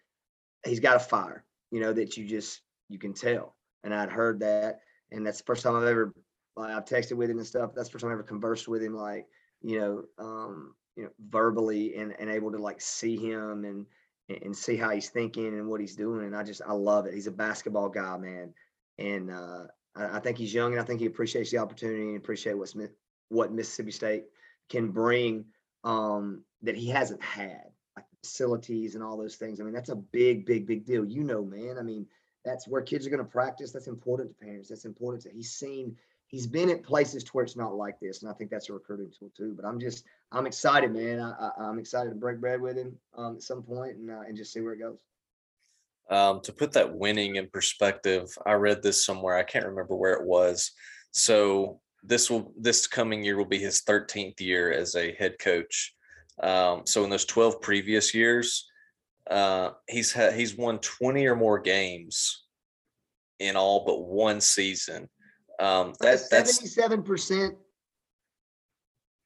he's 0.67 0.79
got 0.79 0.95
a 0.95 0.99
fire, 0.99 1.43
you 1.71 1.79
know, 1.79 1.93
that 1.93 2.17
you 2.17 2.27
just 2.27 2.61
you 2.89 2.99
can 2.99 3.13
tell. 3.13 3.55
And 3.83 3.93
I'd 3.93 4.09
heard 4.09 4.39
that, 4.41 4.81
and 5.11 5.25
that's 5.25 5.39
the 5.39 5.45
first 5.45 5.63
time 5.63 5.75
I've 5.75 5.83
ever 5.83 6.13
like 6.55 6.71
I've 6.71 6.85
texted 6.85 7.13
with 7.13 7.29
him 7.29 7.37
and 7.37 7.47
stuff. 7.47 7.71
That's 7.75 7.89
the 7.89 7.93
first 7.93 8.03
time 8.03 8.11
I 8.11 8.13
ever 8.13 8.23
conversed 8.23 8.67
with 8.67 8.81
him, 8.81 8.95
like 8.95 9.27
you 9.61 9.79
know, 9.79 10.03
um, 10.17 10.75
you 10.95 11.03
know, 11.03 11.09
verbally 11.29 11.95
and 11.95 12.15
and 12.19 12.29
able 12.29 12.51
to 12.51 12.57
like 12.57 12.81
see 12.81 13.17
him 13.17 13.65
and 13.65 13.85
and 14.43 14.55
see 14.55 14.75
how 14.75 14.89
he's 14.89 15.09
thinking 15.09 15.47
and 15.47 15.67
what 15.67 15.79
he's 15.79 15.95
doing. 15.95 16.25
And 16.25 16.35
I 16.35 16.43
just 16.43 16.61
I 16.65 16.73
love 16.73 17.05
it. 17.05 17.13
He's 17.13 17.27
a 17.27 17.31
basketball 17.31 17.89
guy, 17.89 18.17
man, 18.17 18.53
and 18.97 19.31
uh, 19.31 19.63
I, 19.95 20.17
I 20.17 20.19
think 20.19 20.37
he's 20.37 20.53
young 20.53 20.73
and 20.73 20.81
I 20.81 20.85
think 20.85 20.99
he 20.99 21.05
appreciates 21.05 21.51
the 21.51 21.57
opportunity 21.57 22.03
and 22.03 22.17
appreciate 22.17 22.57
what 22.57 22.69
Smith 22.69 22.91
what 23.29 23.51
Mississippi 23.51 23.91
State 23.91 24.25
can 24.69 24.89
bring 24.89 25.45
um, 25.83 26.43
that 26.61 26.75
he 26.75 26.89
hasn't 26.89 27.21
had 27.21 27.63
like 27.95 28.05
facilities 28.23 28.95
and 28.95 29.03
all 29.03 29.17
those 29.17 29.35
things. 29.35 29.59
I 29.59 29.63
mean, 29.63 29.73
that's 29.73 29.89
a 29.89 29.95
big, 29.95 30.45
big, 30.45 30.67
big 30.67 30.85
deal. 30.85 31.05
You 31.05 31.23
know, 31.23 31.43
man. 31.43 31.77
I 31.77 31.83
mean, 31.83 32.05
that's 32.45 32.67
where 32.67 32.81
kids 32.81 33.05
are 33.05 33.09
going 33.09 33.23
to 33.23 33.29
practice. 33.29 33.71
That's 33.71 33.87
important 33.87 34.29
to 34.29 34.45
parents. 34.45 34.69
That's 34.69 34.85
important 34.85 35.23
to 35.23 35.29
he's 35.29 35.53
seen 35.53 35.97
he's 36.27 36.45
been 36.45 36.69
at 36.69 36.83
places 36.83 37.23
to 37.23 37.31
where 37.31 37.43
it's 37.43 37.55
not 37.55 37.75
like 37.75 37.99
this, 37.99 38.21
and 38.21 38.29
I 38.29 38.33
think 38.33 38.51
that's 38.51 38.69
a 38.69 38.73
recruiting 38.73 39.11
tool 39.17 39.31
too. 39.35 39.53
But 39.55 39.65
I'm 39.67 39.79
just 39.79 40.03
I'm 40.31 40.45
excited, 40.45 40.93
man. 40.93 41.19
I, 41.19 41.51
am 41.59 41.79
excited 41.79 42.09
to 42.09 42.15
break 42.15 42.39
bread 42.39 42.61
with 42.61 42.77
him 42.77 42.95
um, 43.17 43.35
at 43.35 43.43
some 43.43 43.63
point 43.63 43.97
and 43.97 44.11
uh, 44.11 44.21
and 44.27 44.37
just 44.37 44.53
see 44.53 44.61
where 44.61 44.73
it 44.73 44.79
goes. 44.79 44.99
Um, 46.09 46.39
to 46.41 46.53
put 46.53 46.71
that 46.73 46.93
winning 46.93 47.35
in 47.35 47.49
perspective, 47.49 48.29
I 48.45 48.53
read 48.53 48.81
this 48.81 49.05
somewhere. 49.05 49.35
I 49.35 49.43
can't 49.43 49.65
remember 49.65 49.95
where 49.95 50.13
it 50.13 50.25
was. 50.25 50.71
So 51.11 51.81
this 52.03 52.29
will 52.29 52.53
this 52.57 52.87
coming 52.87 53.23
year 53.23 53.37
will 53.37 53.45
be 53.45 53.59
his 53.59 53.81
13th 53.81 54.39
year 54.39 54.71
as 54.71 54.95
a 54.95 55.13
head 55.13 55.39
coach. 55.39 55.93
Um, 56.41 56.83
so 56.85 57.03
in 57.03 57.09
those 57.09 57.25
12 57.25 57.61
previous 57.61 58.13
years, 58.13 58.69
uh, 59.29 59.71
he's 59.89 60.13
had 60.13 60.33
he's 60.33 60.55
won 60.55 60.79
20 60.79 61.25
or 61.25 61.35
more 61.35 61.59
games 61.59 62.45
in 63.39 63.55
all 63.55 63.85
but 63.85 64.01
one 64.01 64.39
season. 64.39 65.09
Um, 65.59 65.93
that, 66.01 66.19
that's 66.29 66.75
77% 66.75 67.55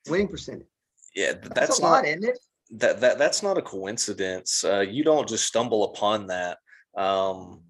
winning 0.09 0.27
percentage. 0.27 0.67
Yeah, 1.15 1.33
that's, 1.33 1.49
that's 1.53 1.79
a 1.79 1.81
not, 1.81 1.89
lot, 1.89 2.05
isn't 2.05 2.23
it? 2.23 2.39
That, 2.71 3.01
that 3.01 3.17
that's 3.17 3.43
not 3.43 3.57
a 3.57 3.61
coincidence. 3.61 4.63
Uh, 4.63 4.79
you 4.79 5.03
don't 5.03 5.27
just 5.27 5.45
stumble 5.45 5.83
upon 5.85 6.27
that. 6.27 6.57
Um, 6.95 7.63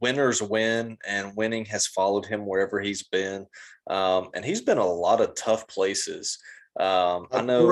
winners 0.00 0.40
win, 0.40 0.98
and 1.06 1.34
winning 1.34 1.64
has 1.66 1.86
followed 1.86 2.26
him 2.26 2.46
wherever 2.46 2.80
he's 2.80 3.02
been. 3.02 3.46
Um, 3.88 4.28
and 4.34 4.44
he's 4.44 4.60
been 4.60 4.78
a 4.78 4.86
lot 4.86 5.20
of 5.20 5.34
tough 5.34 5.66
places. 5.66 6.38
Um, 6.78 7.26
I 7.32 7.42
know. 7.42 7.66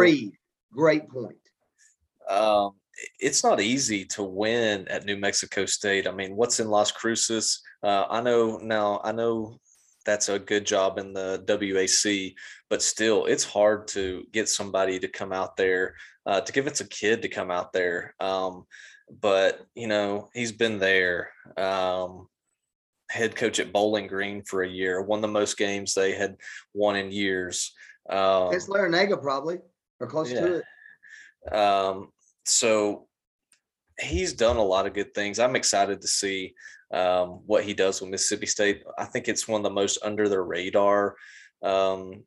Great 0.72 1.08
point. 1.08 1.36
Um, 2.28 2.72
it's 3.18 3.44
not 3.44 3.60
easy 3.60 4.04
to 4.06 4.22
win 4.22 4.88
at 4.88 5.04
New 5.04 5.16
Mexico 5.16 5.66
State. 5.66 6.06
I 6.06 6.12
mean, 6.12 6.34
what's 6.36 6.60
in 6.60 6.68
Las 6.68 6.90
Cruces? 6.90 7.60
Uh, 7.82 8.06
I 8.08 8.20
know 8.20 8.58
now. 8.58 9.00
I 9.04 9.12
know 9.12 9.58
that's 10.04 10.28
a 10.28 10.38
good 10.38 10.64
job 10.64 10.98
in 10.98 11.12
the 11.12 11.42
WAC, 11.46 12.34
but 12.70 12.82
still, 12.82 13.26
it's 13.26 13.44
hard 13.44 13.88
to 13.88 14.24
get 14.32 14.48
somebody 14.48 14.98
to 14.98 15.08
come 15.08 15.32
out 15.32 15.56
there 15.56 15.94
uh, 16.26 16.40
to 16.40 16.52
give 16.52 16.66
it's 16.66 16.80
a 16.80 16.88
kid 16.88 17.22
to 17.22 17.28
come 17.28 17.50
out 17.50 17.72
there. 17.72 18.14
Um, 18.20 18.64
but 19.20 19.60
you 19.74 19.88
know, 19.88 20.28
he's 20.34 20.52
been 20.52 20.78
there. 20.78 21.30
Um, 21.56 22.28
head 23.10 23.36
coach 23.36 23.60
at 23.60 23.72
Bowling 23.72 24.06
Green 24.06 24.42
for 24.42 24.62
a 24.62 24.68
year, 24.68 25.02
won 25.02 25.20
the 25.20 25.28
most 25.28 25.58
games 25.58 25.94
they 25.94 26.12
had 26.12 26.36
won 26.72 26.96
in 26.96 27.10
years. 27.10 27.72
Um, 28.08 28.52
it's 28.52 28.68
Larranaga, 28.68 29.20
probably 29.20 29.58
or 30.00 30.06
close 30.06 30.32
yeah. 30.32 30.40
to 30.40 30.54
it. 30.56 31.54
Um, 31.54 32.08
so 32.44 33.06
he's 34.00 34.32
done 34.32 34.56
a 34.56 34.62
lot 34.62 34.86
of 34.86 34.94
good 34.94 35.14
things. 35.14 35.38
I'm 35.38 35.56
excited 35.56 36.00
to 36.00 36.08
see 36.08 36.54
um, 36.92 37.40
what 37.46 37.64
he 37.64 37.74
does 37.74 38.00
with 38.00 38.10
Mississippi 38.10 38.46
State. 38.46 38.82
I 38.98 39.04
think 39.04 39.28
it's 39.28 39.48
one 39.48 39.60
of 39.60 39.64
the 39.64 39.70
most 39.70 39.98
under 40.02 40.28
the 40.28 40.40
radar 40.40 41.16
um, 41.62 42.24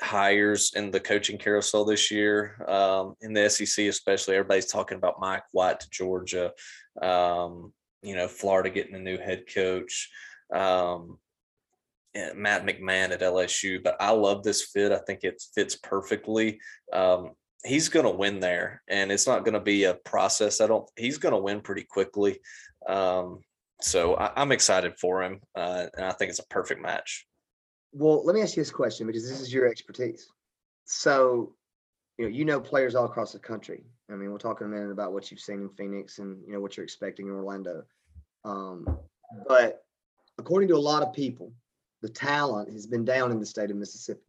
hires 0.00 0.72
in 0.74 0.90
the 0.90 1.00
coaching 1.00 1.38
carousel 1.38 1.84
this 1.84 2.10
year 2.10 2.56
um, 2.68 3.14
in 3.20 3.32
the 3.32 3.48
SEC, 3.48 3.86
especially. 3.86 4.34
Everybody's 4.34 4.70
talking 4.70 4.96
about 4.96 5.20
Mike 5.20 5.44
White 5.52 5.80
to 5.80 5.90
Georgia. 5.90 6.52
Um, 7.00 7.72
you 8.02 8.14
know, 8.14 8.28
Florida 8.28 8.70
getting 8.70 8.94
a 8.94 8.98
new 8.98 9.18
head 9.18 9.44
coach. 9.52 10.10
Um, 10.52 11.18
Matt 12.34 12.64
McMahon 12.64 13.10
at 13.10 13.22
LSU, 13.22 13.82
but 13.82 13.96
I 13.98 14.10
love 14.10 14.44
this 14.44 14.66
fit. 14.66 14.92
I 14.92 14.98
think 14.98 15.24
it 15.24 15.42
fits 15.54 15.76
perfectly. 15.76 16.60
Um, 16.92 17.32
he's 17.64 17.88
going 17.88 18.04
to 18.04 18.10
win 18.10 18.40
there, 18.40 18.82
and 18.88 19.10
it's 19.10 19.26
not 19.26 19.44
going 19.44 19.54
to 19.54 19.60
be 19.60 19.84
a 19.84 19.94
process. 19.94 20.60
I 20.60 20.66
don't. 20.66 20.88
He's 20.96 21.18
going 21.18 21.34
to 21.34 21.40
win 21.40 21.60
pretty 21.60 21.84
quickly. 21.84 22.40
Um, 22.86 23.40
so 23.80 24.14
I, 24.14 24.40
am 24.40 24.52
excited 24.52 24.98
for 24.98 25.22
him, 25.22 25.40
uh, 25.54 25.86
and 25.96 26.06
I 26.06 26.12
think 26.12 26.30
it's 26.30 26.38
a 26.38 26.46
perfect 26.48 26.80
match. 26.80 27.26
Well, 27.92 28.24
let 28.24 28.34
me 28.34 28.42
ask 28.42 28.56
you 28.56 28.62
this 28.62 28.70
question 28.70 29.06
because 29.06 29.28
this 29.28 29.40
is 29.40 29.52
your 29.52 29.66
expertise. 29.66 30.28
So, 30.84 31.54
you 32.18 32.24
know, 32.24 32.30
you 32.30 32.44
know 32.44 32.60
players 32.60 32.94
all 32.94 33.04
across 33.04 33.32
the 33.32 33.38
country. 33.38 33.84
I 34.10 34.14
mean, 34.14 34.30
we'll 34.30 34.38
talk 34.38 34.60
in 34.60 34.66
a 34.66 34.70
minute 34.70 34.90
about 34.90 35.12
what 35.12 35.30
you've 35.30 35.40
seen 35.40 35.60
in 35.60 35.68
Phoenix 35.70 36.18
and 36.18 36.42
you 36.46 36.52
know 36.52 36.60
what 36.60 36.76
you're 36.76 36.84
expecting 36.84 37.26
in 37.28 37.34
Orlando. 37.34 37.84
Um, 38.44 38.98
but 39.48 39.84
according 40.38 40.68
to 40.68 40.76
a 40.76 40.78
lot 40.78 41.02
of 41.02 41.12
people, 41.12 41.52
the 42.02 42.08
talent 42.08 42.70
has 42.72 42.86
been 42.86 43.04
down 43.04 43.30
in 43.30 43.40
the 43.40 43.46
state 43.46 43.70
of 43.70 43.76
Mississippi. 43.76 44.20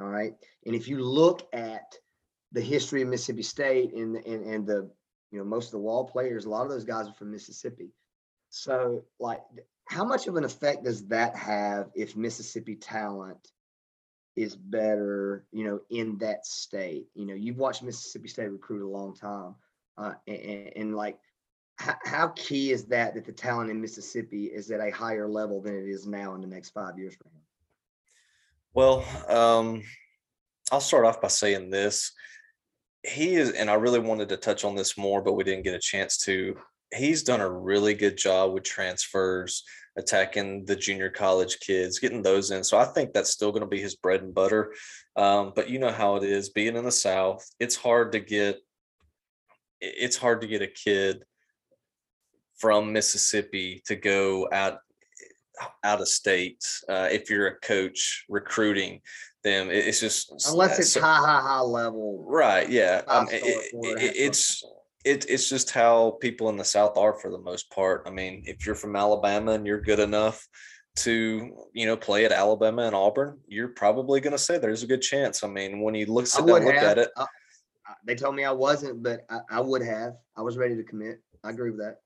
All 0.00 0.08
right. 0.08 0.34
And 0.66 0.74
if 0.74 0.88
you 0.88 1.02
look 1.02 1.48
at 1.52 1.94
the 2.52 2.60
history 2.60 3.02
of 3.02 3.08
Mississippi 3.08 3.42
State 3.42 3.92
and, 3.94 4.16
and, 4.16 4.46
and 4.46 4.66
the, 4.66 4.90
you 5.30 5.38
know, 5.38 5.44
most 5.44 5.66
of 5.66 5.72
the 5.72 5.78
wall 5.78 6.04
players, 6.04 6.44
a 6.44 6.48
lot 6.48 6.64
of 6.64 6.70
those 6.70 6.84
guys 6.84 7.08
are 7.08 7.14
from 7.14 7.32
Mississippi. 7.32 7.90
So, 8.50 9.04
like, 9.18 9.40
how 9.86 10.04
much 10.04 10.26
of 10.26 10.36
an 10.36 10.44
effect 10.44 10.84
does 10.84 11.06
that 11.08 11.36
have 11.36 11.90
if 11.94 12.16
Mississippi 12.16 12.76
talent 12.76 13.52
is 14.36 14.56
better, 14.56 15.44
you 15.52 15.64
know, 15.64 15.80
in 15.90 16.18
that 16.18 16.46
state? 16.46 17.08
You 17.14 17.26
know, 17.26 17.34
you've 17.34 17.58
watched 17.58 17.82
Mississippi 17.82 18.28
State 18.28 18.50
recruit 18.50 18.86
a 18.86 18.88
long 18.88 19.14
time. 19.14 19.54
Uh, 19.98 20.14
and, 20.26 20.72
and 20.76 20.96
like, 20.96 21.18
how, 21.78 22.28
key 22.28 22.72
is 22.72 22.86
that 22.86 23.14
that 23.14 23.26
the 23.26 23.32
talent 23.32 23.70
in 23.70 23.80
Mississippi 23.80 24.46
is 24.46 24.70
at 24.70 24.80
a 24.80 24.90
higher 24.90 25.28
level 25.28 25.60
than 25.60 25.74
it 25.74 25.86
is 25.86 26.06
now 26.06 26.34
in 26.34 26.40
the 26.40 26.46
next 26.46 26.70
five 26.70 26.98
years 26.98 27.14
for 27.14 27.28
him? 27.28 27.42
Well, 28.72 29.04
um, 29.28 29.82
I'll 30.72 30.80
start 30.80 31.04
off 31.04 31.20
by 31.20 31.28
saying 31.28 31.70
this. 31.70 32.12
He 33.06 33.36
is, 33.36 33.52
and 33.52 33.70
I 33.70 33.74
really 33.74 34.00
wanted 34.00 34.28
to 34.30 34.36
touch 34.36 34.64
on 34.64 34.74
this 34.74 34.98
more, 34.98 35.22
but 35.22 35.34
we 35.34 35.44
didn't 35.44 35.64
get 35.64 35.74
a 35.74 35.80
chance 35.80 36.16
to. 36.24 36.56
He's 36.94 37.22
done 37.22 37.40
a 37.40 37.50
really 37.50 37.94
good 37.94 38.16
job 38.16 38.52
with 38.52 38.64
transfers, 38.64 39.64
attacking 39.96 40.64
the 40.64 40.76
junior 40.76 41.10
college 41.10 41.58
kids, 41.60 41.98
getting 41.98 42.22
those 42.22 42.50
in. 42.50 42.62
So 42.62 42.78
I 42.78 42.84
think 42.84 43.12
that's 43.12 43.30
still 43.30 43.50
going 43.50 43.62
to 43.62 43.68
be 43.68 43.80
his 43.80 43.96
bread 43.96 44.22
and 44.22 44.34
butter. 44.34 44.74
Um, 45.16 45.52
but 45.54 45.70
you 45.70 45.78
know 45.78 45.90
how 45.90 46.16
it 46.16 46.22
is 46.22 46.50
being 46.50 46.76
in 46.76 46.84
the 46.84 46.92
South, 46.92 47.48
it's 47.58 47.76
hard 47.76 48.12
to 48.12 48.20
get 48.20 48.58
it's 49.80 50.16
hard 50.16 50.40
to 50.40 50.46
get 50.46 50.62
a 50.62 50.66
kid 50.66 51.22
from 52.58 52.92
Mississippi 52.92 53.82
to 53.86 53.96
go 53.96 54.48
out 54.52 54.78
out 55.84 56.00
of 56.00 56.08
state 56.08 56.62
uh, 56.88 57.08
if 57.10 57.30
you're 57.30 57.46
a 57.46 57.60
coach 57.60 58.24
recruiting 58.28 59.00
them 59.46 59.68
it's 59.70 60.00
just 60.00 60.48
unless 60.50 60.72
uh, 60.72 60.80
it's 60.80 60.92
so, 60.92 61.00
high 61.00 61.16
high 61.16 61.40
high 61.40 61.60
level 61.60 62.24
right 62.26 62.68
yeah 62.68 63.02
um, 63.06 63.28
it, 63.30 63.42
it, 63.72 64.16
it's 64.16 64.64
it, 65.06 65.24
it's 65.28 65.48
just 65.48 65.70
how 65.70 66.18
people 66.20 66.48
in 66.48 66.56
the 66.56 66.64
south 66.64 66.98
are 66.98 67.14
for 67.14 67.30
the 67.30 67.38
most 67.38 67.70
part. 67.70 68.02
I 68.06 68.10
mean 68.10 68.42
if 68.44 68.66
you're 68.66 68.74
from 68.74 68.96
alabama 68.96 69.52
and 69.52 69.64
you're 69.64 69.80
good 69.80 70.00
enough 70.00 70.44
to 70.96 71.56
you 71.72 71.86
know 71.86 71.96
play 71.96 72.24
at 72.24 72.32
alabama 72.32 72.82
and 72.82 72.94
auburn 72.94 73.38
you're 73.46 73.68
probably 73.68 74.18
going 74.18 74.32
to 74.32 74.38
say 74.38 74.58
there's 74.58 74.82
a 74.82 74.86
good 74.86 75.02
chance. 75.02 75.44
I 75.44 75.46
mean 75.46 75.80
when 75.80 75.94
you 75.94 76.06
look 76.06 76.26
sit 76.26 76.44
down 76.44 76.64
look 76.64 76.74
have. 76.74 76.82
at 76.82 76.98
it 76.98 77.10
I, 77.16 77.26
they 78.04 78.16
told 78.16 78.34
me 78.34 78.44
i 78.44 78.50
wasn't 78.50 79.02
but 79.02 79.20
I, 79.30 79.38
I 79.48 79.60
would 79.60 79.82
have. 79.82 80.14
I 80.36 80.42
was 80.42 80.56
ready 80.56 80.74
to 80.74 80.82
commit. 80.82 81.20
I 81.44 81.50
agree 81.50 81.70
with 81.70 81.80
that 81.80 81.98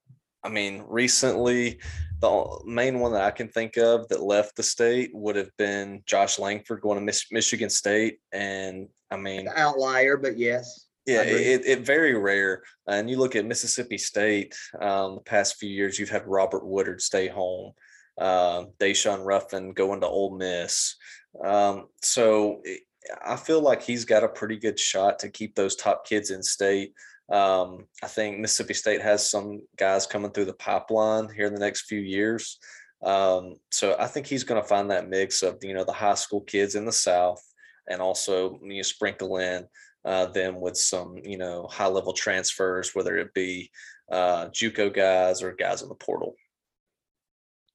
I 0.42 0.48
mean, 0.48 0.84
recently, 0.86 1.80
the 2.20 2.60
main 2.64 2.98
one 2.98 3.12
that 3.12 3.22
I 3.24 3.30
can 3.30 3.48
think 3.48 3.76
of 3.76 4.08
that 4.08 4.22
left 4.22 4.56
the 4.56 4.62
state 4.62 5.10
would 5.14 5.36
have 5.36 5.50
been 5.58 6.02
Josh 6.06 6.38
Langford 6.38 6.80
going 6.80 6.98
to 6.98 7.04
Mich- 7.04 7.28
Michigan 7.30 7.70
State. 7.70 8.18
And 8.32 8.88
I 9.10 9.16
mean, 9.16 9.46
The 9.46 9.58
outlier, 9.58 10.16
but 10.16 10.38
yes. 10.38 10.86
Yeah, 11.06 11.22
it, 11.22 11.62
it 11.64 11.80
very 11.80 12.14
rare. 12.14 12.62
And 12.86 13.10
you 13.10 13.16
look 13.16 13.34
at 13.34 13.46
Mississippi 13.46 13.98
State, 13.98 14.54
um, 14.80 15.16
the 15.16 15.22
past 15.22 15.56
few 15.56 15.68
years, 15.68 15.98
you've 15.98 16.10
had 16.10 16.26
Robert 16.26 16.64
Woodard 16.64 17.00
stay 17.00 17.26
home, 17.26 17.72
uh, 18.18 18.64
Daeshun 18.78 19.24
Ruffin 19.24 19.72
going 19.72 20.02
to 20.02 20.06
Ole 20.06 20.36
Miss. 20.36 20.96
Um, 21.42 21.88
so 22.02 22.60
it- 22.64 22.82
I 23.24 23.36
feel 23.36 23.60
like 23.62 23.82
he's 23.82 24.04
got 24.04 24.24
a 24.24 24.28
pretty 24.28 24.56
good 24.56 24.78
shot 24.78 25.18
to 25.20 25.30
keep 25.30 25.54
those 25.54 25.74
top 25.74 26.06
kids 26.06 26.30
in 26.30 26.42
state. 26.42 26.92
Um, 27.30 27.86
I 28.02 28.06
think 28.06 28.38
Mississippi 28.38 28.74
State 28.74 29.02
has 29.02 29.30
some 29.30 29.60
guys 29.76 30.06
coming 30.06 30.32
through 30.32 30.46
the 30.46 30.54
pipeline 30.54 31.28
here 31.32 31.46
in 31.46 31.54
the 31.54 31.60
next 31.60 31.82
few 31.82 32.00
years. 32.00 32.58
Um, 33.02 33.54
so 33.70 33.96
I 33.98 34.06
think 34.06 34.26
he's 34.26 34.44
going 34.44 34.60
to 34.60 34.68
find 34.68 34.90
that 34.90 35.08
mix 35.08 35.42
of 35.42 35.58
you 35.62 35.74
know 35.74 35.84
the 35.84 35.92
high 35.92 36.14
school 36.14 36.42
kids 36.42 36.74
in 36.74 36.84
the 36.84 36.92
South, 36.92 37.42
and 37.88 38.00
also 38.00 38.58
you 38.62 38.76
know, 38.76 38.82
sprinkle 38.82 39.38
in 39.38 39.66
uh, 40.04 40.26
them 40.26 40.60
with 40.60 40.76
some 40.76 41.16
you 41.22 41.38
know 41.38 41.66
high 41.70 41.86
level 41.86 42.12
transfers, 42.12 42.94
whether 42.94 43.16
it 43.16 43.32
be 43.32 43.70
uh, 44.10 44.48
JUCO 44.48 44.92
guys 44.92 45.42
or 45.42 45.52
guys 45.52 45.82
in 45.82 45.88
the 45.88 45.94
portal. 45.94 46.34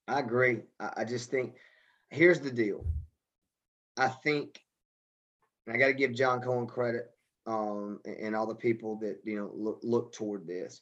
I 0.08 0.20
agree. 0.20 0.60
I, 0.80 1.03
just 1.03 1.32
think, 1.32 1.56
here's 2.10 2.39
the 2.39 2.51
deal. 2.51 2.86
I 3.97 4.10
think, 4.10 4.60
I 5.68 5.78
got 5.78 5.88
to 5.88 5.93
give 5.93 6.14
John 6.14 6.41
Cohen 6.41 6.68
credit, 6.68 7.10
um, 7.48 8.00
a- 8.06 8.24
and, 8.26 8.36
all 8.36 8.48
the 8.48 8.56
people 8.56 8.98
that 9.02 9.20
you 9.24 9.38
know 9.38 9.52
look 9.56 9.80
look 9.84 10.14
toward 10.14 10.48
this, 10.48 10.82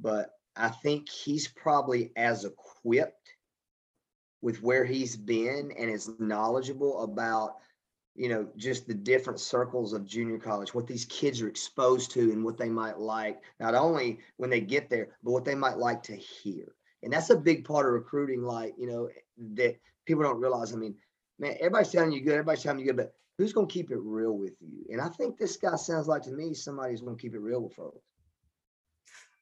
but 0.00 0.30
I 0.56 0.68
think 0.68 1.08
he's 1.08 1.48
probably 1.48 2.12
as 2.16 2.44
equipped 2.44 3.36
with 4.42 4.62
where 4.62 4.84
he's 4.84 5.16
been 5.16 5.72
and 5.78 5.90
is 5.90 6.10
knowledgeable 6.18 7.02
about 7.02 7.56
you 8.14 8.28
know 8.28 8.46
just 8.56 8.86
the 8.86 8.94
different 8.94 9.40
circles 9.40 9.92
of 9.92 10.04
junior 10.06 10.38
college 10.38 10.74
what 10.74 10.86
these 10.86 11.04
kids 11.06 11.40
are 11.40 11.48
exposed 11.48 12.10
to 12.10 12.32
and 12.32 12.44
what 12.44 12.58
they 12.58 12.68
might 12.68 12.98
like 12.98 13.40
not 13.60 13.74
only 13.74 14.18
when 14.36 14.50
they 14.50 14.60
get 14.60 14.90
there 14.90 15.08
but 15.22 15.32
what 15.32 15.44
they 15.44 15.54
might 15.54 15.78
like 15.78 16.02
to 16.02 16.16
hear. 16.16 16.74
And 17.02 17.12
that's 17.12 17.30
a 17.30 17.36
big 17.36 17.64
part 17.64 17.86
of 17.86 17.92
recruiting 17.92 18.42
like 18.42 18.74
you 18.78 18.86
know 18.86 19.08
that 19.54 19.76
people 20.06 20.22
don't 20.22 20.40
realize. 20.40 20.72
I 20.72 20.76
mean 20.76 20.94
man 21.38 21.56
everybody's 21.58 21.90
telling 21.90 22.12
you 22.12 22.20
good 22.20 22.32
everybody's 22.34 22.62
telling 22.62 22.80
you 22.80 22.86
good 22.86 22.96
but 22.96 23.14
who's 23.42 23.52
going 23.52 23.66
to 23.66 23.72
keep 23.72 23.90
it 23.90 23.98
real 23.98 24.38
with 24.38 24.54
you? 24.60 24.86
And 24.90 25.00
i 25.00 25.08
think 25.08 25.36
this 25.36 25.56
guy 25.56 25.74
sounds 25.74 26.06
like 26.06 26.22
to 26.22 26.30
me 26.30 26.54
somebody 26.54 26.92
who's 26.92 27.00
going 27.00 27.16
to 27.16 27.20
keep 27.20 27.34
it 27.34 27.40
real 27.40 27.60
with 27.62 27.74
folks. 27.74 28.06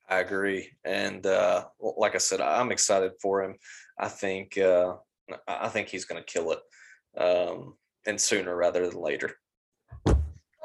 I 0.09 0.21
agree, 0.21 0.71
and 0.85 1.25
uh, 1.25 1.67
like 1.79 2.17
I 2.17 2.19
said, 2.19 2.41
I'm 2.41 2.73
excited 2.73 3.13
for 3.23 3.45
him. 3.45 3.55
I 3.97 4.09
think 4.09 4.59
uh, 4.59 4.95
I 5.47 5.69
think 5.69 5.87
he's 5.89 6.05
going 6.05 6.21
to 6.21 6.33
kill 6.33 6.51
it, 6.53 6.61
um, 7.23 7.75
and 8.07 8.21
sooner 8.21 8.57
rather 8.57 8.89
than 8.89 9.01
later. 9.01 9.37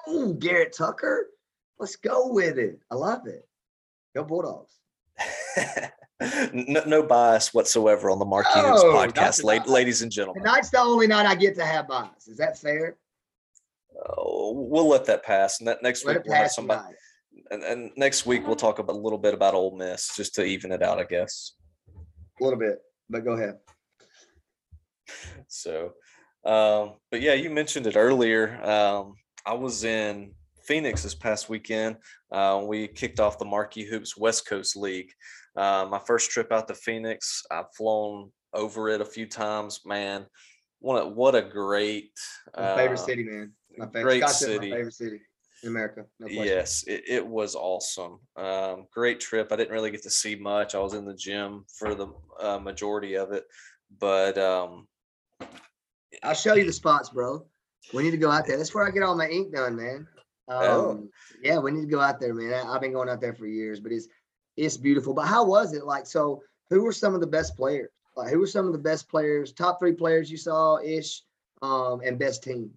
oh 0.08 0.34
garrett 0.40 0.74
tucker? 0.76 1.28
Let's 1.78 1.98
go 1.98 2.30
with 2.32 2.58
it. 2.58 2.80
I 2.90 2.96
love 2.96 3.28
it. 3.28 3.48
Go 4.16 4.24
bulldogs. 4.24 4.80
No, 6.54 6.82
no 6.86 7.04
bias 7.04 7.54
whatsoever 7.54 8.10
on 8.10 8.20
the 8.20 8.26
Marquee 8.26 8.62
No, 8.62 8.86
podcast, 8.86 9.44
la- 9.44 9.70
ladies 9.72 10.02
and 10.02 10.10
gentlemen. 10.10 10.44
tonight's 10.44 10.70
the 10.70 10.80
only 10.80 11.08
night 11.08 11.26
i 11.26 11.36
get 11.36 11.56
to 11.56 11.66
have 11.66 11.90
bias. 11.90 12.30
Is 12.30 12.38
that 12.38 12.58
fair 12.58 12.96
we'll 14.18 14.88
let 14.88 15.06
that 15.06 15.24
pass. 15.24 15.62
Ne- 15.62 15.76
next 15.82 16.06
let 16.06 16.18
week 16.18 16.26
we'll 16.26 16.38
have 16.38 16.52
somebody, 16.52 16.96
and, 17.52 17.64
and 17.64 17.92
next 17.98 18.26
week 18.26 18.46
we'll 18.46 18.56
talk 18.56 18.80
about, 18.80 18.96
a 18.96 19.00
little 19.00 19.20
bit 19.20 19.34
about 19.34 19.54
Ole 19.54 19.76
Miss 19.76 20.16
just 20.16 20.36
to 20.36 20.44
even 20.44 20.72
it 20.72 20.82
out, 20.82 21.00
I 21.00 21.04
guess. 21.04 21.54
a 22.40 22.44
little 22.44 22.60
bit 22.60 22.80
but 23.10 23.24
go 23.24 23.34
ahead 23.34 23.58
So, 25.48 25.94
um, 26.46 26.96
but 27.12 27.22
yeah, 27.22 27.34
you 27.34 27.50
mentioned 27.50 27.88
it 27.88 27.96
earlier. 27.96 28.60
Um, 28.64 29.16
I 29.46 29.54
was 29.54 29.84
in 29.84 30.34
Phoenix 30.66 31.04
this 31.04 31.14
past 31.14 31.50
weekend. 31.50 31.98
Uh, 32.32 32.64
we 32.66 32.88
kicked 32.88 33.20
off 33.20 33.38
the 33.38 33.46
Marquee 33.46 33.86
Hoops 33.86 34.18
West 34.18 34.48
Coast 34.48 34.76
League. 34.76 35.12
Uh, 35.56 35.88
my 35.90 36.00
first 36.00 36.32
trip 36.32 36.52
out 36.52 36.68
to 36.68 36.74
Phoenix. 36.74 37.44
I've 37.52 37.74
flown 37.78 38.32
over 38.54 38.90
it 38.90 39.02
a 39.02 39.06
few 39.06 39.28
times. 39.28 39.82
Man, 39.86 40.26
what 40.80 41.04
a, 41.04 41.08
what 41.08 41.36
a 41.36 41.42
great 41.42 42.12
my 42.58 42.76
favorite 42.76 43.00
uh, 43.00 43.06
city 43.06 43.24
man 43.24 43.52
my 43.78 43.86
favorite 43.88 44.04
great 44.04 44.24
Scottsdale's 44.24 44.40
city. 44.40 44.70
my 44.70 44.76
favorite 44.78 44.94
city 44.94 45.22
in 45.64 45.70
america 45.70 46.06
no 46.20 46.28
question. 46.28 46.44
Yes, 46.46 46.84
it, 46.88 47.04
it 47.08 47.26
was 47.26 47.56
awesome. 47.56 48.20
Um, 48.36 48.88
great 48.92 49.20
trip. 49.20 49.52
I 49.52 49.56
didn't 49.56 49.72
really 49.74 49.90
get 49.92 50.04
to 50.04 50.10
see 50.10 50.36
much. 50.36 50.76
I 50.76 50.80
was 50.80 50.94
in 50.94 51.06
the 51.06 51.14
gym 51.16 51.66
for 51.78 51.96
the 51.96 52.08
uh, 52.40 52.60
majority 52.60 53.16
of 53.16 53.32
it, 53.32 53.46
but 54.00 54.38
um, 54.38 54.88
I'll 56.24 56.34
show 56.34 56.56
you 56.56 56.66
the 56.66 56.74
spots, 56.74 57.10
bro. 57.10 57.46
We 57.94 58.04
need 58.04 58.12
to 58.12 58.18
go 58.18 58.32
out 58.32 58.46
there. 58.48 58.58
That's 58.58 58.74
where 58.74 58.86
I 58.88 58.92
get 58.92 59.04
all 59.04 59.16
my 59.16 59.28
ink 59.30 59.54
done, 59.54 59.76
man. 59.76 60.08
Um, 60.48 60.62
Oh. 60.68 61.08
yeah, 61.42 61.58
we 61.58 61.72
need 61.72 61.82
to 61.82 61.88
go 61.88 62.00
out 62.02 62.20
there, 62.20 62.34
man. 62.34 62.54
I, 62.54 62.74
I've 62.74 62.82
been 62.82 62.94
going 62.94 63.10
out 63.10 63.22
there 63.22 63.34
for 63.34 63.48
years, 63.48 63.80
but 63.80 63.92
it's 63.92 64.08
it's 64.58 64.78
beautiful. 64.78 65.14
But 65.14 65.28
how 65.28 65.44
was 65.46 65.74
it? 65.74 65.86
Like, 65.86 66.06
so 66.06 66.42
who 66.70 66.84
were 66.84 66.94
some 66.94 67.14
of 67.16 67.22
the 67.22 67.28
best 67.28 67.56
players? 67.56 67.90
Like, 68.16 68.30
who 68.32 68.40
were 68.40 68.48
some 68.48 68.66
of 68.68 68.72
the 68.74 68.80
best 68.80 69.10
players? 69.10 69.52
Top 69.54 69.80
three 69.80 69.94
players 69.94 70.30
you 70.32 70.38
saw 70.38 70.80
ish, 70.80 71.24
um, 71.62 72.02
and 72.06 72.18
best 72.20 72.44
team. 72.44 72.72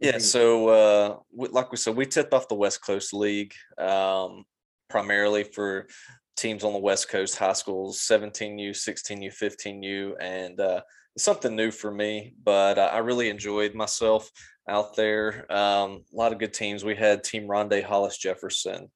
Yeah, 0.00 0.18
so 0.18 0.68
uh, 0.68 1.16
like 1.32 1.72
we 1.72 1.76
said, 1.76 1.96
we 1.96 2.06
tipped 2.06 2.32
off 2.32 2.48
the 2.48 2.54
West 2.54 2.84
Coast 2.84 3.12
League 3.12 3.52
um, 3.78 4.44
primarily 4.88 5.42
for 5.42 5.88
teams 6.36 6.62
on 6.62 6.72
the 6.72 6.78
West 6.78 7.08
Coast, 7.08 7.36
high 7.36 7.52
schools, 7.52 7.98
17U, 8.00 8.70
16U, 8.70 9.36
15U, 9.36 10.12
and 10.20 10.60
uh, 10.60 10.80
it's 11.16 11.24
something 11.24 11.56
new 11.56 11.72
for 11.72 11.90
me. 11.90 12.32
But 12.44 12.78
uh, 12.78 12.90
I 12.92 12.98
really 12.98 13.28
enjoyed 13.28 13.74
myself 13.74 14.30
out 14.68 14.94
there. 14.94 15.50
Um, 15.50 16.04
a 16.12 16.16
lot 16.16 16.32
of 16.32 16.38
good 16.38 16.54
teams. 16.54 16.84
We 16.84 16.94
had 16.94 17.24
Team 17.24 17.48
Rondae 17.48 17.82
Hollis 17.82 18.18
Jefferson, 18.18 18.88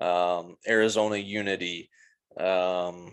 um, 0.00 0.56
Arizona 0.66 1.16
Unity. 1.16 1.88
Um, 2.38 3.12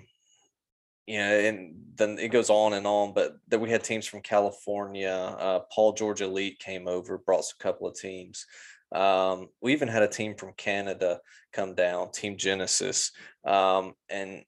you 1.08 1.20
know, 1.20 1.39
and 1.39 1.76
then 1.95 2.18
it 2.20 2.30
goes 2.30 2.49
on 2.49 2.74
and 2.74 2.88
on. 2.88 3.14
But 3.14 3.38
then 3.47 3.62
we 3.62 3.70
had 3.70 3.84
teams 3.84 4.08
from 4.08 4.22
California. 4.22 5.36
Uh, 5.39 5.60
Paul 5.72 5.93
George 5.93 6.22
Elite 6.22 6.60
came 6.60 6.88
over, 6.88 7.18
brought 7.18 7.43
a 7.43 7.64
couple 7.64 7.88
of 7.88 7.95
teams. 7.95 8.45
Um, 8.93 9.47
we 9.62 9.74
even 9.74 9.88
had 9.88 10.03
a 10.03 10.08
team 10.08 10.36
from 10.36 10.53
Canada 10.58 11.20
come 11.53 11.76
down, 11.76 12.12
Team 12.12 12.38
Genesis. 12.38 13.12
Um, 13.45 13.93
and 14.10 14.43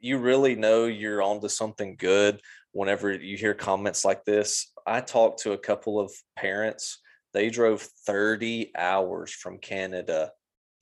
you 0.00 0.18
really 0.18 0.54
know 0.54 0.84
you're 0.84 1.22
onto 1.22 1.48
something 1.48 1.96
good 1.96 2.40
whenever 2.72 3.12
you 3.12 3.36
hear 3.36 3.54
comments 3.54 4.04
like 4.04 4.24
this. 4.24 4.72
I 4.86 5.00
talked 5.00 5.40
to 5.42 5.52
a 5.52 5.58
couple 5.58 5.98
of 5.98 6.12
parents. 6.36 7.00
They 7.32 7.50
drove 7.50 7.82
30 8.06 8.72
hours 8.76 9.32
from 9.32 9.58
Canada 9.58 10.32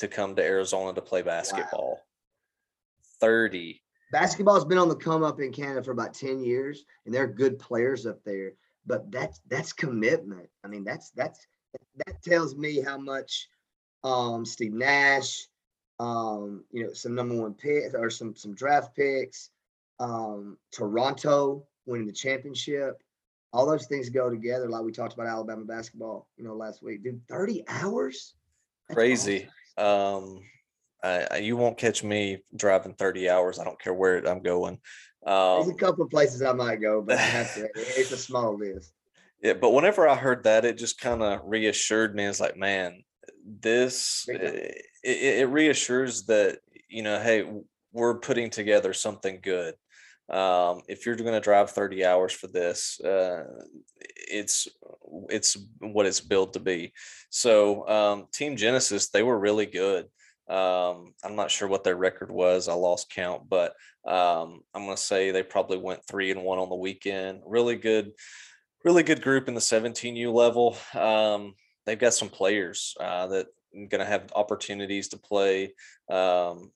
to 0.01 0.09
come 0.09 0.35
to 0.37 0.43
Arizona 0.43 0.93
to 0.95 1.03
play 1.03 1.23
basketball. 1.23 2.01
30 3.21 3.82
Basketball's 4.13 4.67
been 4.67 4.79
on 4.79 4.91
the 4.91 4.95
come 4.95 5.25
up 5.25 5.41
in 5.41 5.53
Canada 5.53 5.83
for 5.83 5.91
about 5.91 6.13
10 6.13 6.45
years, 6.45 6.85
and 7.05 7.15
they're 7.15 7.27
good 7.27 7.59
players 7.59 8.07
up 8.07 8.23
there. 8.25 8.53
But 8.87 9.11
that's 9.11 9.41
that's 9.49 9.73
commitment. 9.73 10.49
I 10.63 10.69
mean, 10.69 10.85
that's 10.85 11.11
that's 11.11 11.47
that 12.07 12.23
tells 12.23 12.55
me 12.55 12.81
how 12.81 12.99
much 12.99 13.49
um 14.05 14.45
Steve 14.45 14.75
Nash, 14.75 15.47
um, 15.99 16.65
you 16.73 16.85
know, 16.85 16.93
some 16.93 17.15
number 17.15 17.41
one 17.41 17.55
pick 17.55 17.95
or 17.95 18.11
some 18.11 18.37
some 18.37 18.55
draft 18.55 18.95
picks, 18.95 19.51
um, 19.99 20.59
Toronto 20.73 21.65
winning 21.87 22.07
the 22.07 22.13
championship. 22.13 23.03
All 23.53 23.67
those 23.67 23.87
things 23.87 24.09
go 24.09 24.29
together, 24.29 24.69
like 24.69 24.83
we 24.83 24.93
talked 24.93 25.15
about 25.15 25.27
Alabama 25.27 25.65
basketball, 25.65 26.27
you 26.37 26.45
know, 26.45 26.55
last 26.55 26.83
week. 26.83 27.03
Dude, 27.05 27.21
30 27.29 27.65
hours? 27.69 28.35
That's 28.89 28.97
crazy. 28.97 29.49
awesome. 29.79 30.37
Um, 30.37 30.43
I- 31.03 31.37
you 31.39 31.57
won't 31.57 31.79
catch 31.79 32.05
me 32.05 32.43
driving 32.55 32.95
30 32.95 33.29
hours. 33.29 33.59
I 33.59 33.65
don't 33.65 33.81
care 33.81 33.95
where 33.95 34.19
I'm 34.27 34.43
going. 34.43 34.81
There's 35.25 35.69
a 35.69 35.71
Um, 35.73 35.77
couple 35.77 36.05
of 36.05 36.11
places 36.11 36.43
I 36.43 36.53
might 36.53 36.81
go, 36.81 37.03
but 37.03 37.17
to, 37.17 37.69
it's 37.75 38.13
a 38.13 38.17
small 38.17 38.57
list. 38.57 38.93
yeah, 39.41 39.55
but 39.55 39.71
whenever 39.71 40.09
I 40.09 40.17
heard 40.17 40.45
that, 40.45 40.65
it 40.65 40.79
just 40.79 41.01
kind 41.01 41.23
of 41.23 41.41
reassured 41.45 42.15
me. 42.15 42.25
It's 42.25 42.41
like, 42.41 42.57
man, 42.57 43.05
this 43.45 44.25
it, 44.29 44.77
it, 45.05 45.39
it 45.41 45.49
reassures 45.49 46.25
that 46.27 46.59
you 46.89 47.03
know, 47.03 47.19
hey, 47.21 47.51
we're 47.93 48.19
putting 48.19 48.51
together 48.51 48.93
something 48.93 49.41
good. 49.43 49.75
Um, 50.29 50.83
if 50.89 51.05
you're 51.05 51.17
going 51.17 51.33
to 51.33 51.41
drive 51.41 51.71
30 51.71 52.05
hours 52.05 52.33
for 52.33 52.47
this, 52.47 53.01
uh, 53.01 53.45
it's 54.01 54.69
it's 55.29 55.57
what 55.79 56.07
it's 56.07 56.21
built 56.21 56.53
to 56.55 56.61
be. 56.61 56.93
So, 57.31 57.87
um, 57.89 58.27
Team 58.33 58.57
Genesis, 58.57 59.09
they 59.11 59.23
were 59.23 59.39
really 59.39 59.67
good. 59.67 60.07
Um, 60.49 61.15
I'm 61.25 61.37
not 61.37 61.51
sure 61.51 61.69
what 61.69 61.85
their 61.85 61.97
record 61.97 62.31
was. 62.31 62.69
I 62.69 62.75
lost 62.75 63.11
count, 63.11 63.49
but 63.49 63.75
um, 64.05 64.63
I'm 64.75 64.85
going 64.85 64.97
to 64.97 65.03
say 65.03 65.31
they 65.31 65.43
probably 65.43 65.79
went 65.79 66.05
three 66.05 66.31
and 66.31 66.43
one 66.43 66.59
on 66.59 66.69
the 66.69 66.75
weekend. 66.75 67.43
Really 67.47 67.77
good, 67.77 68.13
really 68.85 69.03
good 69.03 69.23
group 69.23 69.49
in 69.49 69.55
the 69.55 69.61
17U 69.61 70.33
level. 70.33 70.77
Um, 70.95 71.55
they've 71.87 71.99
got 71.99 72.15
some 72.15 72.29
players 72.29 72.95
uh, 73.01 73.29
that 73.29 73.47
going 73.75 74.01
to 74.01 74.05
have 74.05 74.33
opportunities 74.35 75.09
to 75.09 75.17
play 75.17 75.75
um, 76.11 76.71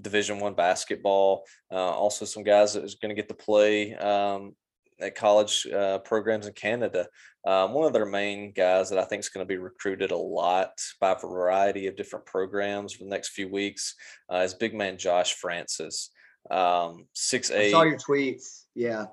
Division 0.00 0.40
One 0.40 0.54
basketball. 0.54 1.44
Uh, 1.70 1.76
also, 1.76 2.24
some 2.24 2.42
guys 2.42 2.74
that 2.74 2.84
is 2.84 2.96
going 2.96 3.10
to 3.10 3.20
get 3.20 3.28
to 3.28 3.34
play 3.34 3.94
um, 3.94 4.54
at 5.02 5.14
college 5.14 5.66
uh, 5.66 5.98
programs 5.98 6.46
in 6.46 6.52
Canada. 6.52 7.06
Um, 7.46 7.72
one 7.72 7.86
of 7.86 7.92
their 7.92 8.06
main 8.06 8.52
guys 8.52 8.90
that 8.90 8.98
I 8.98 9.04
think 9.04 9.20
is 9.20 9.28
going 9.28 9.46
to 9.46 9.52
be 9.52 9.58
recruited 9.58 10.12
a 10.12 10.16
lot 10.16 10.80
by 11.00 11.12
a 11.12 11.18
variety 11.18 11.88
of 11.88 11.96
different 11.96 12.24
programs 12.24 12.92
for 12.92 13.04
the 13.04 13.10
next 13.10 13.30
few 13.30 13.48
weeks 13.48 13.94
uh, 14.32 14.38
is 14.38 14.54
big 14.54 14.74
man 14.74 14.96
Josh 14.96 15.34
Francis. 15.34 16.10
Um, 16.50 17.06
six 17.12 17.50
I 17.50 17.70
saw 17.70 17.82
your 17.82 17.98
tweets. 17.98 18.64
Yeah. 18.74 19.06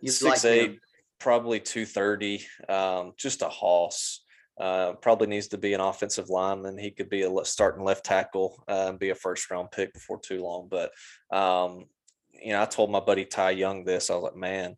You 0.00 0.10
six 0.10 0.44
like 0.44 0.52
him. 0.52 0.70
eight, 0.72 0.78
probably 1.18 1.60
two 1.60 1.86
thirty. 1.86 2.44
Um, 2.68 3.12
just 3.16 3.42
a 3.42 3.48
hoss. 3.48 4.24
Uh, 4.60 4.92
probably 5.00 5.26
needs 5.26 5.48
to 5.48 5.58
be 5.58 5.72
an 5.72 5.80
offensive 5.80 6.28
lineman. 6.28 6.76
He 6.76 6.90
could 6.90 7.08
be 7.08 7.22
a 7.22 7.44
starting 7.44 7.82
left 7.82 8.04
tackle 8.04 8.62
uh, 8.68 8.86
and 8.88 8.98
be 8.98 9.08
a 9.08 9.14
first 9.14 9.50
round 9.50 9.70
pick 9.70 9.94
before 9.94 10.20
too 10.20 10.42
long. 10.42 10.68
But 10.68 10.90
um, 11.34 11.86
you 12.32 12.52
know, 12.52 12.62
I 12.62 12.66
told 12.66 12.90
my 12.90 13.00
buddy 13.00 13.24
Ty 13.24 13.52
Young 13.52 13.84
this. 13.84 14.10
I 14.10 14.14
was 14.14 14.24
like, 14.24 14.36
man, 14.36 14.76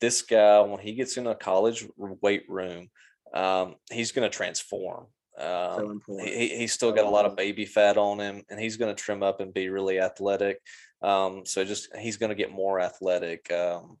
this 0.00 0.22
guy 0.22 0.60
when 0.60 0.80
he 0.80 0.94
gets 0.94 1.16
in 1.16 1.26
a 1.26 1.34
college 1.34 1.86
weight 1.96 2.44
room, 2.48 2.88
um, 3.32 3.76
he's 3.90 4.12
going 4.12 4.28
to 4.28 4.36
transform. 4.36 5.06
So 5.38 5.78
Um, 5.78 5.90
important. 5.92 6.28
he, 6.28 6.48
he- 6.48 6.56
he's 6.58 6.72
still 6.72 6.92
got 6.92 7.06
a 7.06 7.10
lot 7.10 7.26
of 7.26 7.36
baby 7.36 7.66
fat 7.66 7.96
on 7.96 8.20
him, 8.20 8.44
and 8.48 8.60
he's 8.60 8.76
going 8.76 8.94
to 8.94 9.02
trim 9.02 9.22
up 9.22 9.40
and 9.40 9.52
be 9.52 9.68
really 9.68 9.98
athletic. 10.00 10.60
Um, 11.02 11.44
so 11.44 11.64
just 11.64 11.94
he's 11.96 12.16
going 12.16 12.30
to 12.30 12.36
get 12.36 12.52
more 12.52 12.80
athletic. 12.80 13.50
Um, 13.50 13.98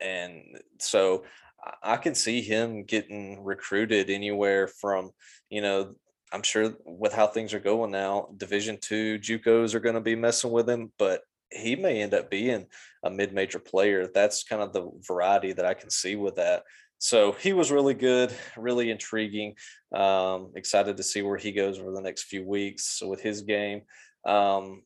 and 0.00 0.60
so 0.80 1.24
I- 1.62 1.94
I 1.94 1.96
can 1.98 2.14
see 2.14 2.40
him 2.40 2.84
getting 2.84 3.42
recruited 3.44 4.08
anywhere 4.10 4.68
from, 4.68 5.10
you 5.50 5.60
know, 5.60 5.94
I'm 6.32 6.42
sure 6.42 6.74
with 6.84 7.12
how 7.12 7.26
things 7.28 7.54
are 7.54 7.60
going 7.60 7.90
now, 7.90 8.28
Division 8.36 8.78
two 8.80 9.18
JUCOs 9.18 9.74
are 9.74 9.80
going 9.80 9.94
to 9.94 10.00
be 10.00 10.16
messing 10.16 10.50
with 10.50 10.68
him, 10.68 10.92
but 10.98 11.22
he 11.50 11.76
may 11.76 12.02
end 12.02 12.14
up 12.14 12.30
being 12.30 12.66
a 13.04 13.10
mid-major 13.10 13.58
player. 13.58 14.06
That's 14.06 14.44
kind 14.44 14.62
of 14.62 14.72
the 14.72 14.90
variety 15.06 15.52
that 15.52 15.64
I 15.64 15.74
can 15.74 15.90
see 15.90 16.16
with 16.16 16.36
that. 16.36 16.64
So 16.98 17.32
he 17.32 17.52
was 17.52 17.70
really 17.70 17.94
good, 17.94 18.34
really 18.56 18.90
intriguing. 18.90 19.56
Um, 19.94 20.52
excited 20.56 20.96
to 20.96 21.02
see 21.02 21.22
where 21.22 21.36
he 21.36 21.52
goes 21.52 21.78
over 21.78 21.92
the 21.92 22.00
next 22.00 22.24
few 22.24 22.46
weeks 22.46 23.02
with 23.02 23.20
his 23.20 23.42
game. 23.42 23.82
Um, 24.26 24.82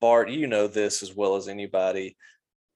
Bart, 0.00 0.30
you 0.30 0.46
know 0.46 0.66
this 0.66 1.02
as 1.02 1.14
well 1.14 1.36
as 1.36 1.48
anybody. 1.48 2.16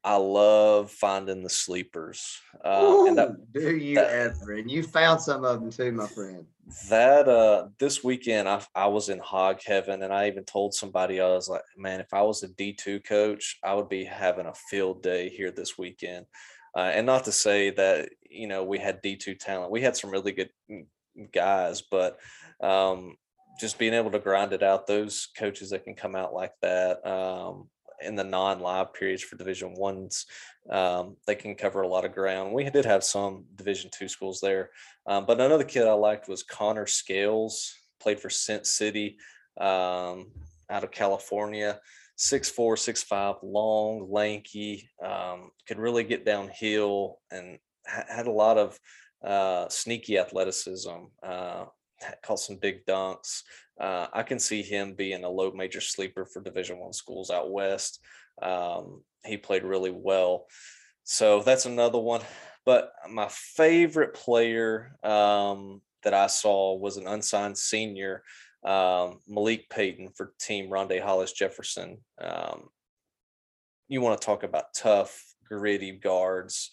I 0.05 0.17
love 0.17 0.91
finding 0.91 1.43
the 1.43 1.49
sleepers. 1.49 2.39
Uh, 2.63 3.05
and 3.07 3.17
that, 3.19 3.53
do 3.53 3.75
you 3.75 3.95
that- 3.97 4.11
ever? 4.11 4.53
And 4.53 4.71
you 4.71 4.83
found 4.83 5.21
some 5.21 5.45
of 5.45 5.61
them 5.61 5.71
too, 5.71 5.93
my 5.93 6.07
friend. 6.07 6.45
that 6.89 7.29
uh 7.29 7.69
this 7.79 8.03
weekend 8.03 8.49
I, 8.49 8.63
I 8.75 8.87
was 8.87 9.11
in 9.11 9.19
hog 9.19 9.61
heaven 9.67 10.03
and 10.03 10.11
i 10.15 10.29
even 10.29 10.45
told 10.45 10.73
somebody 10.73 11.21
i 11.21 11.27
was 11.29 11.47
like 11.47 11.61
man 11.77 12.01
if 12.01 12.15
i 12.15 12.23
was 12.23 12.43
a 12.43 12.49
d2 12.49 13.05
coach 13.05 13.59
i 13.63 13.75
would 13.75 13.91
be 13.91 14.03
having 14.03 14.47
a 14.47 14.55
field 14.71 15.03
day 15.03 15.29
here 15.29 15.51
this 15.51 15.77
weekend 15.77 16.25
uh, 16.75 16.91
and 16.97 17.05
not 17.05 17.25
to 17.27 17.33
say 17.33 17.69
that 17.69 18.09
you 18.31 18.47
know 18.49 18.65
we 18.65 18.79
had 18.79 19.03
d2 19.03 19.39
talent 19.39 19.71
we 19.71 19.83
had 19.83 19.95
some 19.95 20.11
really 20.11 20.33
good 20.33 20.49
mm, 20.71 20.87
guys 21.35 21.83
but 21.83 22.19
um 22.63 23.15
just 23.61 23.79
being 23.79 23.93
able 23.93 24.11
to 24.11 24.19
grind 24.19 24.55
it 24.55 24.63
out 24.63 24.87
those 24.87 25.29
coaches 25.37 25.69
that 25.69 25.85
can 25.85 25.95
come 25.95 26.17
out 26.17 26.33
like 26.33 26.55
that 26.63 27.07
um 27.07 27.69
in 28.03 28.15
the 28.15 28.25
non-live 28.25 28.93
periods 28.93 29.23
for 29.23 29.37
division 29.37 29.75
ones 29.75 30.27
um, 30.71 31.17
they 31.27 31.35
can 31.35 31.55
cover 31.55 31.83
a 31.83 31.89
lot 31.89 32.05
of 32.05 32.15
ground 32.15 32.53
we 32.53 32.69
did 32.71 32.85
have 32.85 33.05
some 33.05 33.45
division 33.57 33.91
two 33.93 34.09
schools 34.09 34.41
there 34.41 34.71
um, 35.07 35.27
but 35.27 35.41
another 35.41 35.65
kid 35.65 35.87
I 35.87 35.93
liked 35.93 36.29
was 36.29 36.43
Connor 36.43 36.87
Scales, 36.87 37.75
played 38.01 38.21
for 38.21 38.31
Cent 38.31 38.67
City 38.67 39.19
um, 39.61 40.31
out 40.71 40.85
of 40.85 40.91
California. 40.91 41.81
Six 42.17 42.49
four, 42.49 42.77
six 42.77 43.03
five, 43.03 43.37
long, 43.43 44.07
lanky, 44.11 44.89
um, 45.05 45.51
could 45.67 45.79
really 45.79 46.05
get 46.05 46.25
downhill 46.25 47.19
and 47.33 47.59
ha- 47.87 48.05
had 48.09 48.29
a 48.29 48.33
lot 48.33 48.57
of 48.57 48.79
uh, 49.25 49.69
sneaky 49.69 50.19
athleticism. 50.19 50.91
Uh, 51.23 51.65
caught 52.23 52.39
some 52.39 52.57
big 52.57 52.87
dunks. 52.87 53.43
Uh, 53.79 54.07
I 54.13 54.23
can 54.23 54.39
see 54.39 54.63
him 54.63 54.95
being 54.95 55.25
a 55.25 55.29
low 55.29 55.51
major 55.53 55.81
sleeper 55.81 56.25
for 56.25 56.41
Division 56.41 56.79
One 56.79 56.93
schools 56.93 57.31
out 57.31 57.51
west. 57.51 58.01
Um, 58.41 59.03
he 59.25 59.37
played 59.37 59.65
really 59.65 59.91
well, 59.91 60.47
so 61.03 61.41
that's 61.41 61.67
another 61.67 61.99
one 61.99 62.23
but 62.65 62.93
my 63.11 63.29
favorite 63.29 64.15
player 64.15 64.97
um, 65.03 65.83
that 66.03 66.15
I 66.15 66.27
saw 66.29 66.75
was 66.77 66.97
an 66.97 67.07
unsigned 67.07 67.59
senior, 67.59 68.23
um, 68.65 69.21
Malik 69.29 69.69
Payton 69.69 70.11
for 70.17 70.33
Team 70.41 70.71
Rondae 70.71 71.03
Hollis 71.03 71.33
Jefferson. 71.33 71.99
Um, 72.21 72.69
you 73.89 74.01
want 74.01 74.21
to 74.21 74.25
talk 74.25 74.43
about 74.45 74.75
tough, 74.75 75.23
gritty 75.47 75.93
guards. 75.93 76.71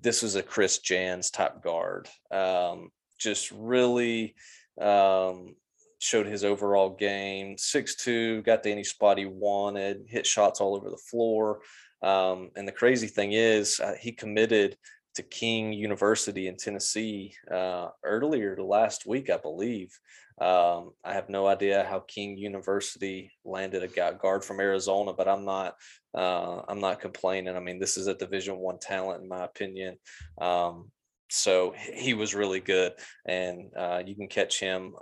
This 0.00 0.22
was 0.22 0.36
a 0.36 0.42
Chris 0.42 0.78
Jans 0.78 1.30
type 1.30 1.62
guard. 1.62 2.08
Um, 2.30 2.90
just 3.18 3.50
really 3.50 4.36
um, 4.80 5.56
showed 6.04 6.26
his 6.26 6.44
overall 6.44 6.90
game. 6.90 7.56
Six 7.56 7.96
two, 7.96 8.42
got 8.42 8.62
to 8.62 8.70
any 8.70 8.84
spot 8.84 9.18
he 9.18 9.26
wanted, 9.26 10.04
hit 10.06 10.26
shots 10.26 10.60
all 10.60 10.76
over 10.76 10.90
the 10.90 10.96
floor. 11.10 11.60
Um, 12.02 12.50
and 12.56 12.68
the 12.68 12.72
crazy 12.72 13.06
thing 13.06 13.32
is, 13.32 13.80
uh, 13.80 13.94
he 13.98 14.12
committed 14.12 14.76
to 15.14 15.22
King 15.22 15.72
University 15.72 16.48
in 16.48 16.56
Tennessee 16.56 17.34
uh, 17.50 17.88
earlier 18.02 18.56
last 18.60 19.06
week, 19.06 19.30
I 19.30 19.38
believe. 19.38 19.98
Um, 20.40 20.90
I 21.04 21.14
have 21.14 21.28
no 21.28 21.46
idea 21.46 21.86
how 21.88 22.00
King 22.00 22.36
University 22.36 23.30
landed 23.44 23.84
a 23.84 24.12
guard 24.14 24.44
from 24.44 24.60
Arizona, 24.60 25.12
but 25.12 25.28
I'm 25.28 25.44
not. 25.44 25.76
Uh, 26.12 26.62
I'm 26.68 26.80
not 26.80 27.00
complaining. 27.00 27.56
I 27.56 27.60
mean, 27.60 27.78
this 27.78 27.96
is 27.96 28.08
a 28.08 28.14
Division 28.14 28.56
One 28.56 28.78
talent, 28.78 29.22
in 29.22 29.28
my 29.28 29.44
opinion. 29.44 29.96
Um, 30.40 30.90
so 31.30 31.74
he 31.76 32.14
was 32.14 32.34
really 32.34 32.60
good, 32.60 32.92
and 33.24 33.70
uh, 33.76 34.02
you 34.04 34.14
can 34.14 34.28
catch 34.28 34.60
him. 34.60 34.94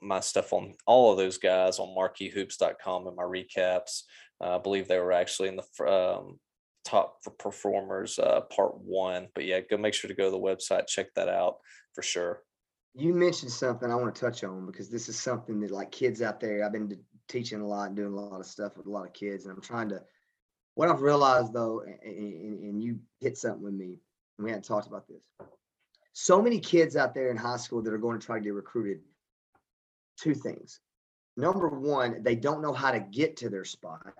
My 0.00 0.20
stuff 0.20 0.52
on 0.52 0.74
all 0.86 1.10
of 1.10 1.18
those 1.18 1.38
guys 1.38 1.78
on 1.78 1.88
marqueehoops.com 1.88 3.06
and 3.06 3.16
my 3.16 3.24
recaps. 3.24 4.02
Uh, 4.40 4.56
I 4.56 4.58
believe 4.58 4.86
they 4.86 4.98
were 4.98 5.12
actually 5.12 5.48
in 5.48 5.56
the 5.56 5.84
um, 5.90 6.38
top 6.84 7.16
for 7.22 7.30
performers 7.30 8.18
uh, 8.18 8.42
part 8.42 8.78
one. 8.78 9.28
But 9.34 9.44
yeah, 9.44 9.60
go 9.60 9.76
make 9.76 9.94
sure 9.94 10.08
to 10.08 10.14
go 10.14 10.26
to 10.26 10.30
the 10.30 10.38
website, 10.38 10.86
check 10.86 11.06
that 11.16 11.28
out 11.28 11.56
for 11.94 12.02
sure. 12.02 12.42
You 12.94 13.14
mentioned 13.14 13.52
something 13.52 13.90
I 13.90 13.94
want 13.94 14.14
to 14.14 14.20
touch 14.20 14.44
on 14.44 14.66
because 14.66 14.88
this 14.88 15.08
is 15.08 15.18
something 15.18 15.60
that 15.60 15.70
like 15.70 15.90
kids 15.90 16.22
out 16.22 16.40
there, 16.40 16.64
I've 16.64 16.72
been 16.72 16.98
teaching 17.28 17.60
a 17.60 17.66
lot 17.66 17.88
and 17.88 17.96
doing 17.96 18.12
a 18.12 18.16
lot 18.20 18.40
of 18.40 18.46
stuff 18.46 18.76
with 18.76 18.86
a 18.86 18.90
lot 18.90 19.06
of 19.06 19.12
kids. 19.12 19.44
And 19.44 19.54
I'm 19.54 19.60
trying 19.60 19.88
to, 19.90 20.02
what 20.74 20.88
I've 20.88 21.02
realized 21.02 21.52
though, 21.52 21.82
a- 21.82 22.08
a- 22.08 22.40
and, 22.46 22.58
and 22.60 22.82
you 22.82 22.98
hit 23.20 23.36
something 23.36 23.62
with 23.62 23.74
me, 23.74 23.98
and 24.38 24.44
we 24.44 24.50
hadn't 24.50 24.64
talked 24.64 24.86
about 24.86 25.06
this. 25.08 25.22
So 26.12 26.40
many 26.42 26.58
kids 26.58 26.96
out 26.96 27.14
there 27.14 27.30
in 27.30 27.36
high 27.36 27.58
school 27.58 27.82
that 27.82 27.92
are 27.92 27.98
going 27.98 28.18
to 28.18 28.24
try 28.24 28.38
to 28.38 28.44
get 28.44 28.54
recruited. 28.54 29.00
Two 30.18 30.34
things. 30.34 30.80
Number 31.36 31.68
one, 31.68 32.22
they 32.22 32.34
don't 32.34 32.62
know 32.62 32.72
how 32.72 32.90
to 32.90 33.00
get 33.00 33.36
to 33.38 33.48
their 33.48 33.64
spot. 33.64 34.12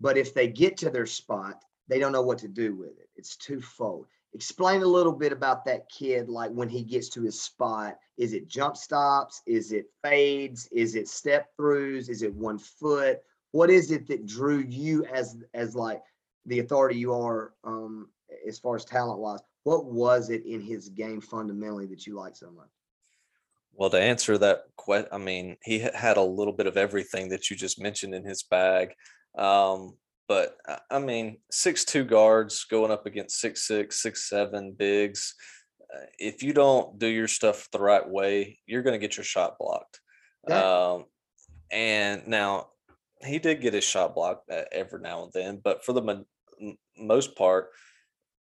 But 0.00 0.16
if 0.16 0.34
they 0.34 0.48
get 0.48 0.76
to 0.78 0.90
their 0.90 1.06
spot, 1.06 1.62
they 1.88 1.98
don't 1.98 2.12
know 2.12 2.22
what 2.22 2.38
to 2.38 2.48
do 2.48 2.74
with 2.74 2.98
it. 2.98 3.08
It's 3.16 3.36
twofold. 3.36 4.06
Explain 4.32 4.82
a 4.82 4.86
little 4.86 5.12
bit 5.12 5.32
about 5.32 5.64
that 5.66 5.88
kid, 5.88 6.28
like 6.28 6.50
when 6.50 6.68
he 6.68 6.82
gets 6.82 7.08
to 7.10 7.22
his 7.22 7.40
spot. 7.40 7.98
Is 8.16 8.32
it 8.32 8.48
jump 8.48 8.76
stops? 8.76 9.42
Is 9.46 9.70
it 9.72 9.86
fades? 10.02 10.66
Is 10.72 10.94
it 10.96 11.08
step 11.08 11.50
throughs? 11.58 12.08
Is 12.08 12.22
it 12.22 12.34
one 12.34 12.58
foot? 12.58 13.20
What 13.52 13.70
is 13.70 13.90
it 13.90 14.08
that 14.08 14.26
drew 14.26 14.58
you 14.58 15.04
as 15.04 15.36
as 15.52 15.76
like 15.76 16.02
the 16.46 16.58
authority 16.58 16.98
you 16.98 17.14
are 17.14 17.52
um 17.62 18.08
as 18.46 18.58
far 18.58 18.74
as 18.74 18.84
talent 18.84 19.20
wise? 19.20 19.40
What 19.62 19.86
was 19.86 20.30
it 20.30 20.44
in 20.44 20.60
his 20.60 20.88
game 20.88 21.20
fundamentally 21.20 21.86
that 21.86 22.06
you 22.06 22.14
like 22.14 22.34
so 22.34 22.50
much? 22.50 22.70
Well, 23.76 23.90
to 23.90 24.00
answer 24.00 24.38
that 24.38 24.62
question, 24.76 25.08
I 25.12 25.18
mean, 25.18 25.56
he 25.62 25.80
had 25.80 26.16
a 26.16 26.22
little 26.22 26.52
bit 26.52 26.66
of 26.66 26.76
everything 26.76 27.28
that 27.30 27.50
you 27.50 27.56
just 27.56 27.80
mentioned 27.80 28.14
in 28.14 28.24
his 28.24 28.42
bag. 28.42 28.94
Um, 29.36 29.98
but 30.28 30.56
I- 30.66 30.80
I 30.90 30.98
mean, 31.00 31.40
six 31.50 31.84
two 31.84 32.04
guards 32.04 32.64
going 32.64 32.90
up 32.90 33.06
against 33.06 33.40
six 33.40 33.66
six, 33.66 34.00
six 34.00 34.28
seven 34.28 34.72
bigs. 34.72 35.34
uh, 35.92 36.06
If 36.18 36.42
you 36.42 36.52
don't 36.52 36.98
do 36.98 37.06
your 37.06 37.28
stuff 37.28 37.68
the 37.72 37.80
right 37.80 38.08
way, 38.08 38.58
you're 38.66 38.82
going 38.82 38.98
to 38.98 39.06
get 39.06 39.16
your 39.16 39.24
shot 39.24 39.58
blocked. 39.58 40.00
Yeah. 40.48 40.92
Um, 40.92 41.04
and 41.70 42.26
now 42.28 42.70
he 43.24 43.38
did 43.38 43.60
get 43.60 43.74
his 43.74 43.84
shot 43.84 44.14
blocked 44.14 44.50
uh, 44.50 44.64
every 44.70 45.00
now 45.00 45.24
and 45.24 45.32
then, 45.32 45.56
but 45.62 45.84
for 45.84 45.92
the 45.92 46.02
mo- 46.02 46.26
most 46.96 47.34
part, 47.36 47.70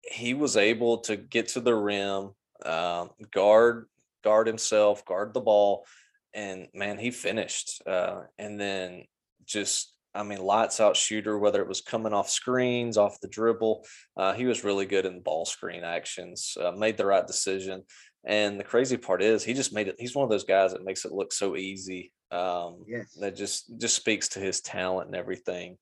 he 0.04 0.34
was 0.34 0.56
able 0.56 1.00
to 1.00 1.16
get 1.16 1.48
to 1.50 1.62
the 1.62 1.74
rim, 1.74 2.32
um, 2.64 3.10
guard 3.32 3.88
guard 4.26 4.48
himself, 4.48 5.06
guard 5.06 5.34
the 5.34 5.46
ball, 5.52 5.86
and 6.34 6.68
man, 6.74 6.98
he 6.98 7.12
finished. 7.12 7.82
Uh, 7.88 8.24
and 8.38 8.60
then 8.60 9.04
just, 9.46 9.96
I 10.14 10.24
mean, 10.24 10.40
lights 10.40 10.80
out 10.82 10.98
shooter, 10.98 11.38
whether 11.40 11.62
it 11.62 11.68
was 11.68 11.82
coming 11.82 12.14
off 12.14 12.30
screens, 12.30 12.98
off 12.98 13.22
the 13.22 13.30
dribble, 13.30 13.86
uh, 14.18 14.34
he 14.34 14.46
was 14.46 14.64
really 14.66 14.86
good 14.86 15.06
in 15.06 15.22
ball 15.22 15.46
screen 15.46 15.84
actions, 15.84 16.58
uh, 16.60 16.72
made 16.72 16.98
the 16.98 17.06
right 17.06 17.28
decision. 17.28 17.84
And 18.28 18.60
the 18.60 18.64
crazy 18.74 18.98
part 18.98 19.22
is, 19.22 19.44
he 19.46 19.54
just 19.54 19.74
made 19.74 19.88
it. 19.88 19.96
He's 20.00 20.16
one 20.16 20.24
of 20.24 20.32
those 20.32 20.50
guys 20.56 20.72
that 20.72 20.84
makes 20.84 21.06
it 21.06 21.12
look 21.12 21.32
so 21.32 21.56
easy 21.56 22.12
Um, 22.32 22.84
Yes. 22.88 23.14
that 23.22 23.36
just 23.36 23.60
just 23.78 23.96
speaks 23.96 24.28
to 24.30 24.40
his 24.40 24.60
talent 24.62 25.08
and 25.08 25.16
everything. 25.16 25.78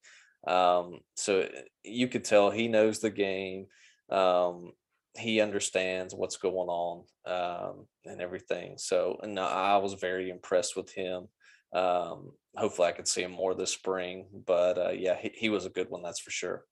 Um, 0.46 1.00
so 1.16 1.48
you 1.84 2.08
could 2.12 2.26
tell 2.26 2.52
he 2.52 2.68
knows 2.68 3.00
the 3.00 3.10
game. 3.10 3.68
Um, 4.10 4.74
he 5.16 5.42
understands 5.42 6.16
what's 6.16 6.38
going 6.38 6.70
on 6.70 7.04
um, 7.26 7.86
and 8.06 8.22
everything. 8.22 8.78
So, 8.78 9.20
and 9.22 9.40
I 9.40 9.78
was 9.78 9.94
very 9.94 10.30
impressed 10.30 10.76
with 10.76 10.92
him. 10.92 11.28
Um, 11.74 12.32
hopefully, 12.56 12.88
I 12.88 12.92
could 12.94 13.08
see 13.08 13.24
him 13.24 13.32
more 13.32 13.54
this 13.54 13.72
spring. 13.72 14.28
But 14.46 14.78
uh, 14.78 14.92
yeah, 14.92 15.16
he, 15.20 15.32
he 15.36 15.50
was 15.50 15.66
a 15.66 15.70
good 15.70 15.90
one, 15.90 16.02
that's 16.02 16.20
for 16.20 16.32
sure. 16.32 16.66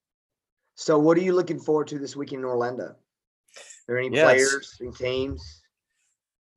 So 0.76 0.98
what 0.98 1.18
are 1.18 1.22
you 1.22 1.34
looking 1.34 1.60
forward 1.60 1.88
to 1.90 2.00
this 2.00 2.16
weekend 2.16 2.40
in 2.42 2.46
Orlando? 2.46 2.84
Are 2.84 2.98
there 3.88 4.00
any 4.00 4.10
Yes. 4.10 4.24
players, 4.24 4.78
and 4.80 4.96
teams? 4.96 5.62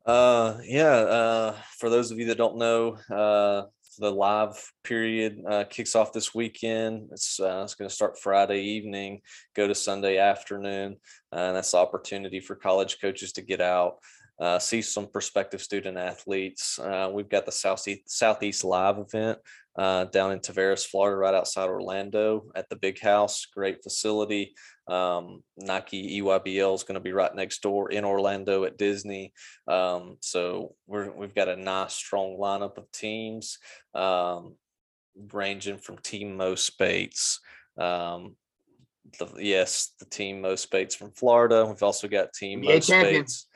Uh, 0.07 0.59
yeah. 0.64 0.97
Uh, 0.97 1.57
for 1.78 1.91
those 1.91 2.11
of 2.11 2.18
you 2.18 2.26
that 2.26 2.39
don't 2.39 2.57
know, 2.57 2.97
uh, 3.11 3.64
the 3.99 4.11
live 4.11 4.72
period 4.82 5.42
uh, 5.49 5.64
kicks 5.64 5.95
off 5.95 6.12
this 6.12 6.34
weekend. 6.34 7.09
It's 7.12 7.40
uh, 7.40 7.62
it's 7.64 7.74
going 7.74 7.88
to 7.88 7.95
start 7.95 8.18
Friday 8.18 8.62
evening, 8.62 9.20
go 9.55 9.66
to 9.66 9.74
Sunday 9.74 10.18
afternoon, 10.18 10.97
and 11.32 11.57
that's 11.57 11.72
the 11.72 11.78
opportunity 11.78 12.40
for 12.40 12.55
college 12.55 13.01
coaches 13.01 13.32
to 13.32 13.42
get 13.42 13.61
out, 13.61 13.99
uh, 14.40 14.59
see 14.59 14.82
some 14.82 15.07
prospective 15.07 15.62
student 15.62 15.97
athletes. 15.97 16.78
Uh, 16.78 17.11
we've 17.12 17.28
got 17.28 17.47
the 17.47 17.53
Southeast 17.53 18.03
Southeast 18.07 18.64
Live 18.64 18.99
event 18.99 19.38
uh, 19.76 20.05
down 20.05 20.32
in 20.32 20.40
Tavares, 20.40 20.86
Florida, 20.86 21.16
right 21.16 21.34
outside 21.34 21.68
Orlando 21.68 22.47
at 22.55 22.68
the 22.68 22.76
Big 22.76 23.01
House. 23.01 23.47
Great 23.47 23.82
facility. 23.82 24.55
Um, 24.87 25.43
Nike 25.57 26.20
EYBL 26.20 26.74
is 26.74 26.82
going 26.82 26.95
to 26.95 27.01
be 27.01 27.12
right 27.12 27.35
next 27.35 27.62
door 27.62 27.91
in 27.91 28.05
Orlando 28.05 28.64
at 28.64 28.76
Disney. 28.76 29.32
Um, 29.66 30.16
so 30.20 30.74
we're 30.87 31.11
we've 31.11 31.35
got 31.35 31.49
a 31.49 31.57
nice 31.57 31.95
strong 31.95 32.37
lineup 32.39 32.76
of 32.76 32.91
teams, 32.93 33.59
um, 33.95 34.57
ranging 35.32 35.78
from 35.78 35.99
Team 35.99 36.37
Mo 36.37 36.55
Spates. 36.55 37.41
Um, 37.78 38.37
the, 39.18 39.28
yes, 39.39 39.93
the 39.99 40.07
team 40.07 40.41
Mo 40.41 40.57
Spates 40.57 40.95
from 40.95 41.12
Florida. 41.12 41.64
We've 41.64 41.82
also 41.82 42.09
got 42.09 42.32
Team 42.32 42.61
Mo 42.62 42.78
champion. 42.80 43.26
Spates. 43.26 43.47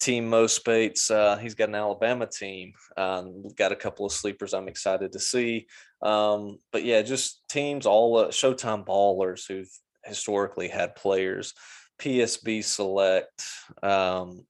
Team 0.00 0.28
Mo 0.28 0.46
Spates, 0.46 1.10
uh, 1.10 1.36
he's 1.38 1.54
got 1.54 1.70
an 1.70 1.76
Alabama 1.76 2.26
team. 2.26 2.74
Um, 2.96 3.42
we've 3.42 3.56
got 3.56 3.72
a 3.72 3.76
couple 3.76 4.04
of 4.04 4.12
sleepers 4.12 4.52
I'm 4.52 4.68
excited 4.68 5.12
to 5.12 5.18
see. 5.18 5.66
Um, 6.02 6.58
but 6.72 6.84
yeah, 6.84 7.00
just 7.00 7.42
teams, 7.48 7.86
all 7.86 8.18
uh, 8.18 8.28
Showtime 8.28 8.84
ballers 8.84 9.46
who've 9.48 9.70
historically 10.06 10.68
had 10.68 10.96
players, 10.96 11.54
PSB 11.98 12.62
Select. 12.64 13.44
Um, 13.82 14.46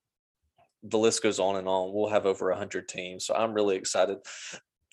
the 0.83 0.99
list 0.99 1.23
goes 1.23 1.39
on 1.39 1.57
and 1.57 1.69
on. 1.69 1.93
We'll 1.93 2.11
have 2.11 2.27
over 2.27 2.51
100 2.51 2.89
teams. 2.89 3.27
So 3.27 3.35
I'm 3.35 3.55
really 3.55 3.77
excited 3.77 4.19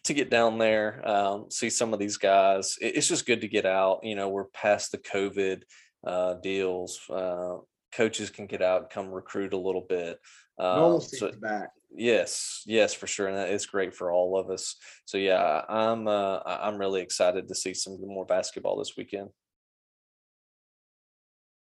to 0.05 0.13
get 0.13 0.29
down 0.29 0.57
there, 0.57 1.07
um, 1.07 1.45
see 1.51 1.69
some 1.69 1.93
of 1.93 1.99
these 1.99 2.17
guys. 2.17 2.75
It's 2.81 3.07
just 3.07 3.25
good 3.25 3.41
to 3.41 3.47
get 3.47 3.65
out. 3.65 3.99
You 4.03 4.15
know, 4.15 4.29
we're 4.29 4.45
past 4.45 4.91
the 4.91 4.97
COVID 4.97 5.61
uh, 6.05 6.35
deals. 6.35 6.99
Uh, 7.09 7.57
coaches 7.93 8.29
can 8.29 8.47
get 8.47 8.61
out, 8.61 8.89
come 8.89 9.11
recruit 9.11 9.53
a 9.53 9.57
little 9.57 9.85
bit. 9.87 10.17
Um, 10.57 10.99
so- 11.01 11.31
back. 11.41 11.69
Yes, 11.93 12.63
yes, 12.65 12.93
for 12.93 13.05
sure, 13.05 13.27
and 13.27 13.35
that 13.35 13.49
is 13.49 13.65
great 13.65 13.93
for 13.93 14.13
all 14.13 14.39
of 14.39 14.49
us. 14.49 14.77
So 15.03 15.17
yeah, 15.17 15.61
I'm 15.67 16.07
uh, 16.07 16.39
I'm 16.45 16.77
really 16.77 17.01
excited 17.01 17.49
to 17.49 17.55
see 17.55 17.73
some 17.73 17.97
more 17.99 18.25
basketball 18.25 18.77
this 18.77 18.93
weekend. 18.95 19.27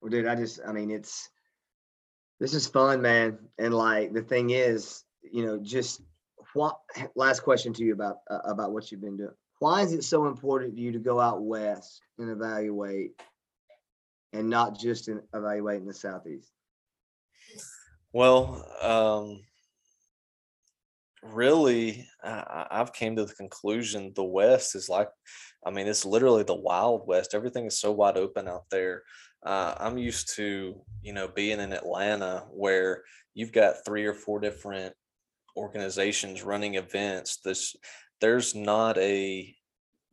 Well, 0.05 0.11
dude, 0.11 0.27
I 0.27 0.35
just, 0.35 0.61
I 0.69 0.73
mean, 0.73 0.91
it's, 0.91 1.31
this 2.39 2.53
is 2.53 2.67
fun, 2.67 3.01
man. 3.01 3.39
And 3.59 3.73
like, 3.73 4.13
the 4.13 4.21
thing 4.21 4.51
is, 4.51 5.03
you 5.23 5.47
know, 5.47 5.57
just 5.57 6.03
what, 6.53 6.79
last 7.17 7.41
question 7.41 7.73
to 7.73 7.83
you 7.83 7.95
about, 7.95 8.19
uh, 8.31 8.41
about 8.45 8.73
what 8.73 8.93
you've 8.93 9.01
been 9.01 9.17
doing. 9.17 9.31
Why 9.61 9.81
is 9.81 9.95
it 9.95 10.05
so 10.05 10.27
important 10.27 10.77
to 10.77 10.83
you 10.83 10.93
to 10.93 10.99
go 10.99 11.19
out 11.21 11.43
west 11.43 12.03
and 12.19 12.29
evaluate 12.29 13.13
and 14.35 14.51
not 14.51 14.79
just 14.79 15.09
in, 15.09 15.23
evaluate 15.33 15.81
in 15.81 15.87
the 15.87 15.95
southeast? 15.95 16.51
Well, 18.13 18.63
um, 18.83 19.41
really, 21.23 22.07
I, 22.23 22.67
I've 22.71 22.93
came 22.93 23.17
to 23.17 23.25
the 23.25 23.33
conclusion 23.33 24.13
the 24.15 24.23
West 24.23 24.75
is 24.75 24.91
like, 24.91 25.09
I 25.67 25.71
mean, 25.71 25.87
it's 25.87 26.05
literally 26.05 26.43
the 26.43 26.55
Wild 26.55 27.07
West. 27.07 27.35
Everything 27.35 27.65
is 27.65 27.79
so 27.81 27.91
wide 27.91 28.19
open 28.19 28.49
out 28.49 28.65
there. 28.71 29.03
Uh, 29.45 29.75
I'm 29.79 29.99
used 29.99 30.35
to, 30.37 30.81
you 31.03 31.13
know, 31.13 31.29
being 31.29 31.61
in 31.61 31.73
Atlanta 31.73 32.45
where 32.51 33.03
you've 33.35 33.53
got 33.53 33.85
three 33.85 34.07
or 34.07 34.15
four 34.15 34.41
different 34.41 34.95
organizations 35.57 36.43
running 36.43 36.75
events. 36.77 37.39
This, 37.45 37.77
there's 38.21 38.55
not 38.55 38.97
a, 38.99 39.55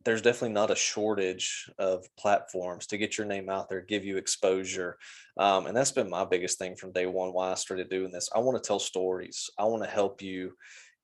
there's 0.04 0.22
definitely 0.22 0.54
not 0.54 0.70
a 0.70 0.76
shortage 0.76 1.70
of 1.78 2.04
platforms 2.18 2.86
to 2.88 2.98
get 2.98 3.16
your 3.16 3.26
name 3.26 3.48
out 3.48 3.68
there, 3.68 3.80
give 3.80 4.04
you 4.04 4.16
exposure. 4.16 4.98
Um, 5.38 5.66
and 5.66 5.76
that's 5.76 5.92
been 5.92 6.10
my 6.10 6.24
biggest 6.24 6.58
thing 6.58 6.74
from 6.76 6.92
day 6.92 7.06
one 7.06 7.32
why 7.32 7.52
I 7.52 7.54
started 7.54 7.88
doing 7.88 8.10
this. 8.10 8.28
I 8.34 8.40
want 8.40 8.62
to 8.62 8.66
tell 8.66 8.80
stories. 8.80 9.48
I 9.58 9.64
want 9.64 9.84
to 9.84 9.88
help 9.88 10.20
you 10.20 10.54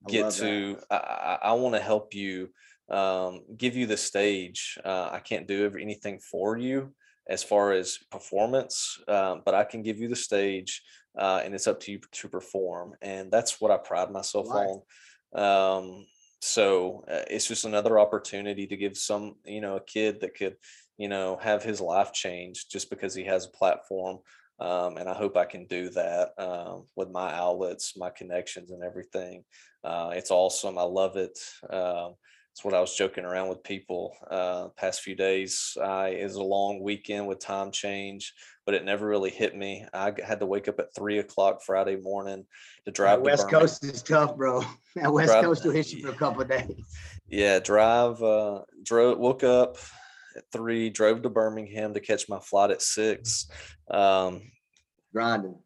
get 0.07 0.31
to 0.31 0.79
i, 0.91 0.97
I, 0.97 1.39
I 1.49 1.53
want 1.55 1.75
to 1.75 1.81
help 1.81 2.15
you 2.15 2.51
um, 2.91 3.43
give 3.57 3.77
you 3.77 3.87
the 3.87 3.97
stage 3.97 4.79
uh, 4.85 5.11
i 5.13 5.19
can't 5.19 5.49
do 5.49 5.73
anything 5.81 6.19
for 6.19 6.57
you 6.57 6.95
as 7.29 7.43
far 7.43 7.73
as 7.73 7.99
performance 8.11 8.99
um, 9.09 9.43
but 9.45 9.55
i 9.55 9.65
can 9.65 9.83
give 9.83 9.99
you 9.99 10.09
the 10.09 10.17
stage 10.17 10.83
uh, 11.19 11.41
and 11.45 11.55
it's 11.55 11.67
up 11.67 11.81
to 11.81 11.93
you 11.93 12.01
to 12.13 12.29
perform 12.29 12.95
and 13.03 13.31
that's 13.31 13.61
what 13.61 13.71
i 13.71 13.77
pride 13.77 14.11
myself 14.11 14.47
Right. 14.49 14.69
on 14.69 14.83
um, 15.35 16.07
so 16.41 17.05
uh, 17.11 17.25
it's 17.29 17.49
just 17.49 17.65
another 17.65 17.99
opportunity 17.99 18.67
to 18.67 18.77
give 18.77 18.97
some 18.97 19.35
you 19.45 19.61
know 19.61 19.77
a 19.77 19.85
kid 19.85 20.21
that 20.21 20.35
could 20.35 20.57
you 20.97 21.09
know 21.09 21.39
have 21.41 21.63
his 21.63 21.81
life 21.81 22.13
changed 22.13 22.71
just 22.71 22.91
because 22.91 23.15
he 23.15 23.25
has 23.25 23.47
a 23.47 23.51
platform 23.57 24.19
um, 24.61 24.97
and 24.97 25.09
I 25.09 25.15
hope 25.15 25.37
I 25.37 25.45
can 25.45 25.67
do 25.67 25.89
that 25.91 26.31
um, 26.37 26.87
with 26.97 27.11
my 27.11 27.33
outlets, 27.33 27.97
my 27.97 28.11
connections, 28.11 28.73
and 28.73 28.83
everything. 28.83 29.45
Uh, 29.85 30.11
it's 30.15 30.33
awesome. 30.33 30.79
I 30.79 30.83
love 30.83 31.17
it. 31.17 31.39
It's 32.59 32.65
what 32.65 32.75
I 32.75 32.81
was 32.81 32.97
joking 32.97 33.25
around 33.25 33.51
with 33.51 33.63
people 33.63 34.17
uh, 34.29 34.67
past 34.77 35.03
few 35.03 35.15
days. 35.15 35.77
I 35.81 36.09
is 36.09 36.35
a 36.35 36.43
long 36.43 36.83
weekend 36.83 37.29
with 37.29 37.39
time 37.39 37.71
change, 37.71 38.35
but 38.67 38.75
it 38.75 38.85
never 38.85 39.07
really 39.07 39.31
hit 39.31 39.57
me. 39.57 39.87
I 39.95 40.13
had 40.27 40.41
to 40.41 40.47
wake 40.47 40.67
up 40.67 40.81
at 40.81 40.93
three 40.93 41.21
o'clock 41.21 41.63
Friday 41.65 41.95
morning 41.95 42.45
to 42.85 42.91
drive 42.91 43.19
That 43.21 43.25
West 43.27 43.43
Birmingham. 43.45 43.61
Coast 43.61 43.85
is 43.85 44.03
tough, 44.03 44.37
bro. 44.37 44.63
That 44.97 45.13
West 45.13 45.31
Drive- 45.31 45.45
Coast 45.45 45.65
will 45.65 45.71
hit 45.71 45.93
you 45.93 46.03
for 46.05 46.09
a 46.11 46.17
couple 46.17 46.43
of 46.43 46.49
days. 46.49 46.73
Yeah, 47.29 47.61
drive. 47.61 48.21
Uh, 48.21 48.63
drove. 48.83 49.19
Woke 49.19 49.45
up 49.45 49.77
at 50.37 50.43
three. 50.53 50.91
Drove 50.91 51.23
to 51.23 51.29
Birmingham 51.31 51.95
to 51.95 52.01
catch 52.01 52.29
my 52.29 52.41
flight 52.41 52.73
at 52.73 52.83
six. 52.83 53.49
Um, 53.89 54.43
Grinding. 55.13 55.61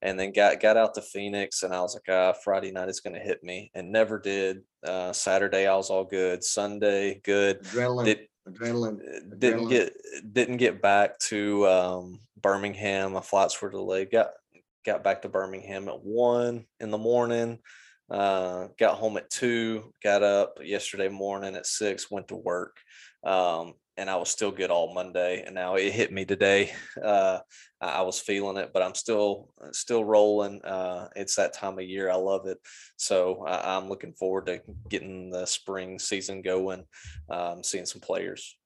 and 0.00 0.16
then 0.16 0.30
got 0.32 0.60
got 0.60 0.76
out 0.76 0.94
to 0.94 1.02
Phoenix 1.02 1.64
and 1.64 1.74
I 1.74 1.80
was 1.80 1.96
like, 1.96 2.08
ah, 2.16 2.34
Friday 2.44 2.70
night 2.70 2.88
is 2.88 3.00
gonna 3.00 3.18
hit 3.18 3.42
me 3.42 3.72
and 3.74 3.90
never 3.90 4.20
did. 4.20 4.62
Uh 4.86 5.12
Saturday 5.12 5.66
I 5.66 5.76
was 5.76 5.90
all 5.90 6.04
good. 6.04 6.42
Sunday, 6.44 7.20
good. 7.24 7.62
Adrenaline. 7.64 8.04
Did 8.04 8.18
adrenaline. 8.48 8.98
uh, 9.00 9.36
didn't 9.38 9.66
Adrenaline. 9.66 9.70
get 9.70 9.92
didn't 10.32 10.56
get 10.56 10.80
back 10.82 11.18
to 11.30 11.66
um 11.68 12.20
Birmingham. 12.40 13.12
My 13.12 13.20
flights 13.20 13.60
were 13.60 13.70
delayed. 13.70 14.10
Got 14.10 14.30
got 14.86 15.04
back 15.04 15.22
to 15.22 15.28
Birmingham 15.28 15.88
at 15.88 16.02
one 16.02 16.64
in 16.80 16.90
the 16.90 16.98
morning. 16.98 17.58
Uh 18.10 18.68
got 18.78 18.96
home 18.96 19.16
at 19.18 19.30
two, 19.30 19.92
got 20.02 20.22
up 20.22 20.58
yesterday 20.62 21.08
morning 21.08 21.54
at 21.54 21.66
six, 21.66 22.10
went 22.10 22.28
to 22.28 22.36
work. 22.36 22.78
Um 23.22 23.74
and 24.00 24.10
I 24.10 24.16
was 24.16 24.30
still 24.30 24.50
good 24.50 24.70
all 24.70 24.94
Monday 24.94 25.44
and 25.44 25.54
now 25.54 25.76
it 25.76 25.92
hit 25.92 26.12
me 26.12 26.24
today. 26.24 26.72
Uh 27.02 27.40
I 27.80 28.02
was 28.02 28.20
feeling 28.20 28.58
it, 28.58 28.72
but 28.74 28.82
I'm 28.82 28.94
still 28.94 29.48
still 29.72 30.04
rolling. 30.04 30.62
Uh, 30.62 31.08
it's 31.16 31.36
that 31.36 31.54
time 31.54 31.78
of 31.78 31.84
year. 31.84 32.10
I 32.10 32.16
love 32.16 32.46
it. 32.46 32.58
So 32.96 33.44
I, 33.46 33.76
I'm 33.76 33.88
looking 33.88 34.12
forward 34.12 34.46
to 34.46 34.60
getting 34.88 35.30
the 35.30 35.46
spring 35.46 35.98
season 35.98 36.42
going, 36.42 36.84
um, 37.30 37.62
seeing 37.64 37.86
some 37.86 38.02
players. 38.02 38.56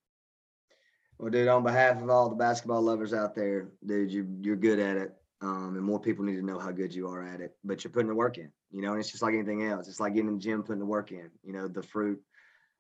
Well, 1.18 1.30
dude, 1.30 1.47
on 1.47 1.62
behalf 1.62 2.03
of 2.03 2.11
all 2.11 2.28
the 2.28 2.35
basketball 2.35 2.82
lovers 2.82 3.14
out 3.14 3.37
there, 3.37 3.68
dude, 3.87 4.11
you 4.11 4.26
you're 4.41 4.57
good 4.57 4.80
at 4.80 4.97
it. 4.97 5.12
Um, 5.41 5.74
and 5.76 5.85
more 5.85 6.01
people 6.01 6.24
need 6.24 6.37
to 6.37 6.43
know 6.45 6.59
how 6.59 6.72
good 6.72 6.93
you 6.93 7.07
are 7.07 7.22
at 7.22 7.41
it. 7.41 7.55
But 7.62 7.85
you're 7.85 7.93
putting 7.93 8.09
the 8.09 8.14
work 8.14 8.39
in, 8.39 8.51
you 8.72 8.82
know, 8.82 8.93
and 8.93 9.01
it's 9.01 9.11
just 9.11 9.22
like 9.22 9.35
anything 9.35 9.64
else. 9.64 9.87
It's 9.87 10.01
like 10.01 10.14
getting 10.14 10.28
in 10.28 10.35
the 10.35 10.41
gym, 10.41 10.62
putting 10.62 10.80
the 10.80 10.87
work 10.87 11.12
in. 11.12 11.30
You 11.45 11.53
know, 11.53 11.68
the 11.68 11.82
fruit, 11.82 12.20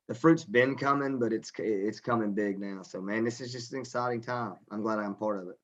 the 0.08 0.14
fruit's 0.14 0.44
been 0.44 0.76
coming, 0.76 1.18
but 1.18 1.32
it's 1.32 1.50
it's 1.58 2.00
coming 2.00 2.32
big 2.32 2.58
now. 2.60 2.82
So 2.82 3.00
man, 3.00 3.24
this 3.24 3.40
is 3.40 3.52
just 3.52 3.72
an 3.72 3.80
exciting 3.80 4.20
time. 4.20 4.56
I'm 4.70 4.82
glad 4.82 4.98
I'm 4.98 5.14
part 5.14 5.42
of 5.42 5.48
it. 5.48 5.56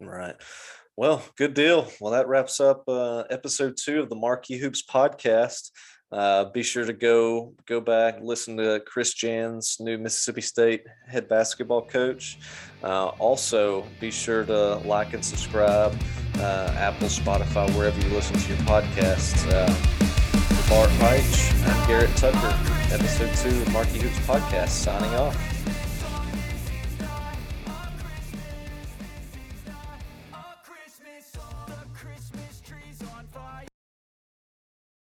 Right. 0.00 0.34
Well, 0.96 1.22
good 1.36 1.54
deal. 1.54 1.90
Well, 2.00 2.12
that 2.12 2.28
wraps 2.28 2.60
up 2.60 2.84
uh, 2.88 3.20
episode 3.30 3.76
two 3.76 4.00
of 4.00 4.08
the 4.08 4.16
Marquee 4.16 4.58
Hoops 4.58 4.82
podcast. 4.82 5.70
Uh, 6.12 6.46
be 6.46 6.64
sure 6.64 6.84
to 6.84 6.92
go 6.92 7.54
go 7.66 7.80
back 7.80 8.18
listen 8.20 8.56
to 8.56 8.82
Chris 8.84 9.14
Jans 9.14 9.76
new 9.78 9.96
Mississippi 9.96 10.40
State 10.40 10.82
head 11.06 11.28
basketball 11.28 11.82
coach. 11.82 12.38
Uh, 12.82 13.08
also, 13.20 13.86
be 14.00 14.10
sure 14.10 14.44
to 14.44 14.76
like 14.78 15.14
and 15.14 15.24
subscribe 15.24 15.96
uh, 16.38 16.74
Apple, 16.76 17.08
Spotify, 17.08 17.72
wherever 17.76 18.00
you 18.00 18.12
listen 18.12 18.36
to 18.36 18.48
your 18.48 18.58
podcasts. 18.58 19.46
Uh, 19.52 19.68
Bart 20.68 20.90
Reich. 21.00 21.68
I'm 21.68 21.86
Garrett 21.88 22.16
Tucker. 22.16 22.79
Episode 22.92 23.32
two 23.36 23.62
of 23.62 23.72
Marquee 23.72 24.00
Hoops 24.00 24.18
Podcast 24.26 24.70
signing 24.70 25.14
off. 25.14 25.59